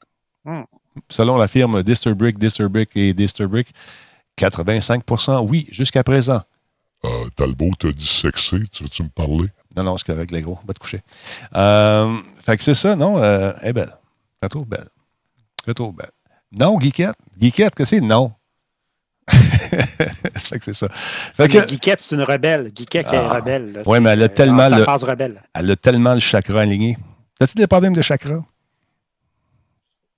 [0.43, 0.63] Hmm.
[1.07, 3.69] Selon la firme Disturbrick, Disturbrick et Disturbrick,
[4.37, 6.41] 85% oui, jusqu'à présent.
[7.05, 9.49] Euh, Talbot t'a dit sexy, tu veux-tu me parler?
[9.75, 10.59] Non, non, c'est correct, les gros.
[10.67, 11.01] Va te coucher.
[11.55, 13.17] Euh, fait que c'est ça, non?
[13.17, 13.93] Euh, elle est belle.
[14.35, 14.87] Je la trouve belle.
[15.65, 16.11] Je la trouve belle.
[16.59, 17.15] Non, Geekette.
[17.39, 18.01] Geekette, que c'est?
[18.01, 18.33] Non.
[19.31, 20.89] fait que c'est ça.
[20.89, 21.67] Fait que...
[21.67, 22.71] Geekette, c'est une rebelle.
[22.75, 23.35] Geekette est ah.
[23.35, 23.83] rebelle.
[23.85, 24.83] Oui, mais elle a tellement le.
[24.83, 25.41] Rebelle.
[25.53, 26.97] Elle a tellement le chakra aligné.
[27.39, 28.43] As-tu des problèmes de chakra?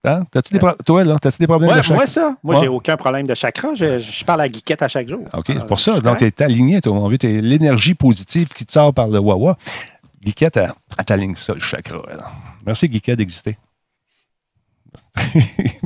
[0.06, 0.24] Hein?
[0.32, 1.96] T'as-tu des, toi, là, t'as-tu des problèmes de chakra?
[1.96, 2.36] Moi, ça.
[2.44, 3.74] Moi, j'ai aucun problème de chakra.
[3.74, 5.22] Je, parle à Guiquette à chaque jour.
[5.34, 6.00] OK, c'est pour ça.
[6.02, 6.94] Donc, tu es aligné, toi.
[6.94, 9.56] On veut l'énergie positive qui te sort par le Wawa.
[10.22, 12.02] Guiquette, elle, t'aligne ça, le chakra.
[12.66, 13.58] Merci, Guiquette, d'exister.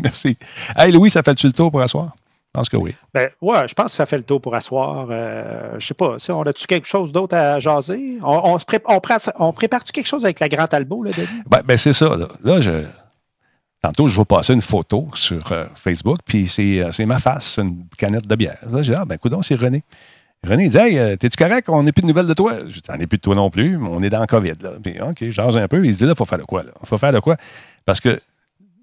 [0.04, 0.38] Merci.
[0.76, 2.16] Hey, Louis, ça fait-tu le tour pour asseoir?
[2.48, 2.96] Je pense que oui.
[3.14, 5.08] Ben, ouais, je pense que ça fait le tour pour asseoir.
[5.12, 8.18] Euh, je sais pas, on a-tu quelque chose d'autre à jaser?
[8.24, 11.28] On, on, prépare-tu quelque chose avec la Grande Albo, là, Denis?
[11.48, 12.16] Ben, ben c'est ça.
[12.44, 12.84] là je
[13.88, 17.86] Tantôt, je vais passer une photo sur euh, Facebook, puis euh, c'est ma face, une
[17.98, 18.58] canette de bière.
[18.70, 19.82] Là, j'ai dit, ah, ben, écoute, c'est René.
[20.46, 21.70] René dit, hey, euh, t'es-tu correct?
[21.70, 22.68] On n'est plus de nouvelles de toi.
[22.68, 24.56] Je dis, on n'est plus de toi non plus, mais on est dans le COVID.
[24.60, 24.72] Là.
[24.84, 25.86] Puis, OK, j'ose un peu.
[25.86, 26.64] Il se dit, là, il faut faire de quoi?
[26.66, 27.38] Il faut faire de quoi?
[27.86, 28.20] Parce que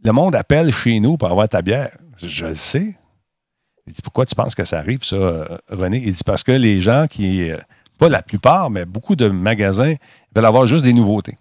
[0.03, 1.91] le monde appelle chez nous pour avoir ta bière.
[2.23, 2.95] Je le sais.
[3.87, 6.03] Il dit Pourquoi tu penses que ça arrive, ça, René?
[6.03, 7.51] Il dit Parce que les gens qui,
[7.99, 9.97] pas la plupart, mais beaucoup de magasins
[10.35, 11.37] veulent avoir juste des nouveautés.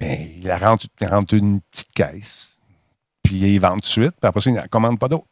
[0.00, 2.58] Mais ils rentrent, rentrent une petite caisse,
[3.22, 5.26] puis ils vendent tout de suite, puis après ça, ils n'en commandent pas d'autres.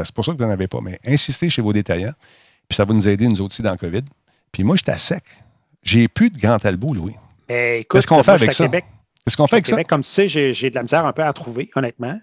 [0.00, 0.78] C'est pour ça que vous n'en avez pas.
[0.82, 2.14] Mais insistez chez vos détaillants,
[2.68, 4.04] puis ça va nous aider, nous aussi, dans le COVID.
[4.52, 5.24] Puis moi, j'étais à sec.
[5.82, 7.14] J'ai plus de grand talbot, Louis.
[7.48, 8.68] Eh, Qu'est-ce qu'on fait avec ça?
[8.68, 9.82] Qu'est-ce qu'on fait avec ça?
[9.84, 12.18] Comme tu sais, j'ai de la misère un peu à trouver, honnêtement.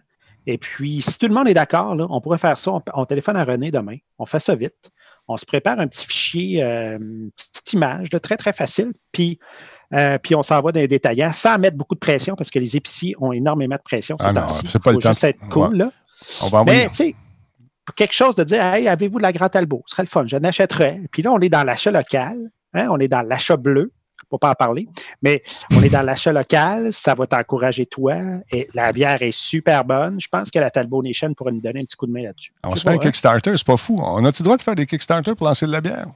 [0.48, 2.72] Et puis, si tout le monde est d'accord, on pourrait faire ça.
[2.94, 3.98] On, téléphone à René demain.
[4.20, 4.92] On fait ça vite.
[5.28, 8.94] On se prépare un petit fichier, euh, une petite image, de très, très facile.
[9.12, 9.40] Puis,
[9.96, 12.76] euh, puis on s'envoie dans les détaillants sans mettre beaucoup de pression parce que les
[12.76, 14.18] épiciers ont énormément de pression.
[14.20, 15.12] Ah non, c'est pas le temps.
[15.12, 15.92] être cool, là.
[16.42, 17.16] On va Mais, tu sais,
[17.96, 19.84] quelque chose de dire, hey, avez-vous de la Grand Talbot?
[19.86, 21.02] Ce serait le fun, je n'achèterais.
[21.12, 22.38] Puis là, on est dans l'achat local,
[22.74, 23.92] hein, on est dans l'achat bleu
[24.30, 24.88] pour pas en parler.
[25.22, 25.44] Mais
[25.76, 28.16] on est dans l'achat local, ça va t'encourager toi.
[28.52, 30.20] Et la bière est super bonne.
[30.20, 32.52] Je pense que la Talbot Nation pourrait nous donner un petit coup de main là-dessus.
[32.64, 34.00] On se fait un Kickstarter, c'est pas fou.
[34.02, 36.08] On a-tu le droit de faire des Kickstarter pour lancer de la bière?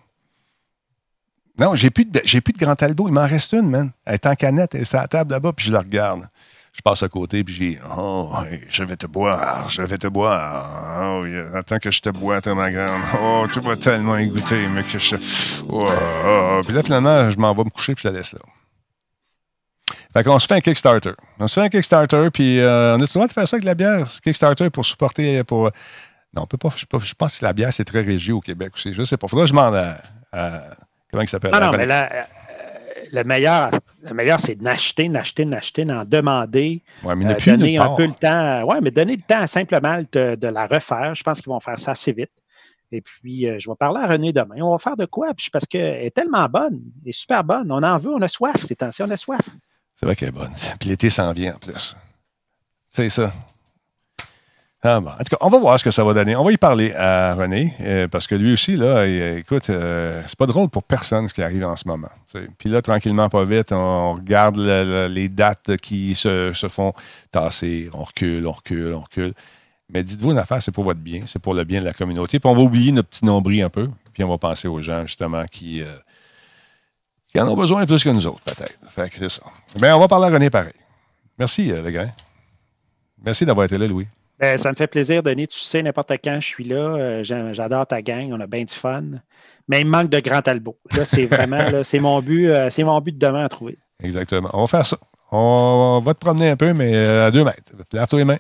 [1.60, 2.76] Non, j'ai plus de, j'ai plus de Grand.
[2.82, 3.91] Il m'en reste une, man.
[4.05, 6.28] Elle est en canette, elle est sur la table là-bas, puis je la regarde.
[6.72, 8.32] Je passe à côté, puis j'ai Oh,
[8.70, 11.20] je vais te boire, je vais te boire.
[11.20, 13.01] Oh, attends que je te bois, toi, ma grande.
[13.22, 15.18] Oh, tu vas tellement y goûter, mais que je.
[15.68, 15.86] Oh,
[16.26, 16.62] oh.
[16.64, 18.39] Puis là, finalement, je m'en vais me coucher, puis je la laisse là.
[20.14, 21.14] Fait qu'on se fait un Kickstarter.
[21.39, 23.66] On se fait un Kickstarter, puis euh, on a le droit de faire ça avec
[23.66, 24.10] la bière?
[24.24, 25.43] Kickstarter pour supporter.
[25.43, 25.66] pour
[26.34, 26.74] Non, on peut pas.
[26.78, 26.86] Je,
[27.16, 28.93] pense que la bière, c'est très régi au Québec aussi.
[28.93, 29.28] Je sais pas.
[29.28, 29.76] Faudra que je demande
[30.32, 30.62] à.
[31.12, 31.51] Comment il s'appelle?
[31.51, 32.28] Non, non, mais là,
[33.12, 33.72] le meilleur,
[34.03, 36.82] le meilleur c'est d'acheter, d'acheter, d'acheter, d'en demander.
[37.03, 38.64] Oui, mais euh, donner un peu le temps.
[38.68, 41.16] Oui, mais donner le temps simplement de, de, la refaire.
[41.16, 42.32] Je pense qu'ils vont faire ça assez vite.
[42.91, 44.55] Et puis, euh, je vais parler à René demain.
[44.62, 45.34] On va faire de quoi?
[45.36, 46.82] Puis, parce qu'elle est tellement bonne.
[47.03, 47.72] Elle est super bonne.
[47.72, 49.41] On en veut, on a soif ces temps-ci, on a soif.
[49.95, 50.51] C'est vrai qu'elle est bonne.
[50.80, 51.95] Puis l'été s'en vient en plus.
[52.88, 53.32] C'est ça.
[54.82, 55.10] Ah bon.
[55.10, 56.38] En tout cas, on va voir ce que ça va donner.
[56.38, 60.38] On va y parler à René, euh, parce que lui aussi, là, écoute, euh, c'est
[60.38, 62.08] pas drôle pour personne ce qui arrive en ce moment.
[62.58, 66.94] Puis là, tranquillement, pas vite, on, regarde les dates qui se, font
[67.32, 67.90] tasser.
[67.94, 69.34] On recule, on recule, on recule.
[69.90, 72.40] Mais dites-vous une affaire, c'est pour votre bien, c'est pour le bien de la communauté.
[72.40, 75.06] Puis on va oublier notre petit nombril un peu, puis on va penser aux gens,
[75.06, 78.80] justement, qui, euh, en ont besoin plus que nous autres, peut-être.
[78.92, 79.44] Fait que c'est ça.
[79.82, 80.72] Mais on va parler à René pareil.
[81.38, 82.08] Merci, le gars.
[83.26, 84.08] Merci d'avoir été là, Louis.
[84.40, 85.48] Ben, ça me fait plaisir, Denis.
[85.48, 86.76] Tu sais, n'importe quand je suis là.
[86.76, 88.32] Euh, j'adore ta gang.
[88.32, 89.04] On a bien du fun.
[89.68, 90.78] Mais il manque de grand talbot.
[90.96, 93.78] Là, c'est vraiment, c'est mon but, euh, c'est mon but de demain à trouver.
[94.02, 94.50] Exactement.
[94.54, 94.98] On va faire ça.
[95.32, 97.72] On va te promener un peu, mais euh, à deux mètres.
[97.94, 98.38] Lève-toi les mains.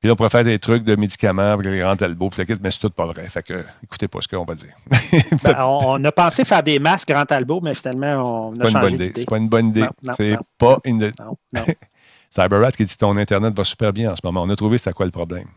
[0.00, 2.30] Puis là, on pourrait faire des trucs de médicaments avec les grands talbots,
[2.60, 3.22] mais c'est tout pas vrai.
[3.28, 4.74] Fait que, écoutez pas ce qu'on va dire.
[5.44, 8.90] Ben, on, a pensé faire des masques grand talbot, mais finalement, on a pas changé
[8.90, 9.12] d'idée.
[9.14, 9.86] C'est pas une bonne idée.
[10.16, 11.12] C'est pas une.
[11.20, 11.62] Non, non.
[12.34, 14.42] CyberRat qui dit ton Internet va super bien en ce moment.
[14.42, 15.48] On a trouvé c'était quoi le problème.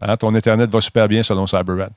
[0.00, 1.90] Hein, ton Internet va super bien selon CyberRat.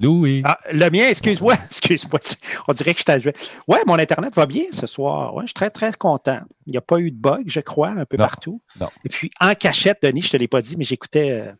[0.00, 0.42] Louis.
[0.44, 2.18] Ah, le mien, excuse-moi, excuse-moi.
[2.66, 3.34] On dirait que je t'ai
[3.68, 5.34] Ouais, mon Internet va bien ce soir.
[5.34, 6.40] Ouais, je suis très, très content.
[6.66, 8.60] Il n'y a pas eu de bug, je crois, un peu partout.
[8.80, 8.88] Non.
[9.04, 11.52] Et puis, en cachette, Denis, je ne te l'ai pas dit, mais j'écoutais euh,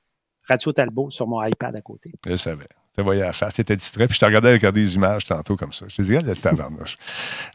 [0.49, 2.13] Radio Talbot sur mon iPad à côté.
[2.27, 2.67] Je savais.
[2.97, 5.57] Tu voyais la face, tu étais distrait, puis je te regardais regarder des images tantôt
[5.57, 5.87] comme ça.
[5.89, 6.97] Je te disais, le tabarnouche.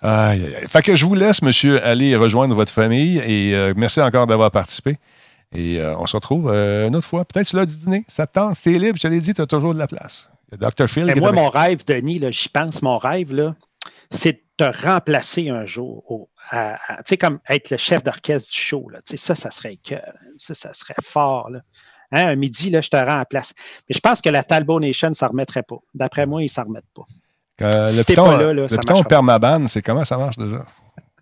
[0.01, 0.67] aïe, aïe, aïe.
[0.67, 4.51] Fait que je vous laisse, monsieur, aller rejoindre votre famille et euh, merci encore d'avoir
[4.51, 4.97] participé.
[5.55, 7.23] Et euh, on se retrouve euh, une autre fois.
[7.23, 8.03] Peut-être sur l'heure du dîner.
[8.09, 10.29] Ça te tente, c'est libre, je te l'ai dit, tu as toujours de la place.
[10.51, 10.87] Dr.
[10.87, 11.05] Phil.
[11.05, 13.55] Mais moi, mon rêve, Denis, j'y pense, mon rêve, là,
[14.11, 16.57] c'est de te remplacer un jour tu
[17.05, 18.89] sais, comme être le chef d'orchestre du show.
[18.89, 18.99] Là.
[19.05, 19.77] Ça, ça serait
[20.37, 21.49] ça, ça serait fort.
[21.49, 21.61] Là.
[22.11, 23.53] Hein, un midi, là, je te rends en place.
[23.87, 25.77] Mais je pense que la Talbot Nation ne s'en remettrait pas.
[25.93, 27.03] D'après moi, ils ne s'en remettent pas.
[27.91, 30.65] le piton, là, là, le piton permaban, c'est comment ça marche déjà?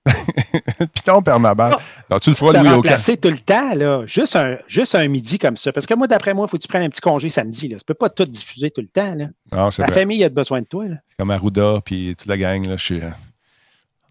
[0.79, 1.71] le piton permaban.
[2.09, 4.05] Donc, tu le feras Louis remplacer tout le temps, là.
[4.05, 5.71] Juste un, juste un midi comme ça.
[5.71, 7.67] Parce que moi, d'après moi, il faut que tu prennes un petit congé samedi.
[7.67, 7.77] Là.
[7.77, 9.13] Tu ne peux pas tout diffuser tout le temps.
[9.15, 9.27] Là.
[9.51, 10.85] Non, la famille a besoin de toi.
[11.07, 12.65] C'est comme Arruda puis toute la gang.
[12.65, 13.11] Là, je suis, uh,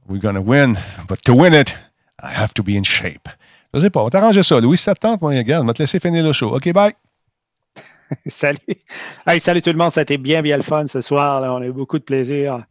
[0.09, 0.77] we're gonna win,
[1.09, 1.77] but to win it,
[2.23, 3.29] I have to be in shape.
[3.77, 4.59] Je sais pas, on va t'arranger ça.
[4.59, 6.57] Louis Septembre, moi, regarde, on va te laisser finir le show.
[6.57, 6.95] OK, bye.
[8.27, 8.59] salut.
[9.27, 11.43] Hey, salut tout le monde, ça a été bien, bien le fun ce soir.
[11.43, 12.65] On a eu beaucoup de plaisir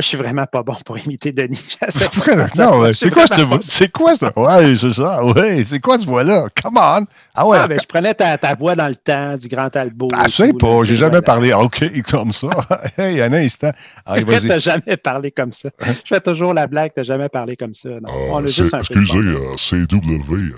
[0.00, 1.62] je suis vraiment pas bon pour imiter Denis.
[2.56, 3.58] non, c'est quoi, ce...
[3.62, 4.32] c'est quoi ça?
[4.36, 5.24] Ouais, c'est ça.
[5.24, 6.48] Ouais, c'est quoi ce voix-là?
[6.60, 7.04] Come on!
[7.34, 7.58] Ah ouais.
[7.60, 10.08] Ah, ben, je prenais ta, ta, voix dans le temps du grand Talbot.
[10.14, 12.50] Ah, je sais pas, j'ai jamais parlé OK comme ça.
[12.98, 13.70] hey, un instant.
[14.06, 14.48] Allez, vas-y.
[14.48, 15.70] t'as jamais parlé comme ça.
[15.80, 17.88] Je fais toujours la blague, t'as jamais parlé comme ça.
[17.88, 20.54] Non, ah, on excusez, euh, CW, euh,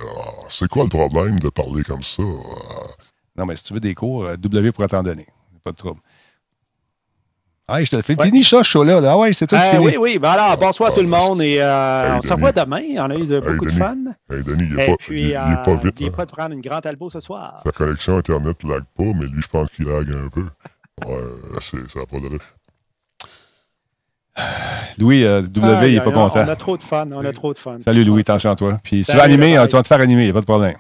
[0.49, 2.23] c'est quoi le problème de parler comme ça?
[3.37, 5.27] Non, mais si tu veux des cours, euh, W pourra t'en donner.
[5.65, 6.01] Pas de trouble.
[7.75, 8.15] Ah, je te le fais.
[8.21, 9.01] Fini ça, show-là.
[9.03, 9.87] Ah ouais, c'est tout euh, fini.
[9.87, 10.19] Oui, oui.
[10.19, 12.83] Ben alors, bonsoir à tout le monde et euh, on se revoit demain.
[12.99, 13.97] On a eu beaucoup de fun.
[14.31, 15.95] Hey, Denis, il n'est pas, puis, il, est pas vite.
[16.01, 17.63] Il n'est pas de prendre une grande albo ce soir.
[17.65, 20.45] Sa connexion Internet ne lag pas, mais lui, je pense qu'il lag un peu.
[21.07, 21.17] Ouais,
[21.61, 22.39] ça n'a pas de
[24.99, 26.45] Louis, euh, W, ah, il n'est pas content.
[26.45, 27.79] On a trop de fun, on a trop de fun.
[27.83, 28.81] Salut Louis, attention à toi.
[28.85, 30.45] Puis si tu vas animer, tu vas te faire animer, il n'y a pas de
[30.45, 30.75] problème.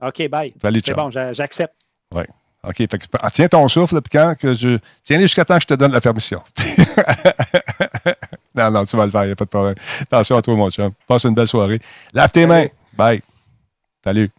[0.00, 0.54] OK, bye.
[0.62, 1.74] Salut, C'est bon, j'accepte.
[2.14, 2.22] Oui.
[2.66, 2.76] OK.
[2.76, 4.78] Fait que, ah, tiens ton souffle, puis quand que je.
[5.02, 6.42] Tiens jusqu'à temps que je te donne la permission.
[8.54, 9.74] non, non, tu vas le faire, il n'y a pas de problème.
[10.02, 10.90] Attention à toi, mon chum.
[11.06, 11.80] Passe une belle soirée.
[12.12, 12.66] Lave tes mains.
[12.96, 13.22] Bye.
[14.02, 14.30] Salut.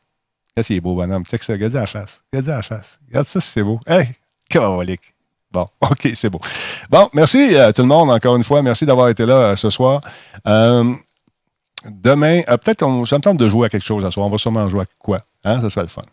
[0.56, 1.24] Qu'est-ce qu'il est beau, bonhomme.
[1.26, 1.54] Check ça.
[1.54, 2.24] Regarde la face.
[2.34, 3.00] Regarde la face.
[3.08, 3.80] Regarde ça si c'est beau.
[3.86, 4.10] Hey,
[4.52, 5.14] colique.
[5.52, 6.40] Bon, OK, c'est beau.
[6.90, 8.62] Bon, merci à tout le monde encore une fois.
[8.62, 10.02] Merci d'avoir été là euh, ce soir.
[10.46, 10.94] Euh,
[11.90, 14.28] demain, euh, peut-être, ça me tente de jouer à quelque chose ce soir.
[14.28, 15.20] On va sûrement jouer à quoi?
[15.44, 15.62] Hein?
[15.62, 16.04] Ça serait le fun.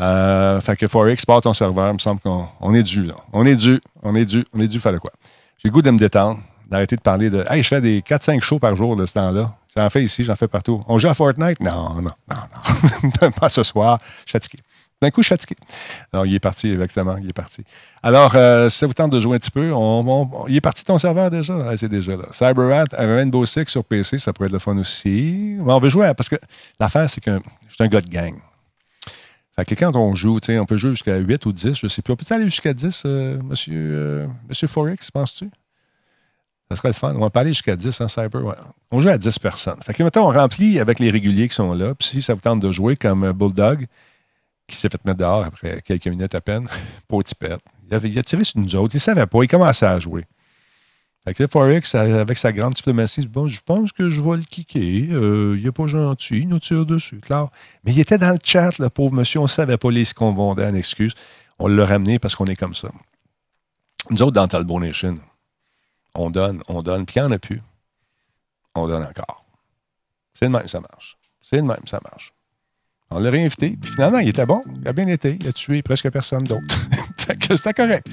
[0.00, 1.88] Euh, fait que Forex, part ton serveur.
[1.90, 3.14] Il me semble qu'on est dû, là.
[3.32, 5.12] On est dû, on est dû, on est dû faire de quoi.
[5.58, 7.44] J'ai le goût de me détendre, d'arrêter de parler de.
[7.48, 9.54] Hey, je fais des 4-5 shows par jour de ce temps-là.
[9.76, 10.82] J'en fais ici, j'en fais partout.
[10.86, 11.60] On joue à Fortnite?
[11.60, 12.36] Non, non, non,
[13.20, 13.30] non.
[13.40, 13.98] pas ce soir.
[14.02, 14.58] Je suis fatigué.
[15.00, 15.56] D'un coup, je suis fatigué.
[16.12, 17.16] Non, il est parti, exactement.
[17.16, 17.64] Il est parti.
[18.02, 20.84] Alors, euh, si ça vous tente de jouer un petit peu, on, il est parti
[20.84, 21.76] ton serveur déjà?
[21.76, 22.24] c'est déjà là.
[22.32, 25.56] CyberRat, Rainbow Six sur PC, ça pourrait être le fun aussi.
[25.58, 26.36] on veut jouer, parce que
[26.78, 28.34] l'affaire, c'est que je suis un gars de gang.
[29.56, 32.00] Fait que quand on joue, on peut jouer jusqu'à 8 ou 10, je ne sais
[32.00, 32.12] plus.
[32.12, 35.50] On peut aller jusqu'à 10, euh, monsieur, euh, monsieur Forex, penses-tu?
[36.70, 37.14] Ça serait le fun.
[37.16, 38.42] On pas aller jusqu'à 10 en hein, cyber.
[38.42, 38.54] Ouais.
[38.90, 39.76] On joue à 10 personnes.
[39.84, 41.94] Fait que maintenant, on remplit avec les réguliers qui sont là.
[41.94, 43.86] Puis si ça vous tente de jouer comme Bulldog,
[44.66, 46.66] qui s'est fait mettre dehors après quelques minutes à peine,
[47.08, 47.60] pour tipette.
[47.90, 48.94] Il, il a tiré sur nous autres.
[48.94, 49.42] Il ne savait pas.
[49.42, 50.24] Il commençait à jouer.
[51.24, 55.08] Fait que Forex, avec sa grande diplomatie, bon, je pense que je vais le kicker.
[55.12, 57.20] Euh, il n'est pas gentil, il nous tire dessus.
[57.20, 57.48] Clair.
[57.84, 59.38] Mais il était dans le chat, le pauvre monsieur.
[59.38, 61.14] On ne savait pas les vendait en excuse.
[61.60, 62.88] On l'a ramené parce qu'on est comme ça.
[64.10, 65.16] Nous autres, dans Talbot Nation,
[66.16, 67.62] on donne, on donne, puis il n'y en a plus.
[68.74, 69.46] On donne encore.
[70.34, 71.16] C'est le même, ça marche.
[71.40, 72.32] C'est le même, ça marche.
[73.10, 74.62] On l'a réinvité, puis finalement, il était bon.
[74.80, 75.36] Il a bien été.
[75.40, 76.74] Il a tué presque personne d'autre.
[77.56, 78.08] c'était correct.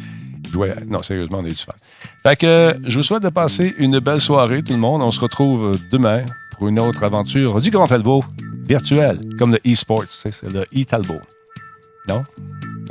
[0.87, 1.73] Non, sérieusement, on est du fun.
[2.23, 5.01] Fait que je vous souhaite de passer une belle soirée, tout le monde.
[5.01, 6.23] On se retrouve demain
[6.57, 8.23] pour une autre aventure du Grand Talbot
[8.67, 10.05] virtuel, comme le e-sports.
[10.07, 11.21] C'est le e-Talbot.
[12.07, 12.23] Non?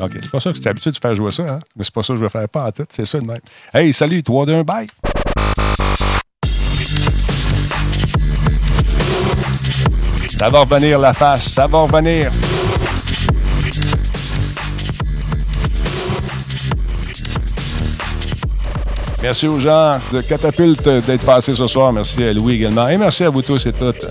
[0.00, 0.12] OK.
[0.20, 1.60] C'est pas ça que tu es habitué de faire jouer ça, hein?
[1.76, 2.88] Mais c'est pas ça que je vais faire pas à tête.
[2.92, 3.40] C'est ça de même.
[3.74, 4.86] Hey, salut, 3, 2, 1, bye!
[10.38, 12.30] Ça va revenir la face, ça va revenir.
[19.22, 21.92] Merci aux gens de Catapulte d'être passés ce soir.
[21.92, 22.88] Merci à Louis également.
[22.88, 24.06] Et merci à vous tous et toutes.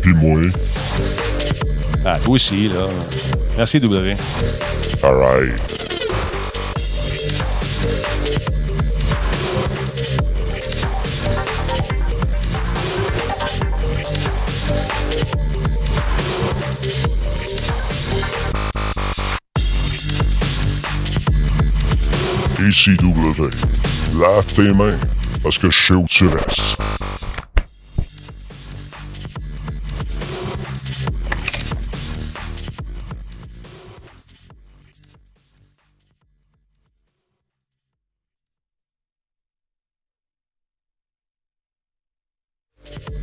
[0.00, 0.40] Puis moi.
[2.04, 2.86] Ah, vous aussi, là.
[3.56, 4.16] Merci, W.
[5.02, 5.87] All right.
[22.68, 23.48] ECW.
[24.20, 24.98] Lave tes mains,
[25.42, 26.76] parce que je sais où tu restes.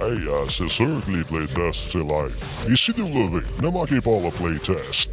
[0.02, 2.36] Hey, uh, c'est sûr que les playtests, c'est live.
[2.68, 5.12] Ici W, ne manquez playtest.